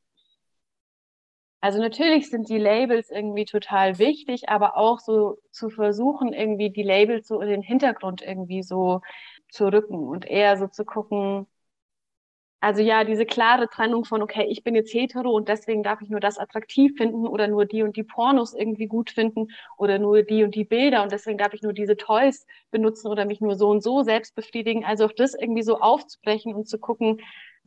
also 1.62 1.78
natürlich 1.78 2.30
sind 2.30 2.48
die 2.48 2.58
Labels 2.58 3.10
irgendwie 3.10 3.44
total 3.44 3.98
wichtig, 3.98 4.48
aber 4.48 4.76
auch 4.76 4.98
so 4.98 5.38
zu 5.50 5.68
versuchen, 5.68 6.32
irgendwie 6.32 6.70
die 6.70 6.82
Labels 6.82 7.28
so 7.28 7.40
in 7.40 7.48
den 7.48 7.62
Hintergrund 7.62 8.22
irgendwie 8.22 8.62
so 8.62 9.02
zu 9.50 9.66
rücken 9.70 9.96
und 10.08 10.24
eher 10.24 10.56
so 10.56 10.68
zu 10.68 10.84
gucken, 10.86 11.46
also 12.60 12.82
ja, 12.82 13.04
diese 13.04 13.24
klare 13.24 13.68
Trennung 13.68 14.04
von, 14.04 14.22
okay, 14.22 14.46
ich 14.50 14.62
bin 14.62 14.74
jetzt 14.74 14.92
hetero 14.92 15.30
und 15.30 15.48
deswegen 15.48 15.82
darf 15.82 16.02
ich 16.02 16.10
nur 16.10 16.20
das 16.20 16.38
attraktiv 16.38 16.92
finden 16.96 17.26
oder 17.26 17.48
nur 17.48 17.64
die 17.64 17.82
und 17.82 17.96
die 17.96 18.02
Pornos 18.02 18.54
irgendwie 18.54 18.86
gut 18.86 19.10
finden 19.10 19.48
oder 19.78 19.98
nur 19.98 20.22
die 20.22 20.44
und 20.44 20.54
die 20.54 20.64
Bilder 20.64 21.02
und 21.02 21.10
deswegen 21.10 21.38
darf 21.38 21.54
ich 21.54 21.62
nur 21.62 21.72
diese 21.72 21.96
Toys 21.96 22.46
benutzen 22.70 23.08
oder 23.08 23.24
mich 23.24 23.40
nur 23.40 23.56
so 23.56 23.68
und 23.70 23.82
so 23.82 24.02
selbst 24.02 24.34
befriedigen. 24.34 24.84
Also 24.84 25.06
auch 25.06 25.12
das 25.12 25.34
irgendwie 25.34 25.62
so 25.62 25.78
aufzubrechen 25.80 26.54
und 26.54 26.68
zu 26.68 26.78
gucken, 26.78 27.20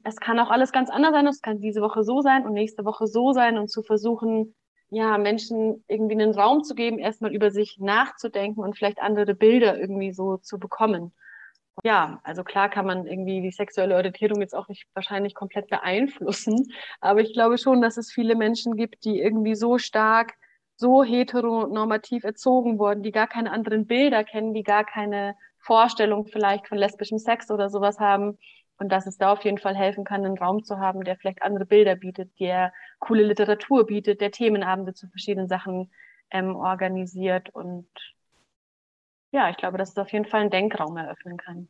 es 0.04 0.18
kann 0.18 0.40
auch 0.40 0.50
alles 0.52 0.72
ganz 0.72 0.90
anders 0.90 1.12
sein. 1.14 1.28
Es 1.28 1.42
kann 1.42 1.60
diese 1.62 1.82
Woche 1.82 2.04
so 2.04 2.22
sein 2.22 2.46
und 2.46 2.54
nächste 2.54 2.86
Woche 2.86 3.08
so 3.08 3.34
sein 3.34 3.58
und 3.58 3.70
zu 3.70 3.82
versuchen, 3.84 4.54
ja, 4.90 5.18
Menschen 5.18 5.84
irgendwie 5.88 6.14
einen 6.14 6.36
Raum 6.36 6.64
zu 6.64 6.76
geben, 6.76 7.00
erstmal 7.00 7.34
über 7.34 7.50
sich 7.50 7.78
nachzudenken 7.80 8.62
und 8.62 8.78
vielleicht 8.78 9.02
andere 9.02 9.34
Bilder 9.34 9.80
irgendwie 9.80 10.12
so 10.12 10.38
zu 10.38 10.60
bekommen. 10.60 11.14
Ja, 11.84 12.20
also 12.24 12.44
klar 12.44 12.70
kann 12.70 12.86
man 12.86 13.08
irgendwie 13.08 13.42
die 13.42 13.52
sexuelle 13.52 13.96
Orientierung 13.96 14.42
jetzt 14.42 14.54
auch 14.54 14.68
nicht 14.68 14.86
wahrscheinlich 14.94 15.34
komplett 15.34 15.70
beeinflussen, 15.70 16.72
aber 17.02 17.22
ich 17.22 17.34
glaube 17.34 17.58
schon, 17.58 17.82
dass 17.82 17.98
es 17.98 18.12
viele 18.12 18.36
Menschen 18.36 18.76
gibt, 18.76 19.06
die 19.06 19.20
irgendwie 19.20 19.56
so 19.56 19.78
stark, 19.80 20.34
so 20.76 21.04
heteronormativ 21.04 22.24
erzogen 22.24 22.78
wurden, 22.78 23.04
die 23.04 23.12
gar 23.12 23.28
keine 23.28 23.52
anderen 23.52 23.88
Bilder 23.88 24.24
kennen, 24.24 24.54
die 24.54 24.64
gar 24.64 24.86
keine 24.86 25.36
Vorstellung 25.60 26.26
vielleicht 26.28 26.68
von 26.68 26.78
lesbischem 26.78 27.18
Sex 27.18 27.50
oder 27.50 27.70
sowas 27.70 28.00
haben, 28.00 28.38
und 28.78 28.90
dass 28.90 29.06
es 29.06 29.18
da 29.18 29.32
auf 29.32 29.44
jeden 29.44 29.60
Fall 29.60 29.76
helfen 29.76 30.04
kann, 30.04 30.26
einen 30.26 30.38
Raum 30.38 30.64
zu 30.64 30.80
haben, 30.80 31.04
der 31.04 31.16
vielleicht 31.18 31.42
andere 31.42 31.66
Bilder 31.66 31.96
bietet, 31.96 32.32
der 32.40 32.74
coole 33.00 33.24
Literatur 33.24 33.86
bietet, 33.86 34.20
der 34.20 34.32
Themenabende 34.32 34.94
zu 34.94 35.08
verschiedenen 35.08 35.48
Sachen 35.48 35.92
ähm, 36.32 36.56
organisiert. 36.56 37.50
Und 37.52 37.88
ja, 39.34 39.50
ich 39.50 39.58
glaube, 39.58 39.78
dass 39.78 39.90
es 39.92 39.98
auf 39.98 40.14
jeden 40.14 40.24
Fall 40.26 40.40
einen 40.42 40.50
Denkraum 40.50 40.96
eröffnen 40.98 41.36
kann. 41.38 41.68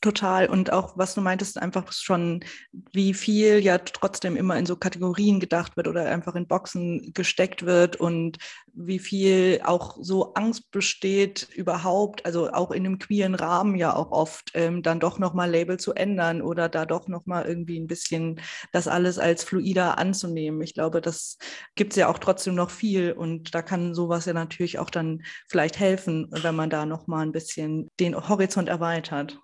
Total. 0.00 0.48
Und 0.48 0.72
auch, 0.72 0.96
was 0.98 1.14
du 1.14 1.20
meintest, 1.20 1.60
einfach 1.60 1.92
schon, 1.92 2.44
wie 2.92 3.14
viel 3.14 3.58
ja 3.60 3.78
trotzdem 3.78 4.36
immer 4.36 4.58
in 4.58 4.66
so 4.66 4.76
Kategorien 4.76 5.40
gedacht 5.40 5.76
wird 5.76 5.88
oder 5.88 6.06
einfach 6.06 6.34
in 6.34 6.46
Boxen 6.46 7.12
gesteckt 7.14 7.64
wird 7.64 7.96
und 7.96 8.38
wie 8.76 8.98
viel 8.98 9.60
auch 9.64 9.96
so 10.00 10.34
Angst 10.34 10.70
besteht 10.70 11.48
überhaupt, 11.54 12.26
also 12.26 12.50
auch 12.50 12.70
in 12.70 12.84
einem 12.84 12.98
queeren 12.98 13.34
Rahmen 13.34 13.76
ja 13.76 13.94
auch 13.96 14.10
oft 14.10 14.50
ähm, 14.54 14.82
dann 14.82 15.00
doch 15.00 15.18
nochmal 15.18 15.50
Label 15.50 15.78
zu 15.78 15.94
ändern 15.94 16.42
oder 16.42 16.68
da 16.68 16.84
doch 16.84 17.08
nochmal 17.08 17.46
irgendwie 17.46 17.78
ein 17.80 17.86
bisschen 17.86 18.40
das 18.72 18.86
alles 18.86 19.18
als 19.18 19.44
fluider 19.44 19.98
anzunehmen. 19.98 20.60
Ich 20.62 20.74
glaube, 20.74 21.00
das 21.00 21.38
gibt 21.74 21.92
es 21.92 21.96
ja 21.96 22.08
auch 22.08 22.18
trotzdem 22.18 22.54
noch 22.54 22.70
viel 22.70 23.12
und 23.12 23.54
da 23.54 23.62
kann 23.62 23.94
sowas 23.94 24.26
ja 24.26 24.34
natürlich 24.34 24.78
auch 24.78 24.90
dann 24.90 25.22
vielleicht 25.48 25.78
helfen, 25.78 26.28
wenn 26.30 26.54
man 26.54 26.70
da 26.70 26.84
nochmal 26.84 27.24
ein 27.24 27.32
bisschen 27.32 27.90
den 27.98 28.14
Horizont 28.28 28.68
erweitert. 28.68 29.38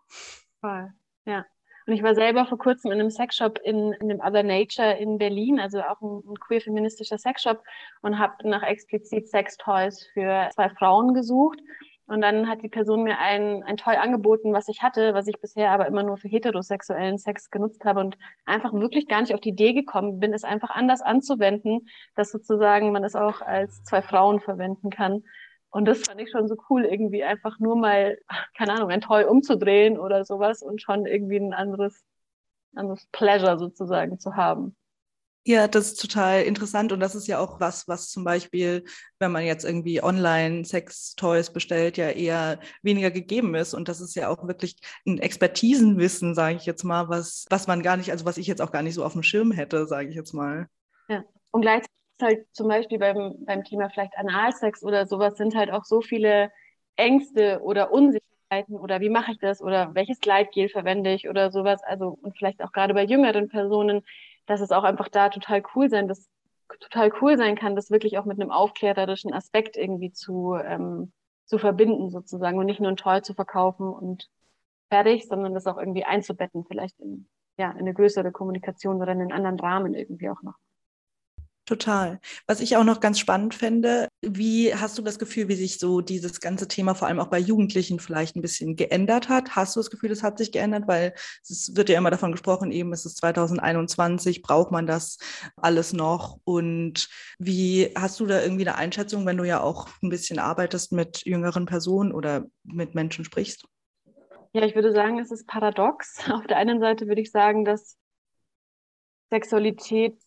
Voll, 0.63 0.93
ja. 1.27 1.45
Und 1.87 1.95
ich 1.95 2.05
war 2.05 2.15
selber 2.15 2.47
vor 2.47 2.59
kurzem 2.59 2.93
in 2.93 3.01
einem 3.01 3.11
Sexshop 3.11 3.59
in, 3.65 3.93
in 3.95 4.09
dem 4.09 4.21
Other 4.21 4.45
Nature 4.45 4.93
in 4.93 5.19
Berlin, 5.19 5.59
also 5.59 5.83
auch 5.83 6.01
ein, 6.01 6.23
ein 6.25 6.39
queer-feministischer 6.39 7.19
Sexshop 7.19 7.63
und 8.03 8.21
habe 8.21 8.49
nach 8.49 8.63
explizit 8.63 9.29
Sextoys 9.29 10.07
für 10.15 10.49
zwei 10.55 10.69
Frauen 10.71 11.15
gesucht. 11.15 11.59
Und 12.07 12.21
dann 12.21 12.49
hat 12.49 12.63
die 12.63 12.69
Person 12.69 13.03
mir 13.03 13.19
ein, 13.19 13.63
ein 13.65 13.77
Toy 13.77 13.97
angeboten, 13.97 14.53
was 14.53 14.69
ich 14.69 14.83
hatte, 14.83 15.15
was 15.15 15.27
ich 15.27 15.41
bisher 15.41 15.71
aber 15.71 15.87
immer 15.87 16.05
nur 16.05 16.19
für 16.19 16.29
heterosexuellen 16.29 17.19
Sex 17.19 17.51
genutzt 17.51 17.85
habe 17.85 18.01
und 18.01 18.17
einfach 18.45 18.73
wirklich 18.73 19.09
gar 19.09 19.21
nicht 19.21 19.35
auf 19.35 19.41
die 19.41 19.51
Idee 19.51 19.73
gekommen 19.73 20.21
bin, 20.21 20.35
es 20.35 20.45
einfach 20.45 20.71
anders 20.71 21.01
anzuwenden, 21.01 21.89
dass 22.15 22.31
sozusagen 22.31 22.93
man 22.93 23.03
es 23.03 23.17
auch 23.17 23.41
als 23.41 23.83
zwei 23.85 24.03
Frauen 24.03 24.41
verwenden 24.41 24.91
kann. 24.91 25.25
Und 25.73 25.87
das 25.87 26.03
fand 26.03 26.21
ich 26.21 26.31
schon 26.31 26.49
so 26.49 26.57
cool, 26.69 26.85
irgendwie 26.85 27.25
einfach 27.25 27.59
nur 27.59 27.77
mal, 27.77 28.19
keine 28.57 28.75
Ahnung, 28.75 28.91
ein 28.91 29.01
Toy 29.01 29.25
umzudrehen 29.25 29.99
oder 29.99 30.25
sowas 30.27 30.63
und 30.63 30.83
schon 30.83 31.07
irgendwie 31.07 31.39
ein 31.39 31.55
anderes, 31.55 32.05
anderes 32.77 33.09
Pleasure 33.11 33.59
sozusagen 33.59 34.21
zu 34.21 34.37
haben. 34.37 34.77
Ja, 35.45 35.67
das 35.67 35.87
ist 35.87 36.01
total 36.01 36.43
interessant 36.43 36.93
und 36.93 37.01
das 37.01 37.17
ist 37.17 37.27
ja 37.27 37.41
auch 37.41 37.59
was, 37.59 37.89
was 37.89 38.11
zum 38.11 38.23
Beispiel, 38.23 38.85
wenn 39.19 39.33
man 39.33 39.45
jetzt 39.45 39.65
irgendwie 39.65 40.03
online 40.03 40.65
Sex-Toys 40.65 41.53
bestellt, 41.53 41.97
ja 41.97 42.11
eher 42.11 42.61
weniger 42.83 43.11
gegeben 43.11 43.55
ist. 43.55 43.75
Und 43.75 43.89
das 43.89 44.01
ist 44.01 44.15
ja 44.15 44.29
auch 44.29 44.47
wirklich 44.47 44.77
ein 45.05 45.19
Expertisenwissen, 45.19 46.35
sage 46.35 46.57
ich 46.57 46.67
jetzt 46.67 46.85
mal, 46.85 47.09
was, 47.09 47.47
was 47.51 47.67
man 47.67 47.83
gar 47.83 47.97
nicht, 47.97 48.13
also 48.13 48.25
was 48.25 48.37
ich 48.37 48.47
jetzt 48.47 48.61
auch 48.61 48.71
gar 48.71 48.83
nicht 48.83 48.95
so 48.95 49.05
auf 49.05 49.15
dem 49.15 49.25
Schirm 49.25 49.51
hätte, 49.51 49.87
sage 49.87 50.11
ich 50.11 50.15
jetzt 50.15 50.35
mal. 50.35 50.69
Ja, 51.09 51.25
und 51.51 51.63
gleichzeitig 51.63 52.02
halt 52.23 52.47
zum 52.53 52.69
Beispiel 52.69 52.99
beim, 52.99 53.45
beim 53.45 53.65
Thema 53.65 53.91
vielleicht 53.91 54.17
Analsex 54.17 54.83
oder 54.83 55.07
sowas 55.07 55.37
sind 55.37 55.55
halt 55.55 55.71
auch 55.71 55.85
so 55.85 56.01
viele 56.01 56.51
Ängste 56.97 57.61
oder 57.63 57.93
Unsicherheiten 57.93 58.77
oder 58.77 59.01
wie 59.01 59.11
mache 59.11 59.33
ich 59.33 59.39
das 59.39 59.63
oder 59.63 59.95
welches 59.95 60.21
Gleitgel 60.21 60.69
verwende 60.69 61.13
ich 61.13 61.29
oder 61.29 61.51
sowas. 61.51 61.83
Also 61.85 62.19
und 62.23 62.37
vielleicht 62.37 62.63
auch 62.63 62.73
gerade 62.73 62.95
bei 62.95 63.05
jüngeren 63.05 63.49
Personen, 63.49 64.03
dass 64.47 64.61
es 64.61 64.73
auch 64.73 64.85
einfach 64.85 65.09
da 65.09 65.29
total 65.29 65.63
cool 65.75 65.89
sein, 65.91 66.09
das 66.09 66.29
total 66.81 67.13
cool 67.21 67.37
sein 67.37 67.57
kann, 67.57 67.77
das 67.77 67.91
wirklich 67.91 68.19
auch 68.19 68.25
mit 68.25 68.41
einem 68.41 68.51
aufklärerischen 68.51 69.33
Aspekt 69.33 69.77
irgendwie 69.77 70.13
zu, 70.13 70.55
ähm, 70.55 71.13
zu 71.45 71.59
verbinden 71.59 72.11
sozusagen 72.11 72.59
und 72.59 72.67
nicht 72.67 72.81
nur 72.81 72.91
ein 72.91 72.97
Toy 72.97 73.23
zu 73.23 73.35
verkaufen 73.35 73.89
und 73.93 74.29
fertig, 74.91 75.27
sondern 75.27 75.55
das 75.55 75.67
auch 75.67 75.79
irgendwie 75.79 76.05
einzubetten, 76.05 76.65
vielleicht 76.67 76.99
in, 77.01 77.27
ja, 77.59 77.71
in 77.73 77.81
eine 77.81 77.95
größere 77.95 78.33
Kommunikation 78.33 79.01
oder 79.01 79.13
in 79.13 79.21
einen 79.21 79.33
anderen 79.33 79.61
Rahmen 79.61 79.95
irgendwie 79.95 80.31
auch 80.31 80.43
noch. 80.43 80.55
Total. 81.65 82.19
Was 82.49 82.61
ich 82.61 82.77
auch 82.77 82.83
noch 82.83 82.99
ganz 82.99 83.21
spannend 83.21 83.55
fände, 83.55 84.09
wie 84.21 84.75
hast 84.75 84.99
du 84.99 85.03
das 85.03 85.21
Gefühl, 85.21 85.47
wie 85.47 85.55
sich 85.55 85.79
so 85.79 86.01
dieses 86.01 86.41
ganze 86.41 86.67
Thema 86.67 86.97
vor 86.97 87.07
allem 87.07 87.21
auch 87.21 87.29
bei 87.29 87.39
Jugendlichen 87.39 88.01
vielleicht 88.01 88.35
ein 88.35 88.43
bisschen 88.43 88.75
geändert 88.75 89.29
hat? 89.29 89.55
Hast 89.55 89.77
du 89.77 89.81
das 89.81 89.89
Gefühl, 89.89 90.11
es 90.11 90.25
hat 90.25 90.39
sich 90.39 90.51
geändert? 90.51 90.89
Weil 90.89 91.15
es 91.49 91.77
wird 91.77 91.89
ja 91.89 91.99
immer 91.99 92.11
davon 92.11 92.33
gesprochen, 92.33 92.73
eben 92.73 92.93
es 92.93 93.07
ist 93.07 93.19
2021, 93.19 94.43
braucht 94.43 94.73
man 94.73 94.89
das 94.89 95.19
alles 95.55 95.93
noch? 95.93 96.41
Und 96.43 97.09
wie 97.39 97.93
hast 97.97 98.19
du 98.19 98.27
da 98.27 98.43
irgendwie 98.43 98.67
eine 98.67 98.77
Einschätzung, 98.77 99.25
wenn 99.25 99.37
du 99.37 99.45
ja 99.45 99.61
auch 99.61 99.89
ein 100.03 100.09
bisschen 100.09 100.41
arbeitest 100.41 100.91
mit 100.91 101.25
jüngeren 101.25 101.67
Personen 101.67 102.11
oder 102.11 102.45
mit 102.65 102.97
Menschen 102.97 103.25
sprichst? 103.25 103.69
Ja, 104.53 104.65
ich 104.65 104.75
würde 104.75 104.93
sagen, 104.93 105.21
es 105.21 105.31
ist 105.31 105.47
paradox. 105.47 106.19
Auf 106.29 106.45
der 106.49 106.57
einen 106.57 106.81
Seite 106.81 107.07
würde 107.07 107.21
ich 107.21 107.31
sagen, 107.31 107.65
dass 107.65 107.97
Sexualität 109.31 110.19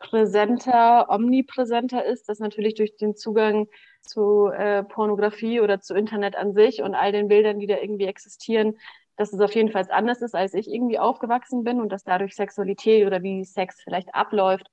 präsenter, 0.00 1.08
omnipräsenter 1.08 2.04
ist, 2.04 2.28
das 2.28 2.40
natürlich 2.40 2.74
durch 2.74 2.96
den 2.96 3.14
Zugang 3.14 3.68
zu 4.00 4.48
äh, 4.48 4.82
Pornografie 4.82 5.60
oder 5.60 5.80
zu 5.80 5.94
Internet 5.94 6.34
an 6.34 6.54
sich 6.54 6.82
und 6.82 6.94
all 6.94 7.12
den 7.12 7.28
Bildern, 7.28 7.60
die 7.60 7.66
da 7.66 7.76
irgendwie 7.76 8.06
existieren, 8.06 8.78
dass 9.16 9.32
es 9.32 9.40
auf 9.40 9.54
jeden 9.54 9.70
Fall 9.70 9.86
anders 9.90 10.22
ist, 10.22 10.34
als 10.34 10.54
ich 10.54 10.68
irgendwie 10.68 10.98
aufgewachsen 10.98 11.62
bin 11.62 11.80
und 11.80 11.90
dass 11.90 12.02
dadurch 12.02 12.34
Sexualität 12.34 13.06
oder 13.06 13.22
wie 13.22 13.44
Sex 13.44 13.80
vielleicht 13.84 14.14
abläuft, 14.14 14.66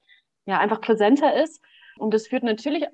ja, 0.46 0.60
einfach 0.60 0.82
präsenter 0.82 1.36
ist. 1.36 1.62
Und 1.98 2.14
das 2.14 2.28
führt 2.28 2.44
natürlich 2.44 2.86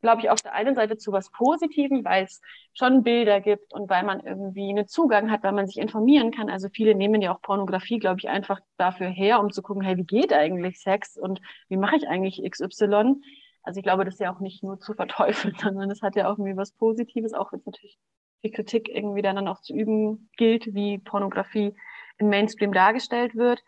glaube 0.00 0.22
ich, 0.22 0.30
auf 0.30 0.40
der 0.40 0.54
einen 0.54 0.74
Seite 0.74 0.96
zu 0.96 1.12
was 1.12 1.30
Positivem, 1.30 2.04
weil 2.04 2.24
es 2.24 2.40
schon 2.74 3.02
Bilder 3.02 3.40
gibt 3.40 3.72
und 3.72 3.88
weil 3.90 4.04
man 4.04 4.20
irgendwie 4.20 4.70
einen 4.70 4.86
Zugang 4.86 5.30
hat, 5.30 5.42
weil 5.42 5.52
man 5.52 5.66
sich 5.66 5.78
informieren 5.78 6.30
kann. 6.30 6.50
Also 6.50 6.68
viele 6.68 6.94
nehmen 6.94 7.20
ja 7.20 7.34
auch 7.34 7.42
Pornografie, 7.42 7.98
glaube 7.98 8.18
ich, 8.18 8.28
einfach 8.28 8.60
dafür 8.76 9.08
her, 9.08 9.40
um 9.40 9.50
zu 9.52 9.62
gucken, 9.62 9.82
hey, 9.82 9.96
wie 9.96 10.04
geht 10.04 10.32
eigentlich 10.32 10.80
Sex 10.80 11.16
und 11.16 11.40
wie 11.68 11.76
mache 11.76 11.96
ich 11.96 12.08
eigentlich 12.08 12.42
XY? 12.48 13.14
Also 13.62 13.78
ich 13.78 13.84
glaube, 13.84 14.04
das 14.04 14.14
ist 14.14 14.20
ja 14.20 14.34
auch 14.34 14.40
nicht 14.40 14.62
nur 14.62 14.78
zu 14.80 14.94
verteufeln, 14.94 15.54
sondern 15.60 15.90
es 15.90 16.02
hat 16.02 16.16
ja 16.16 16.26
auch 16.26 16.38
irgendwie 16.38 16.56
was 16.56 16.72
Positives, 16.72 17.34
auch 17.34 17.52
wenn 17.52 17.60
es 17.60 17.66
natürlich 17.66 17.98
die 18.42 18.50
Kritik 18.50 18.88
irgendwie 18.88 19.22
dann 19.22 19.48
auch 19.48 19.60
zu 19.60 19.74
üben 19.74 20.30
gilt, 20.36 20.74
wie 20.74 20.98
Pornografie 20.98 21.74
im 22.18 22.28
Mainstream 22.28 22.72
dargestellt 22.72 23.34
wird. 23.34 23.62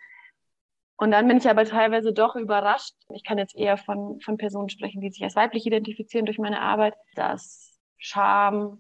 Und 1.02 1.10
dann 1.10 1.26
bin 1.26 1.38
ich 1.38 1.50
aber 1.50 1.64
teilweise 1.64 2.12
doch 2.12 2.36
überrascht. 2.36 2.94
Ich 3.12 3.24
kann 3.24 3.36
jetzt 3.36 3.56
eher 3.56 3.76
von, 3.76 4.20
von 4.20 4.36
Personen 4.36 4.68
sprechen, 4.68 5.00
die 5.00 5.10
sich 5.10 5.24
als 5.24 5.34
weiblich 5.34 5.66
identifizieren 5.66 6.26
durch 6.26 6.38
meine 6.38 6.60
Arbeit, 6.60 6.94
dass 7.16 7.76
Scham 7.98 8.78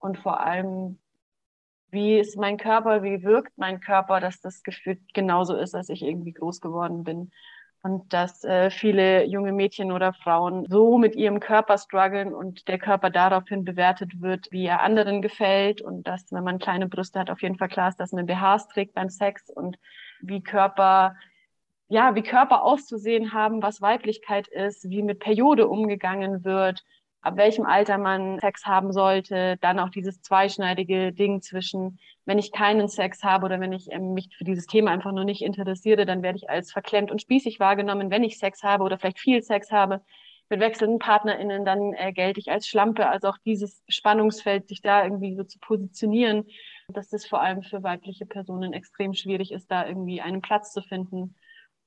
und 0.00 0.18
vor 0.18 0.40
allem, 0.40 0.98
wie 1.92 2.18
ist 2.18 2.36
mein 2.36 2.56
Körper, 2.56 3.04
wie 3.04 3.22
wirkt 3.22 3.56
mein 3.56 3.78
Körper, 3.78 4.18
dass 4.18 4.40
das 4.40 4.64
Gefühl 4.64 4.98
genauso 5.14 5.54
ist, 5.54 5.76
als 5.76 5.90
ich 5.90 6.02
irgendwie 6.02 6.32
groß 6.32 6.60
geworden 6.60 7.04
bin. 7.04 7.30
Und 7.82 8.12
dass 8.12 8.42
äh, 8.42 8.70
viele 8.70 9.24
junge 9.26 9.52
Mädchen 9.52 9.92
oder 9.92 10.12
Frauen 10.12 10.66
so 10.68 10.98
mit 10.98 11.14
ihrem 11.14 11.38
Körper 11.38 11.78
strugglen 11.78 12.34
und 12.34 12.66
der 12.66 12.80
Körper 12.80 13.10
daraufhin 13.10 13.64
bewertet 13.64 14.20
wird, 14.20 14.48
wie 14.50 14.66
er 14.66 14.82
anderen 14.82 15.22
gefällt. 15.22 15.82
Und 15.82 16.08
dass, 16.08 16.32
wenn 16.32 16.42
man 16.42 16.58
kleine 16.58 16.88
Brüste 16.88 17.20
hat, 17.20 17.30
auf 17.30 17.42
jeden 17.42 17.58
Fall 17.58 17.68
klar 17.68 17.90
ist, 17.90 18.00
dass 18.00 18.10
man 18.10 18.26
BHs 18.26 18.66
trägt 18.66 18.94
beim 18.94 19.08
Sex 19.08 19.48
und 19.50 19.78
wie 20.20 20.42
Körper 20.42 21.14
ja, 21.90 22.14
wie 22.14 22.22
Körper 22.22 22.62
auszusehen 22.62 23.32
haben, 23.32 23.62
was 23.62 23.82
Weiblichkeit 23.82 24.46
ist, 24.46 24.88
wie 24.88 25.02
mit 25.02 25.18
Periode 25.18 25.66
umgegangen 25.66 26.44
wird, 26.44 26.84
ab 27.20 27.36
welchem 27.36 27.66
Alter 27.66 27.98
man 27.98 28.38
Sex 28.38 28.64
haben 28.64 28.92
sollte, 28.92 29.56
dann 29.60 29.80
auch 29.80 29.90
dieses 29.90 30.22
zweischneidige 30.22 31.12
Ding 31.12 31.42
zwischen, 31.42 31.98
wenn 32.26 32.38
ich 32.38 32.52
keinen 32.52 32.86
Sex 32.86 33.24
habe 33.24 33.44
oder 33.44 33.58
wenn 33.58 33.72
ich 33.72 33.90
ähm, 33.90 34.14
mich 34.14 34.30
für 34.38 34.44
dieses 34.44 34.66
Thema 34.66 34.92
einfach 34.92 35.10
nur 35.10 35.24
nicht 35.24 35.42
interessiere, 35.42 36.06
dann 36.06 36.22
werde 36.22 36.38
ich 36.38 36.48
als 36.48 36.70
verklemmt 36.70 37.10
und 37.10 37.20
spießig 37.20 37.58
wahrgenommen. 37.58 38.08
Wenn 38.08 38.22
ich 38.22 38.38
Sex 38.38 38.62
habe 38.62 38.84
oder 38.84 38.96
vielleicht 38.96 39.18
viel 39.18 39.42
Sex 39.42 39.72
habe 39.72 40.00
mit 40.48 40.60
wechselnden 40.60 41.00
PartnerInnen, 41.00 41.64
dann 41.64 41.92
äh, 41.94 42.12
gelte 42.12 42.38
ich 42.38 42.52
als 42.52 42.68
Schlampe. 42.68 43.08
Also 43.08 43.28
auch 43.28 43.38
dieses 43.44 43.82
Spannungsfeld, 43.88 44.68
sich 44.68 44.80
da 44.80 45.02
irgendwie 45.02 45.34
so 45.34 45.42
zu 45.42 45.58
positionieren, 45.58 46.46
dass 46.88 47.08
das 47.08 47.26
vor 47.26 47.40
allem 47.40 47.62
für 47.62 47.82
weibliche 47.82 48.26
Personen 48.26 48.72
extrem 48.74 49.12
schwierig 49.12 49.50
ist, 49.50 49.72
da 49.72 49.86
irgendwie 49.86 50.20
einen 50.20 50.40
Platz 50.40 50.72
zu 50.72 50.82
finden. 50.82 51.34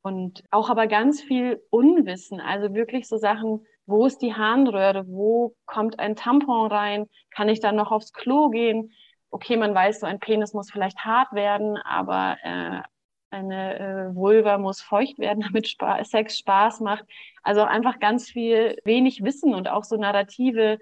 Und 0.04 0.44
auch 0.52 0.70
aber 0.70 0.88
ganz 0.88 1.22
viel 1.22 1.64
Unwissen, 1.70 2.42
also 2.42 2.74
wirklich 2.74 3.08
so 3.08 3.18
Sachen, 3.18 3.66
wo 3.86 4.06
ist 4.06 4.22
die 4.22 4.34
Harnröhre, 4.34 5.06
wo 5.08 5.56
kommt 5.66 5.98
ein 5.98 6.16
Tampon 6.18 6.70
rein, 6.70 7.08
kann 7.32 7.48
ich 7.48 7.62
dann 7.62 7.78
noch 7.78 7.92
aufs 7.92 8.12
Klo 8.12 8.50
gehen? 8.50 8.92
Okay, 9.30 9.56
man 9.56 9.74
weiß, 9.74 10.02
so 10.02 10.06
ein 10.06 10.20
Penis 10.20 10.54
muss 10.54 10.70
vielleicht 10.72 11.00
hart 11.00 11.32
werden, 11.34 11.78
aber 11.78 12.38
äh, 12.44 12.82
eine 13.30 13.80
äh, 13.80 14.16
Vulva 14.16 14.58
muss 14.58 14.82
feucht 14.82 15.20
werden, 15.20 15.42
damit 15.48 15.70
Spa 15.70 16.04
Sex 16.04 16.38
Spaß 16.38 16.82
macht. 16.82 17.06
Also 17.42 17.64
einfach 17.64 18.00
ganz 18.00 18.30
viel 18.30 18.78
wenig 18.84 19.24
Wissen 19.24 19.54
und 19.54 19.70
auch 19.70 19.86
so 19.86 19.96
Narrative, 19.96 20.80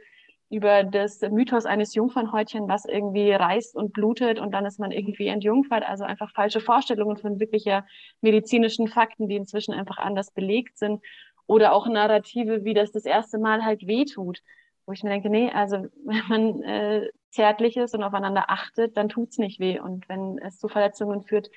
über 0.52 0.84
das 0.84 1.22
Mythos 1.22 1.66
eines 1.66 1.96
Jungfernhäutchen, 1.96 2.68
was 2.68 2.84
irgendwie 2.84 3.32
reißt 3.32 3.74
und 3.74 3.94
blutet 3.94 4.38
und 4.38 4.52
dann 4.52 4.66
ist 4.66 4.80
man 4.80 4.92
irgendwie 4.92 5.28
entjungfert. 5.28 5.84
Also 5.88 6.04
einfach 6.04 6.30
falsche 6.34 6.60
Vorstellungen 6.60 7.16
von 7.16 7.40
wirklicher 7.40 7.86
medizinischen 8.20 8.90
Fakten, 8.90 9.30
die 9.30 9.38
inzwischen 9.38 9.74
einfach 9.74 9.98
anders 9.98 10.32
belegt 10.32 10.78
sind. 10.78 11.02
Oder 11.48 11.72
auch 11.74 11.88
Narrative, 11.88 12.66
wie 12.66 12.74
das 12.74 12.92
das 12.92 13.06
erste 13.06 13.40
Mal 13.40 13.64
halt 13.64 13.88
wehtut. 13.88 14.42
Wo 14.86 14.92
ich 14.92 15.04
mir 15.04 15.10
denke, 15.10 15.30
nee, 15.30 15.50
also 15.50 15.78
wenn 16.06 16.28
man 16.28 16.64
äh, 16.64 17.10
zärtlich 17.30 17.78
ist 17.78 17.96
und 17.96 18.04
aufeinander 18.04 18.50
achtet, 18.50 18.98
dann 18.98 19.08
tut's 19.08 19.38
nicht 19.38 19.62
weh. 19.62 19.80
Und 19.80 20.10
wenn 20.10 20.38
es 20.40 20.60
zu 20.60 20.68
Verletzungen 20.68 21.24
führt, 21.24 21.50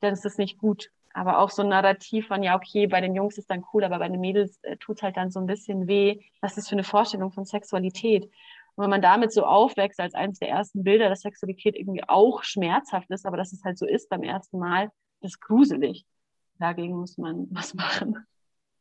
dann 0.00 0.12
ist 0.12 0.26
es 0.26 0.36
nicht 0.36 0.58
gut. 0.58 0.90
Aber 1.14 1.38
auch 1.38 1.50
so 1.50 1.62
ein 1.62 1.68
Narrativ 1.68 2.28
von, 2.28 2.42
ja, 2.42 2.56
okay, 2.56 2.86
bei 2.86 3.00
den 3.00 3.14
Jungs 3.14 3.38
ist 3.38 3.50
dann 3.50 3.64
cool, 3.72 3.84
aber 3.84 3.98
bei 3.98 4.08
den 4.08 4.20
Mädels 4.20 4.58
äh, 4.62 4.76
tut 4.76 5.02
halt 5.02 5.16
dann 5.16 5.30
so 5.30 5.40
ein 5.40 5.46
bisschen 5.46 5.86
weh. 5.86 6.20
Was 6.40 6.56
ist 6.56 6.68
für 6.68 6.74
eine 6.74 6.84
Vorstellung 6.84 7.32
von 7.32 7.44
Sexualität? 7.44 8.30
Und 8.74 8.84
wenn 8.84 8.90
man 8.90 9.02
damit 9.02 9.32
so 9.32 9.44
aufwächst, 9.44 10.00
als 10.00 10.14
eines 10.14 10.38
der 10.38 10.48
ersten 10.48 10.82
Bilder, 10.82 11.08
dass 11.08 11.20
Sexualität 11.20 11.76
irgendwie 11.76 12.04
auch 12.06 12.42
schmerzhaft 12.42 13.10
ist, 13.10 13.26
aber 13.26 13.36
dass 13.36 13.52
es 13.52 13.64
halt 13.64 13.78
so 13.78 13.86
ist 13.86 14.08
beim 14.08 14.22
ersten 14.22 14.58
Mal, 14.58 14.90
das 15.20 15.32
ist 15.32 15.40
gruselig. 15.40 16.06
Dagegen 16.58 16.96
muss 16.96 17.18
man 17.18 17.48
was 17.50 17.74
machen. 17.74 18.26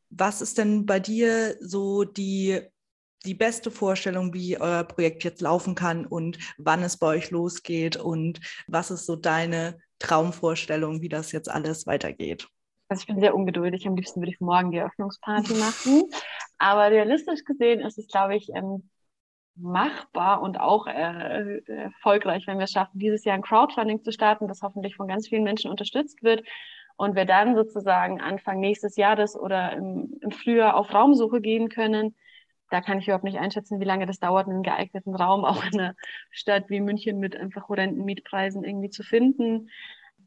Was 0.10 0.42
ist 0.42 0.58
denn 0.58 0.86
bei 0.86 1.00
dir 1.00 1.56
so 1.60 2.04
die, 2.04 2.62
die 3.26 3.34
beste 3.34 3.72
Vorstellung, 3.72 4.34
wie 4.34 4.60
euer 4.60 4.84
Projekt 4.84 5.24
jetzt 5.24 5.42
laufen 5.42 5.76
kann 5.76 6.06
und 6.06 6.38
wann 6.58 6.84
es 6.84 6.98
bei 6.98 7.08
euch 7.08 7.32
losgeht 7.32 7.98
und 7.98 8.40
was 8.68 8.92
ist 8.92 9.06
so 9.06 9.16
deine 9.16 9.80
Traumvorstellung, 10.02 11.02
wie 11.02 11.10
das 11.10 11.32
jetzt 11.32 11.50
alles 11.50 11.88
weitergeht? 11.88 12.48
Also 12.90 13.02
ich 13.02 13.08
bin 13.08 13.22
sehr 13.22 13.36
ungeduldig. 13.36 13.88
Am 13.88 13.96
liebsten 13.96 14.20
würde 14.20 14.32
ich 14.32 14.42
morgen 14.42 14.72
die 14.72 14.78
Eröffnungsparty 14.78 15.54
machen. 15.54 16.04
Aber 16.58 16.92
realistisch 16.92 17.46
gesehen 17.46 17.80
ist 17.80 17.98
es, 17.98 18.08
glaube 18.08 18.36
ich, 18.36 18.50
ähm, 18.54 18.90
machbar 19.56 20.42
und 20.42 20.60
auch 20.60 20.88
äh, 20.88 21.62
erfolgreich, 21.68 22.48
wenn 22.48 22.58
wir 22.58 22.66
es 22.66 22.72
schaffen, 22.72 23.00
dieses 23.00 23.24
Jahr 23.24 23.36
ein 23.36 23.42
Crowdfunding 23.42 24.04
zu 24.04 24.12
starten, 24.12 24.48
das 24.48 24.62
hoffentlich 24.62 24.96
von 24.96 25.08
ganz 25.08 25.28
vielen 25.28 25.44
Menschen 25.44 25.72
unterstützt 25.72 26.22
wird. 26.24 26.44
Und 26.98 27.16
wir 27.16 27.26
dann 27.26 27.56
sozusagen 27.56 28.22
Anfang 28.22 28.60
nächstes 28.60 28.96
Jahres 28.96 29.36
oder 29.36 29.72
im, 29.74 30.18
im 30.22 30.32
Frühjahr 30.32 30.76
auf 30.76 30.94
Raumsuche 30.94 31.42
gehen 31.42 31.70
können. 31.70 32.16
Da 32.72 32.82
kann 32.82 33.00
ich 33.00 33.06
überhaupt 33.06 33.26
nicht 33.26 33.38
einschätzen, 33.38 33.82
wie 33.82 33.86
lange 33.86 34.06
das 34.08 34.20
dauert, 34.20 34.48
einen 34.48 34.64
geeigneten 34.64 35.14
Raum 35.14 35.46
auch 35.46 35.64
in 35.66 35.80
einer 35.80 35.96
Stadt 36.32 36.70
wie 36.70 36.80
München 36.80 37.20
mit 37.20 37.36
einfach 37.36 37.68
horrenden 37.70 38.06
Mietpreisen 38.06 38.64
irgendwie 38.64 38.90
zu 38.90 39.04
finden. 39.04 39.70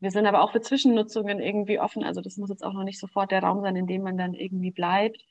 Wir 0.00 0.10
sind 0.10 0.26
aber 0.26 0.42
auch 0.42 0.52
für 0.52 0.60
Zwischennutzungen 0.60 1.40
irgendwie 1.40 1.80
offen. 1.80 2.04
Also 2.04 2.20
das 2.20 2.36
muss 2.36 2.50
jetzt 2.50 2.62
auch 2.62 2.74
noch 2.74 2.84
nicht 2.84 3.00
sofort 3.00 3.30
der 3.30 3.42
Raum 3.42 3.62
sein, 3.62 3.76
in 3.76 3.86
dem 3.86 4.02
man 4.02 4.18
dann 4.18 4.34
irgendwie 4.34 4.70
bleibt. 4.70 5.24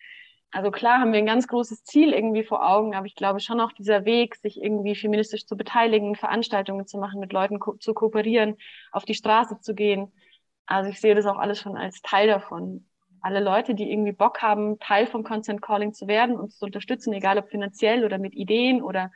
Also 0.50 0.72
klar 0.72 1.00
haben 1.00 1.12
wir 1.14 1.20
ein 1.20 1.28
ganz 1.28 1.48
großes 1.48 1.84
Ziel 1.84 2.14
irgendwie 2.14 2.44
vor 2.44 2.68
Augen, 2.68 2.96
aber 2.96 3.06
ich 3.06 3.16
glaube 3.16 3.40
schon 3.40 3.60
auch 3.60 3.72
dieser 3.74 4.06
Weg, 4.06 4.36
sich 4.36 4.62
irgendwie 4.62 4.96
feministisch 4.96 5.46
zu 5.46 5.56
beteiligen, 5.56 6.16
Veranstaltungen 6.16 6.88
zu 6.88 6.98
machen, 6.98 7.20
mit 7.20 7.32
Leuten 7.32 7.60
ko 7.60 7.76
zu 7.76 7.94
kooperieren, 7.94 8.58
auf 8.92 9.06
die 9.06 9.16
Straße 9.16 9.60
zu 9.62 9.76
gehen. 9.76 10.12
Also 10.66 10.90
ich 10.90 11.00
sehe 11.00 11.16
das 11.16 11.26
auch 11.28 11.38
alles 11.38 11.60
schon 11.60 11.78
als 11.78 12.02
Teil 12.02 12.28
davon. 12.28 12.88
Alle 13.24 13.40
Leute, 13.40 13.74
die 13.74 13.92
irgendwie 13.92 14.12
Bock 14.12 14.42
haben, 14.42 14.80
Teil 14.80 15.08
vom 15.08 15.24
Consent 15.24 15.62
Calling 15.62 15.94
zu 15.94 16.08
werden, 16.08 16.36
uns 16.36 16.60
zu 16.60 16.66
unterstützen, 16.66 17.14
egal 17.14 17.38
ob 17.38 17.50
finanziell 17.50 18.06
oder 18.06 18.20
mit 18.20 18.36
Ideen 18.36 18.84
oder 18.84 19.12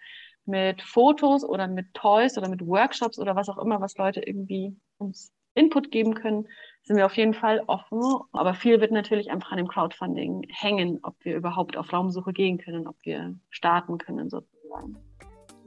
mit 0.46 0.82
Fotos 0.82 1.44
oder 1.44 1.68
mit 1.68 1.94
Toys 1.94 2.38
oder 2.38 2.50
mit 2.50 2.66
Workshops 2.66 3.20
oder 3.20 3.36
was 3.36 3.50
auch 3.50 3.58
immer, 3.58 3.82
was 3.82 3.98
Leute 3.98 4.22
irgendwie 4.22 4.76
uns 4.98 5.32
Input 5.56 5.92
geben 5.92 6.14
können, 6.14 6.48
sind 6.84 6.98
wir 6.98 7.06
auf 7.06 7.18
jeden 7.18 7.34
Fall 7.34 7.62
offen. 7.68 8.02
Aber 8.32 8.54
viel 8.54 8.80
wird 8.80 8.92
natürlich 8.92 9.30
einfach 9.30 9.52
an 9.52 9.58
dem 9.58 9.68
Crowdfunding 9.68 10.48
hängen, 10.50 11.00
ob 11.04 11.16
wir 11.26 11.36
überhaupt 11.36 11.76
auf 11.76 11.92
Raumsuche 11.92 12.32
gehen 12.32 12.58
können, 12.58 12.88
ob 12.88 12.96
wir 13.04 13.36
starten 13.50 13.98
können 13.98 14.30
sozusagen. 14.30 15.07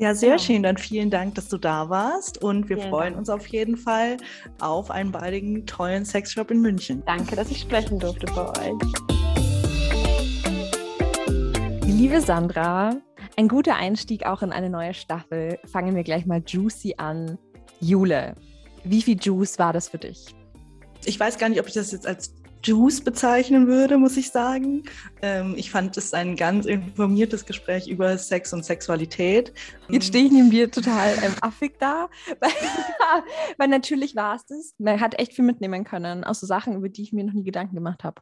Ja, 0.01 0.15
sehr 0.15 0.31
ja. 0.31 0.39
schön. 0.39 0.63
Dann 0.63 0.79
vielen 0.79 1.11
Dank, 1.11 1.35
dass 1.35 1.49
du 1.49 1.59
da 1.59 1.91
warst. 1.91 2.43
Und 2.43 2.71
wir 2.71 2.79
vielen 2.79 2.89
freuen 2.89 3.13
Dank. 3.13 3.19
uns 3.19 3.29
auf 3.29 3.47
jeden 3.49 3.77
Fall 3.77 4.17
auf 4.59 4.91
einen 4.91 5.13
baldigen, 5.13 5.67
tollen 5.67 6.07
Sexshop 6.07 6.51
in 6.51 6.63
München. 6.63 7.03
Danke, 7.05 7.37
dass 7.37 7.51
ich 7.51 7.61
sprechen 7.61 7.99
durfte 7.99 8.25
bei 8.35 8.49
euch. 8.49 8.73
Liebe 11.85 12.23
Sandra, 12.23 12.97
ein 13.37 13.47
guter 13.47 13.77
Einstieg 13.77 14.25
auch 14.25 14.41
in 14.41 14.53
eine 14.53 14.71
neue 14.71 14.95
Staffel. 14.95 15.59
Fangen 15.71 15.95
wir 15.95 16.03
gleich 16.03 16.25
mal 16.25 16.43
juicy 16.47 16.95
an. 16.97 17.37
Jule, 17.81 18.37
wie 18.85 19.03
viel 19.03 19.19
Juice 19.21 19.59
war 19.59 19.75
das 19.75 19.91
für 19.91 19.99
dich? 19.99 20.35
Ich 21.05 21.21
weiß 21.21 21.37
gar 21.37 21.51
nicht, 21.51 21.61
ob 21.61 21.67
ich 21.67 21.75
das 21.75 21.93
jetzt 21.93 22.07
als 22.07 22.40
Juice 22.63 23.01
bezeichnen 23.01 23.67
würde, 23.67 23.99
muss 23.99 24.17
ich 24.17 24.31
sagen. 24.31 24.85
Ähm, 25.23 25.55
ich 25.57 25.71
fand 25.71 25.97
es 25.97 26.13
ein 26.13 26.37
ganz 26.37 26.67
informiertes 26.67 27.47
Gespräch 27.47 27.89
über 27.89 28.17
Sex 28.19 28.53
und 28.53 28.65
Sexualität. 28.65 29.53
Jetzt 29.89 30.07
stehe 30.07 30.27
ich 30.27 30.33
neben 30.33 30.51
dir 30.51 30.71
total 30.71 31.15
ähm, 31.23 31.35
affig 31.41 31.79
da, 31.79 32.09
weil, 32.41 32.51
weil 33.59 33.69
natürlich 33.69 34.15
war 34.15 34.37
es 34.37 34.45
das. 34.47 34.75
Man 34.79 35.01
hat 35.01 35.19
echt 35.19 35.35
viel 35.35 35.45
mitnehmen 35.45 35.85
können, 35.85 36.25
auch 36.25 36.35
so 36.35 36.47
Sachen, 36.47 36.75
über 36.75 36.89
die 36.89 37.03
ich 37.03 37.13
mir 37.13 37.25
noch 37.25 37.33
nie 37.33 37.45
Gedanken 37.45 37.75
gemacht 37.75 38.05
habe. 38.05 38.21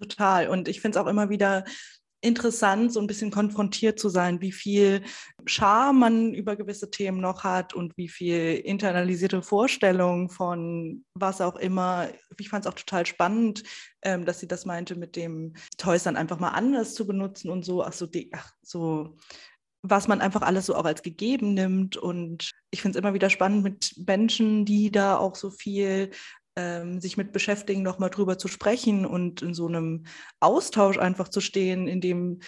Total. 0.00 0.48
Und 0.48 0.68
ich 0.68 0.80
finde 0.80 0.98
es 0.98 1.04
auch 1.04 1.08
immer 1.08 1.28
wieder 1.28 1.64
interessant, 2.22 2.92
so 2.92 3.00
ein 3.00 3.06
bisschen 3.06 3.30
konfrontiert 3.30 3.98
zu 3.98 4.08
sein, 4.08 4.40
wie 4.40 4.52
viel 4.52 5.02
Scham 5.44 5.98
man 5.98 6.32
über 6.32 6.56
gewisse 6.56 6.90
Themen 6.90 7.20
noch 7.20 7.44
hat 7.44 7.74
und 7.74 7.96
wie 7.96 8.08
viel 8.08 8.54
internalisierte 8.64 9.42
Vorstellungen 9.42 10.30
von 10.30 11.04
was 11.14 11.40
auch 11.40 11.56
immer. 11.56 12.08
Ich 12.38 12.48
fand 12.48 12.64
es 12.64 12.70
auch 12.70 12.76
total 12.76 13.04
spannend, 13.06 13.64
ähm, 14.02 14.24
dass 14.24 14.40
sie 14.40 14.48
das 14.48 14.64
meinte, 14.64 14.94
mit 14.94 15.16
dem 15.16 15.54
Toys 15.78 16.04
dann 16.04 16.16
einfach 16.16 16.38
mal 16.38 16.50
anders 16.50 16.94
zu 16.94 17.06
benutzen 17.06 17.50
und 17.50 17.64
so, 17.64 17.82
ach 17.84 17.92
so, 17.92 18.06
die, 18.06 18.30
ach 18.32 18.52
so 18.62 19.16
was 19.84 20.06
man 20.06 20.20
einfach 20.20 20.42
alles 20.42 20.66
so 20.66 20.76
auch 20.76 20.84
als 20.84 21.02
gegeben 21.02 21.54
nimmt. 21.54 21.96
Und 21.96 22.52
ich 22.70 22.82
finde 22.82 22.96
es 22.96 23.02
immer 23.02 23.14
wieder 23.14 23.30
spannend 23.30 23.64
mit 23.64 23.94
Menschen, 24.06 24.64
die 24.64 24.92
da 24.92 25.16
auch 25.16 25.34
so 25.34 25.50
viel 25.50 26.10
ähm, 26.56 27.00
sich 27.00 27.16
mit 27.16 27.32
beschäftigen, 27.32 27.82
nochmal 27.82 28.10
drüber 28.10 28.38
zu 28.38 28.48
sprechen 28.48 29.06
und 29.06 29.42
in 29.42 29.54
so 29.54 29.66
einem 29.66 30.04
Austausch 30.40 30.98
einfach 30.98 31.28
zu 31.28 31.40
stehen, 31.40 31.88
in 31.88 32.00
dem 32.00 32.40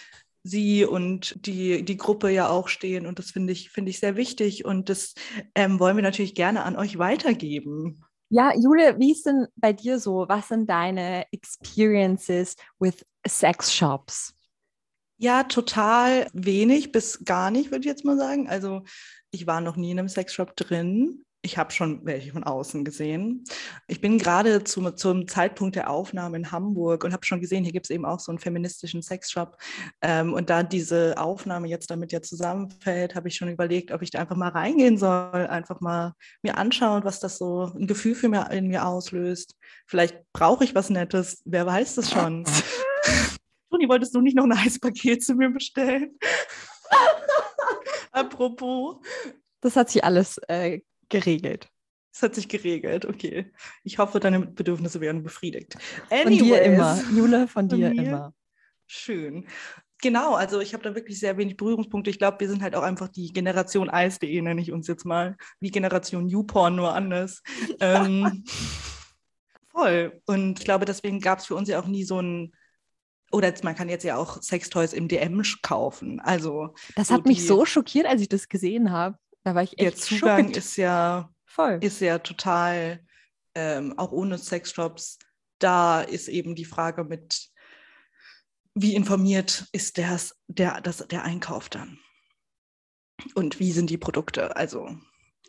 sie 0.43 0.85
und 0.85 1.47
die, 1.47 1.85
die 1.85 1.97
Gruppe 1.97 2.31
ja 2.31 2.49
auch 2.49 2.69
stehen. 2.69 3.07
Und 3.07 3.19
das 3.19 3.31
finde 3.31 3.53
ich, 3.53 3.71
finde 3.71 3.91
ich 3.91 3.99
sehr 3.99 4.17
wichtig. 4.17 4.65
Und 4.65 4.89
das 4.91 5.15
ähm, 5.55 5.81
wollen 5.81 5.97
wir 5.97 6.03
natürlich 6.03 6.35
gerne 6.35 6.65
an 6.65 6.77
euch 6.77 6.99
weitergeben. 6.99 8.05
Ja, 8.29 8.53
Jule, 8.55 8.99
wie 8.99 9.13
ist 9.13 9.27
denn 9.27 9.47
bei 9.57 9.73
dir 9.73 9.99
so? 9.99 10.27
Was 10.29 10.49
sind 10.49 10.69
deine 10.69 11.25
Experiences 11.33 12.57
with 12.79 13.05
Sex 13.27 13.75
Shops? 13.75 14.35
Ja, 15.17 15.45
total 15.45 16.29
wenig 16.33 16.93
bis 16.93 17.25
gar 17.25 17.51
nicht, 17.51 17.71
würde 17.71 17.81
ich 17.81 17.87
jetzt 17.87 18.05
mal 18.05 18.19
sagen. 18.19 18.49
Also 18.49 18.83
ich 19.31 19.47
war 19.47 19.61
noch 19.61 19.77
nie 19.77 19.93
in 19.93 19.99
einem 19.99 20.09
Sexshop 20.09 20.57
drin 20.57 21.25
ich 21.45 21.59
habe 21.59 21.73
schon 21.73 22.01
welche 22.05 22.33
von 22.33 22.43
außen 22.43 22.85
gesehen. 22.85 23.45
Ich 23.87 24.01
bin 24.01 24.19
gerade 24.19 24.65
zum, 24.65 24.97
zum 24.97 25.29
Zeitpunkt 25.29 25.77
der 25.77 25.91
Aufnahme 25.91 26.39
in 26.39 26.51
Hamburg 26.51 27.05
und 27.05 27.13
habe 27.13 27.27
schon 27.27 27.41
gesehen, 27.41 27.65
hier 27.65 27.73
gibt 27.73 27.87
es 27.87 27.91
eben 27.91 28.07
auch 28.07 28.19
so 28.19 28.33
einen 28.33 28.39
feministischen 28.39 29.03
Sexshop. 29.03 29.59
Ähm, 30.01 30.33
und 30.33 30.49
da 30.49 30.63
diese 30.63 31.19
Aufnahme 31.19 31.69
jetzt 31.69 31.91
damit 31.91 32.13
ja 32.13 32.23
zusammenfällt, 32.23 33.15
habe 33.15 33.29
ich 33.29 33.37
schon 33.37 33.51
überlegt, 33.51 33.93
ob 33.93 34.01
ich 34.01 34.11
da 34.11 34.21
einfach 34.21 34.37
mal 34.37 34.49
reingehen 34.49 34.97
soll, 34.97 35.47
einfach 35.47 35.81
mal 35.81 36.15
mir 36.43 36.57
anschauen, 36.57 37.05
was 37.05 37.21
das 37.21 37.37
so 37.37 37.71
ein 37.75 37.87
Gefühl 37.87 38.15
für 38.15 38.31
mir 38.31 38.51
in 38.51 38.69
mir 38.69 38.87
auslöst. 38.87 39.55
Vielleicht 39.87 40.17
brauche 40.33 40.65
ich 40.65 40.75
was 40.75 40.89
Nettes, 40.89 41.43
wer 41.45 41.67
weiß 41.67 41.97
das 41.97 42.11
schon. 42.11 42.45
Toni, 43.71 43.87
wolltest 43.89 44.15
du 44.15 44.23
nicht 44.23 44.37
noch 44.37 44.45
ein 44.45 44.53
Eispaket 44.53 45.23
zu 45.23 45.35
mir 45.35 45.51
bestellen? 45.51 46.19
Apropos. 48.13 48.97
Das 49.61 49.77
hat 49.77 49.91
sich 49.91 50.05
alles 50.05 50.39
äh, 50.49 50.81
geregelt. 51.09 51.69
Es 52.13 52.23
hat 52.23 52.35
sich 52.35 52.49
geregelt, 52.49 53.07
okay. 53.07 53.53
Ich 53.83 53.99
hoffe, 53.99 54.21
deine 54.21 54.41
Bedürfnisse 54.41 55.01
werden 55.01 55.25
befriedigt. 55.25 55.77
Anyways, 56.11 56.39
von 56.39 56.47
dir 56.47 56.63
immer, 56.63 57.03
Jule, 57.13 57.49
von 57.49 57.69
dir 57.69 57.89
von 57.89 57.99
immer. 57.99 58.35
Schön. 58.87 59.47
Genau, 60.01 60.35
also 60.35 60.61
ich 60.61 60.75
habe 60.75 60.85
da 60.85 60.95
wirklich 60.95 61.19
sehr 61.19 61.39
wenig 61.39 61.57
Berührungspunkte. 61.57 62.11
Ich 62.11 62.19
glaube, 62.19 62.39
wir 62.39 62.49
sind 62.49 62.63
halt 62.63 62.77
auch 62.77 62.83
einfach 62.83 63.09
die 63.09 63.33
Generation 63.33 63.89
Eis.de, 63.91 64.43
nenne 64.43 64.61
ich 64.61 64.71
uns 64.71 64.87
jetzt 64.87 65.05
mal, 65.05 65.37
wie 65.61 65.71
Generation 65.71 66.29
YouPorn, 66.29 66.77
nur 66.77 66.95
anders. 66.95 67.43
ähm, 67.81 68.45
voll. 69.73 70.21
Und 70.27 70.59
ich 70.59 70.65
glaube, 70.65 70.85
deswegen 70.85 71.21
gab 71.21 71.39
es 71.39 71.47
für 71.47 71.55
uns 71.55 71.69
ja 71.69 71.81
auch 71.81 71.87
nie 71.87 72.05
so 72.05 72.21
ein 72.21 72.53
oder 73.33 73.53
man 73.65 73.75
kann 73.75 73.89
jetzt 73.89 74.05
ja 74.05 74.17
auch 74.17 74.41
Sextoys 74.41 74.93
im 74.93 75.09
DM 75.09 75.43
kaufen. 75.63 76.21
Also 76.21 76.75
das 76.95 77.11
hat 77.11 77.25
so 77.25 77.29
mich 77.29 77.45
so 77.45 77.65
schockiert, 77.65 78.07
als 78.07 78.21
ich 78.21 78.29
das 78.29 78.49
gesehen 78.49 78.93
habe. 78.93 79.19
Da 79.45 79.55
war 79.55 79.63
ich 79.63 79.73
echt 79.73 79.81
Der 79.81 79.95
Zugang 79.95 80.41
schuppet. 80.47 80.57
ist 80.57 80.77
ja, 80.77 81.31
Voll. 81.45 81.79
ist 81.83 82.01
ja 82.01 82.19
total, 82.19 83.05
ähm, 83.55 83.97
auch 83.99 84.11
ohne 84.11 84.39
Sexshops, 84.39 85.19
da 85.59 86.01
ist 86.01 86.29
eben 86.29 86.55
die 86.55 86.65
Frage 86.65 87.05
mit, 87.05 87.51
wie 88.75 88.95
informiert 88.95 89.67
ist 89.73 89.99
das, 89.99 90.35
der, 90.49 90.81
das, 90.81 91.07
der 91.09 91.23
Einkauf 91.23 91.69
dann? 91.69 91.99
Und 93.35 93.61
wie 93.61 93.71
sind 93.71 93.91
die 93.91 93.99
Produkte? 93.99 94.57
Also 94.57 94.99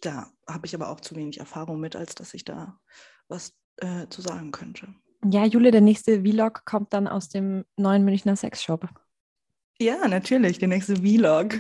da 0.02 0.32
habe 0.48 0.68
ich 0.68 0.76
aber 0.76 0.89
auch 0.89 1.00
zu 1.00 1.16
wenig 1.16 1.39
Erfahrung 1.39 1.80
mit, 1.80 1.96
als 1.96 2.14
dass 2.14 2.34
ich 2.34 2.46
da 2.46 2.80
was 3.28 3.54
äh, 3.78 4.08
zu 4.10 4.22
sagen 4.22 4.52
könnte. 4.52 4.93
Ja, 5.28 5.46
Jule, 5.46 5.72
der 5.72 5.82
nächste 5.82 6.22
Vlog 6.22 6.66
kommt 6.66 6.93
dann 6.93 7.08
aus 7.08 7.30
dem 7.30 7.66
neuen 7.78 8.06
Münchner 8.06 8.36
Sexshop. 8.36 8.88
Ja, 9.80 10.08
natürlich, 10.08 10.60
der 10.60 10.68
nächste 10.68 10.98
Vlog. 10.98 11.56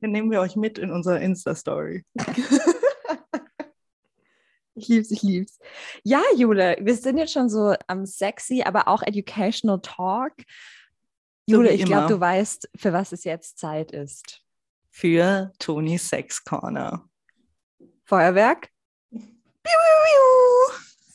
Dann 0.00 0.12
nehmen 0.12 0.30
wir 0.30 0.40
euch 0.40 0.56
mit 0.56 0.78
in 0.78 0.90
unsere 0.90 1.18
Insta-Story. 1.20 2.04
Ich 4.78 4.88
lieb's, 4.88 5.10
ich 5.10 5.22
lieb's. 5.22 5.58
Ja, 6.04 6.22
Jule, 6.36 6.76
wir 6.78 6.94
sind 6.94 7.16
jetzt 7.16 7.32
schon 7.32 7.48
so 7.48 7.74
am 7.86 8.04
sexy, 8.04 8.62
aber 8.62 8.88
auch 8.88 9.02
educational 9.02 9.80
Talk. 9.80 10.34
Jule, 11.46 11.68
so 11.68 11.74
ich 11.74 11.84
glaube, 11.86 12.08
du 12.08 12.20
weißt, 12.20 12.68
für 12.76 12.92
was 12.92 13.12
es 13.12 13.24
jetzt 13.24 13.58
Zeit 13.58 13.92
ist. 13.92 14.42
Für 14.90 15.50
Tonys 15.58 16.10
Sex 16.10 16.44
Corner. 16.44 17.08
Feuerwerk? 18.04 18.68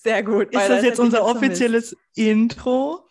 Sehr 0.03 0.24
gut. 0.24 0.51
Ist 0.51 0.70
das 0.70 0.84
jetzt 0.84 0.99
unser 0.99 1.24
offizielles 1.24 1.95
Intro? 2.16 3.07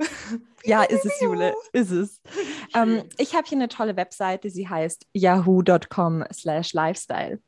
Ja, 0.62 0.82
ist 0.82 1.06
es, 1.06 1.18
Jule, 1.20 1.54
ist 1.72 1.90
es. 1.90 2.20
Ähm, 2.72 3.02
ich 3.16 3.34
habe 3.34 3.48
hier 3.48 3.58
eine 3.58 3.66
tolle 3.66 3.96
Webseite, 3.96 4.48
sie 4.48 4.68
heißt 4.68 5.04
yahoo.com 5.12 6.24
slash 6.32 6.72
lifestyle. 6.72 7.40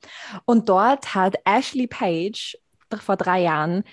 Und 0.47 0.69
dort 0.69 1.15
hat 1.15 1.37
Ashley 1.45 1.87
Page 1.87 2.59
vor 3.01 3.17
drei 3.17 3.43
Jahren 3.43 3.85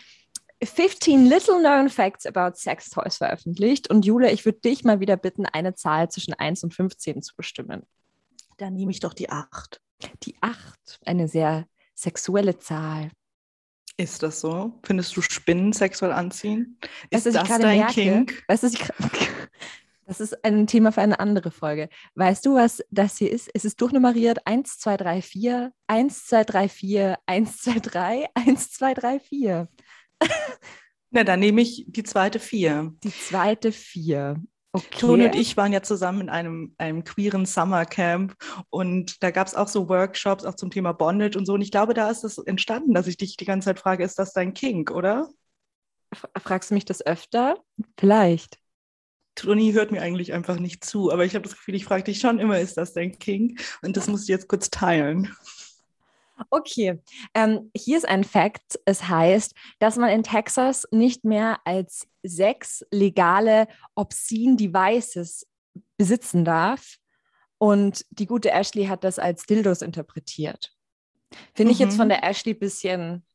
15 0.63 1.27
Little 1.27 1.59
Known 1.59 1.89
Facts 1.89 2.25
about 2.25 2.55
Sex 2.55 2.89
Toys 2.89 3.17
veröffentlicht. 3.17 3.89
Und 3.91 4.05
Jule, 4.05 4.31
ich 4.31 4.43
würde 4.45 4.59
dich 4.59 4.83
mal 4.83 4.99
wieder 4.99 5.17
bitten, 5.17 5.45
eine 5.45 5.75
Zahl 5.75 6.09
zwischen 6.09 6.33
1 6.33 6.63
und 6.63 6.73
15 6.73 7.21
zu 7.21 7.35
bestimmen. 7.35 7.83
Dann 8.57 8.73
nehme 8.73 8.91
ich 8.91 8.99
doch 8.99 9.13
die 9.13 9.29
8. 9.29 9.79
Die 10.23 10.35
8, 10.41 11.01
eine 11.05 11.27
sehr 11.27 11.65
sexuelle 11.93 12.57
Zahl. 12.57 13.11
Ist 13.99 14.23
das 14.23 14.39
so? 14.39 14.79
Findest 14.83 15.17
du 15.17 15.21
Spinnen 15.21 15.73
sexuell 15.73 16.13
anziehen? 16.13 16.77
Ist 17.09 17.25
weißt, 17.25 17.35
das 17.35 17.49
dein 17.49 17.79
merke? 17.79 17.93
Kink? 17.93 18.43
Weißt, 18.47 18.63
ich 18.63 18.79
das 20.07 20.21
ist 20.21 20.45
ein 20.45 20.67
Thema 20.67 20.93
für 20.93 21.01
eine 21.01 21.19
andere 21.19 21.51
Folge. 21.51 21.89
Weißt 22.15 22.45
du, 22.45 22.55
was 22.55 22.81
das 22.91 23.17
hier 23.17 23.29
ist? 23.29 23.49
Es 23.53 23.65
ist 23.65 23.81
durchnummeriert 23.81 24.47
1, 24.47 24.79
2, 24.79 24.95
3, 24.95 25.21
4, 25.21 25.73
1, 25.87 26.25
2, 26.27 26.43
3, 26.45 26.69
4, 26.69 27.17
1, 27.25 27.57
2, 27.57 27.79
3, 27.79 28.27
1, 28.35 28.71
2, 28.71 28.93
3, 28.93 29.19
4. 29.19 29.67
Na, 31.11 31.25
dann 31.25 31.41
nehme 31.41 31.59
ich 31.59 31.83
die 31.85 32.03
zweite 32.03 32.39
4. 32.39 32.93
Die 33.03 33.11
zweite 33.11 33.73
4. 33.73 34.41
Okay. 34.71 34.99
Toni 34.99 35.25
und 35.25 35.35
ich 35.35 35.57
waren 35.57 35.73
ja 35.73 35.81
zusammen 35.81 36.21
in 36.21 36.29
einem, 36.29 36.75
einem 36.77 37.03
queeren 37.03 37.47
Summercamp 37.47 38.35
und 38.69 39.23
da 39.23 39.31
gab 39.31 39.47
es 39.47 39.55
auch 39.55 39.67
so 39.67 39.89
Workshops 39.89 40.45
auch 40.45 40.53
zum 40.53 40.69
Thema 40.69 40.91
Bondage 40.91 41.37
und 41.39 41.45
so. 41.47 41.53
Und 41.53 41.61
ich 41.61 41.71
glaube, 41.71 41.95
da 41.95 42.09
ist 42.09 42.23
es 42.23 42.35
das 42.35 42.45
entstanden, 42.45 42.93
dass 42.93 43.07
ich 43.07 43.17
dich 43.17 43.35
die 43.35 43.45
ganze 43.45 43.65
Zeit 43.65 43.79
frage, 43.79 44.03
ist 44.03 44.19
das 44.19 44.31
dein 44.31 44.53
Kink, 44.53 44.91
oder? 44.91 45.29
Fragst 46.39 46.69
du 46.69 46.75
mich 46.75 46.85
das 46.85 47.03
öfter? 47.03 47.57
Vielleicht. 47.97 48.59
Toni 49.35 49.71
hört 49.71 49.91
mir 49.91 50.01
eigentlich 50.01 50.33
einfach 50.33 50.59
nicht 50.59 50.83
zu, 50.83 51.11
aber 51.11 51.25
ich 51.25 51.33
habe 51.33 51.43
das 51.43 51.55
Gefühl, 51.55 51.75
ich 51.75 51.85
frage 51.85 52.03
dich 52.03 52.19
schon 52.19 52.39
immer, 52.39 52.59
ist 52.59 52.77
das 52.77 52.93
dein 52.93 53.17
Kink? 53.17 53.61
Und 53.81 53.97
das 53.97 54.07
musst 54.07 54.27
du 54.27 54.33
jetzt 54.33 54.47
kurz 54.47 54.69
teilen. 54.69 55.33
Okay, 56.49 57.01
ähm, 57.33 57.71
hier 57.75 57.97
ist 57.97 58.07
ein 58.07 58.23
Fakt. 58.23 58.79
Es 58.85 59.07
heißt, 59.07 59.53
dass 59.79 59.97
man 59.97 60.09
in 60.09 60.23
Texas 60.23 60.87
nicht 60.91 61.25
mehr 61.25 61.59
als 61.65 62.07
sechs 62.23 62.85
legale 62.91 63.67
Obscene 63.95 64.55
Devices 64.55 65.47
besitzen 65.97 66.45
darf. 66.45 66.97
Und 67.57 68.05
die 68.11 68.25
gute 68.25 68.51
Ashley 68.51 68.85
hat 68.85 69.03
das 69.03 69.19
als 69.19 69.45
Dildos 69.45 69.81
interpretiert. 69.81 70.71
Finde 71.53 71.73
ich 71.73 71.79
mhm. 71.79 71.85
jetzt 71.85 71.97
von 71.97 72.07
mhm. 72.07 72.11
der 72.11 72.23
Ashley 72.23 72.53
ein 72.53 72.59
bisschen 72.59 73.25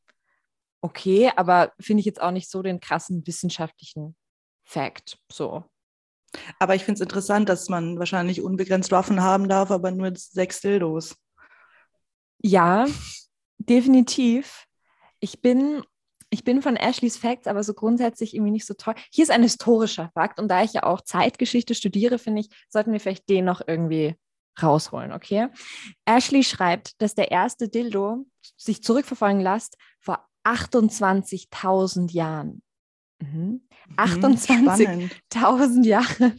okay, 0.81 1.31
aber 1.37 1.73
finde 1.81 2.01
ich 2.01 2.07
jetzt 2.07 2.21
auch 2.21 2.31
nicht 2.31 2.51
so 2.51 2.63
den 2.63 2.81
krassen 2.81 3.27
wissenschaftlichen 3.27 4.17
Fakt. 4.65 5.19
So. 5.31 5.65
Aber 6.59 6.75
ich 6.75 6.85
finde 6.85 6.99
es 6.99 7.03
interessant, 7.03 7.49
dass 7.49 7.69
man 7.69 7.99
wahrscheinlich 7.99 8.43
unbegrenzt 8.43 8.91
Waffen 8.91 9.23
haben 9.23 9.49
darf, 9.49 9.71
aber 9.71 9.91
nur 9.91 10.13
sechs 10.17 10.61
Dildos. 10.61 11.17
Ja, 12.43 12.87
definitiv. 13.59 14.67
Ich 15.21 15.41
bin, 15.41 15.83
ich 16.31 16.45
bin 16.45 16.63
von 16.63 16.77
Ashleys 16.77 17.17
Facts, 17.17 17.47
aber 17.47 17.63
so 17.63 17.75
grundsätzlich 17.75 18.35
irgendwie 18.35 18.53
nicht 18.53 18.67
so 18.67 18.75
toll. 18.75 18.95
Hier 19.11 19.23
ist 19.23 19.31
ein 19.31 19.43
historischer 19.43 20.11
Fakt 20.15 20.39
und 20.39 20.49
da 20.49 20.63
ich 20.63 20.75
ja 20.75 20.83
auch 20.83 21.01
Zeitgeschichte 21.01 21.75
studiere, 21.75 22.19
finde 22.19 22.41
ich, 22.43 22.49
sollten 22.69 22.93
wir 22.93 23.01
vielleicht 23.01 23.29
den 23.29 23.45
noch 23.45 23.63
irgendwie 23.67 24.17
rausholen, 24.63 25.13
okay? 25.13 25.49
Ashley 26.05 26.45
schreibt, 26.45 27.01
dass 27.01 27.15
der 27.15 27.31
erste 27.31 27.69
Dildo 27.69 28.27
sich 28.57 28.83
zurückverfolgen 28.83 29.41
lässt 29.41 29.77
vor 29.99 30.29
28.000 30.45 32.13
Jahren. 32.13 32.63
Mhm. 33.21 33.67
Mhm, 33.89 33.97
28 33.97 34.87
spannend. 34.87 35.17
1000 35.35 35.87
Jahre. 35.87 36.37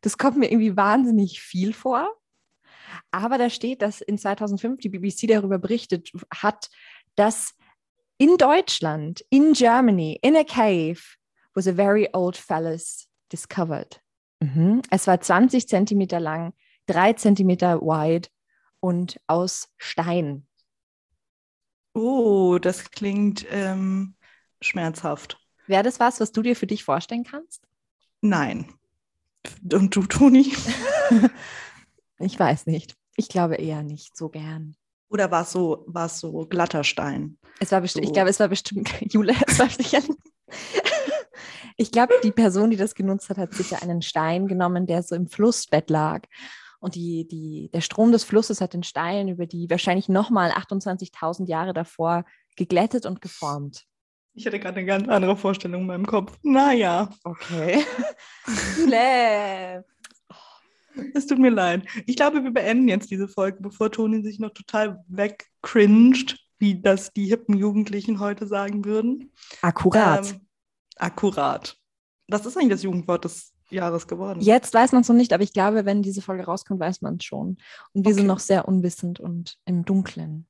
Das 0.00 0.16
kommt 0.16 0.38
mir 0.38 0.50
irgendwie 0.50 0.76
wahnsinnig 0.76 1.40
viel 1.40 1.72
vor. 1.72 2.08
Aber 3.10 3.38
da 3.38 3.50
steht, 3.50 3.82
dass 3.82 4.00
in 4.00 4.18
2005 4.18 4.80
die 4.80 4.88
BBC 4.88 5.26
darüber 5.26 5.58
berichtet 5.58 6.10
hat, 6.32 6.70
dass 7.16 7.54
in 8.18 8.36
Deutschland, 8.36 9.24
in 9.30 9.52
Germany, 9.52 10.18
in 10.22 10.36
a 10.36 10.44
cave, 10.44 11.00
was 11.54 11.66
a 11.66 11.72
very 11.72 12.08
old 12.12 12.36
phallus 12.36 13.08
discovered. 13.32 14.00
Mhm. 14.40 14.82
Es 14.90 15.06
war 15.06 15.20
20 15.20 15.68
Zentimeter 15.68 16.20
lang, 16.20 16.52
3 16.86 17.14
Zentimeter 17.14 17.80
wide 17.80 18.28
und 18.80 19.20
aus 19.26 19.68
Stein. 19.76 20.46
Oh, 21.94 22.58
das 22.60 22.90
klingt 22.90 23.44
ähm, 23.50 24.14
schmerzhaft. 24.60 25.38
Wäre 25.66 25.82
das 25.82 25.98
was, 25.98 26.20
was 26.20 26.32
du 26.32 26.42
dir 26.42 26.54
für 26.54 26.66
dich 26.66 26.84
vorstellen 26.84 27.24
kannst? 27.24 27.66
Nein. 28.20 28.72
Und 29.72 29.96
du, 29.96 30.02
Toni? 30.02 30.52
Ich 32.20 32.38
weiß 32.38 32.66
nicht. 32.66 32.94
Ich 33.20 33.28
glaube 33.28 33.56
eher 33.56 33.82
nicht 33.82 34.16
so 34.16 34.30
gern. 34.30 34.76
Oder 35.10 35.30
war 35.30 35.42
es 35.42 35.52
so, 35.52 35.84
war 35.86 36.06
es 36.06 36.20
so 36.20 36.46
glatter 36.46 36.84
Stein? 36.84 37.36
Es 37.58 37.70
war 37.70 37.82
bestimmt, 37.82 38.06
So. 38.06 38.08
ich 38.08 38.14
glaube, 38.14 38.30
es 38.30 38.40
war 38.40 38.48
bestimmt, 38.48 38.88
Jule, 39.12 39.34
es 39.46 39.58
war 39.58 39.68
sicher. 39.68 40.00
ich 41.76 41.92
glaube, 41.92 42.14
die 42.24 42.32
Person, 42.32 42.70
die 42.70 42.78
das 42.78 42.94
genutzt 42.94 43.28
hat, 43.28 43.36
hat 43.36 43.52
sicher 43.52 43.82
einen 43.82 44.00
Stein 44.00 44.46
genommen, 44.46 44.86
der 44.86 45.02
so 45.02 45.14
im 45.14 45.26
Flussbett 45.28 45.90
lag. 45.90 46.22
Und 46.78 46.94
die, 46.94 47.28
die, 47.28 47.68
der 47.74 47.82
Strom 47.82 48.10
des 48.10 48.24
Flusses 48.24 48.62
hat 48.62 48.72
den 48.72 48.84
Stein 48.84 49.28
über 49.28 49.44
die 49.44 49.68
wahrscheinlich 49.68 50.08
nochmal 50.08 50.50
28.000 50.52 51.46
Jahre 51.46 51.74
davor 51.74 52.24
geglättet 52.56 53.04
und 53.04 53.20
geformt. 53.20 53.84
Ich 54.32 54.46
hatte 54.46 54.58
gerade 54.58 54.78
eine 54.78 54.86
ganz 54.86 55.06
andere 55.08 55.36
Vorstellung 55.36 55.82
in 55.82 55.86
meinem 55.88 56.06
Kopf. 56.06 56.38
Naja, 56.42 57.10
Okay. 57.22 57.84
Jule. 58.78 59.84
Es 61.14 61.26
tut 61.26 61.38
mir 61.38 61.50
leid. 61.50 61.84
Ich 62.06 62.16
glaube, 62.16 62.42
wir 62.44 62.50
beenden 62.52 62.88
jetzt 62.88 63.10
diese 63.10 63.28
Folge, 63.28 63.58
bevor 63.60 63.90
Toni 63.90 64.22
sich 64.22 64.38
noch 64.38 64.50
total 64.50 65.02
wegcringed, 65.08 66.36
wie 66.58 66.80
das 66.80 67.12
die 67.12 67.26
hippen 67.26 67.56
Jugendlichen 67.56 68.20
heute 68.20 68.46
sagen 68.46 68.84
würden. 68.84 69.32
Akkurat. 69.62 70.30
Ähm, 70.32 70.40
akkurat. 70.96 71.76
Was 72.28 72.46
ist 72.46 72.56
eigentlich 72.56 72.70
das 72.72 72.82
Jugendwort 72.82 73.24
des 73.24 73.52
Jahres 73.70 74.06
geworden? 74.06 74.40
Jetzt 74.40 74.74
weiß 74.74 74.92
man 74.92 75.02
es 75.02 75.08
noch 75.08 75.16
nicht, 75.16 75.32
aber 75.32 75.42
ich 75.42 75.52
glaube, 75.52 75.84
wenn 75.84 76.02
diese 76.02 76.22
Folge 76.22 76.44
rauskommt, 76.44 76.80
weiß 76.80 77.00
man 77.02 77.16
es 77.16 77.24
schon. 77.24 77.56
Und 77.92 78.04
wir 78.06 78.14
sind 78.14 78.24
Okay. 78.24 78.28
noch 78.28 78.38
sehr 78.40 78.68
unwissend 78.68 79.20
und 79.20 79.56
im 79.64 79.84
Dunklen. 79.84 80.46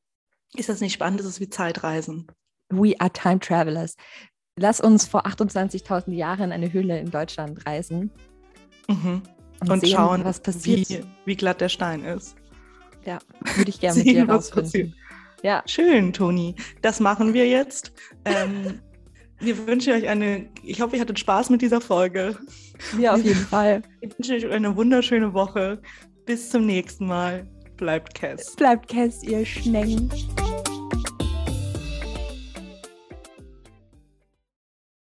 Ist 0.56 0.68
das 0.68 0.80
nicht 0.80 0.92
spannend? 0.94 1.20
Das 1.20 1.26
ist 1.26 1.40
wie 1.40 1.48
Zeitreisen. 1.48 2.26
We 2.68 2.94
are 3.00 3.10
time 3.12 3.38
travelers. 3.40 3.96
Lass 4.56 4.80
uns 4.80 5.06
vor 5.06 5.26
28.000 5.26 6.12
Jahren 6.12 6.44
in 6.46 6.52
eine 6.52 6.72
Höhle 6.72 6.98
in 6.98 7.10
Deutschland 7.10 7.64
reisen 7.66 8.10
Mhm. 8.88 9.22
Und, 9.60 9.70
Und 9.70 9.80
sehen, 9.80 9.90
schauen, 9.94 10.24
was 10.24 10.40
passiert. 10.40 10.88
Wie, 10.88 11.04
wie 11.24 11.36
glatt 11.36 11.60
der 11.60 11.68
Stein 11.68 12.04
ist. 12.04 12.36
Ja, 13.04 13.18
würde 13.56 13.70
ich 13.70 13.80
gerne 13.80 13.96
mit 13.98 14.06
Sehen, 14.06 14.26
dir 14.26 14.28
was 14.28 14.56
rausfinden. 14.56 14.94
Ja, 15.42 15.62
Schön, 15.66 16.12
Toni. 16.12 16.54
Das 16.82 17.00
machen 17.00 17.32
wir 17.32 17.48
jetzt. 17.48 17.92
Ähm, 18.24 18.80
wir 19.38 19.66
wünschen 19.66 19.94
euch 19.94 20.08
eine, 20.08 20.48
ich 20.62 20.80
hoffe, 20.80 20.96
ihr 20.96 21.02
hattet 21.02 21.18
Spaß 21.18 21.50
mit 21.50 21.62
dieser 21.62 21.80
Folge. 21.80 22.36
wir 22.96 23.14
auf 23.14 23.24
jeden 23.24 23.40
Fall. 23.40 23.82
Ich 24.00 24.18
wünsche 24.18 24.34
euch 24.34 24.52
eine 24.54 24.76
wunderschöne 24.76 25.32
Woche. 25.32 25.80
Bis 26.26 26.50
zum 26.50 26.66
nächsten 26.66 27.06
Mal. 27.06 27.46
Bleibt 27.76 28.14
Cass. 28.14 28.54
Bleibt 28.56 28.88
Cass, 28.88 29.22
ihr 29.22 29.44
Schnecken. 29.46 30.10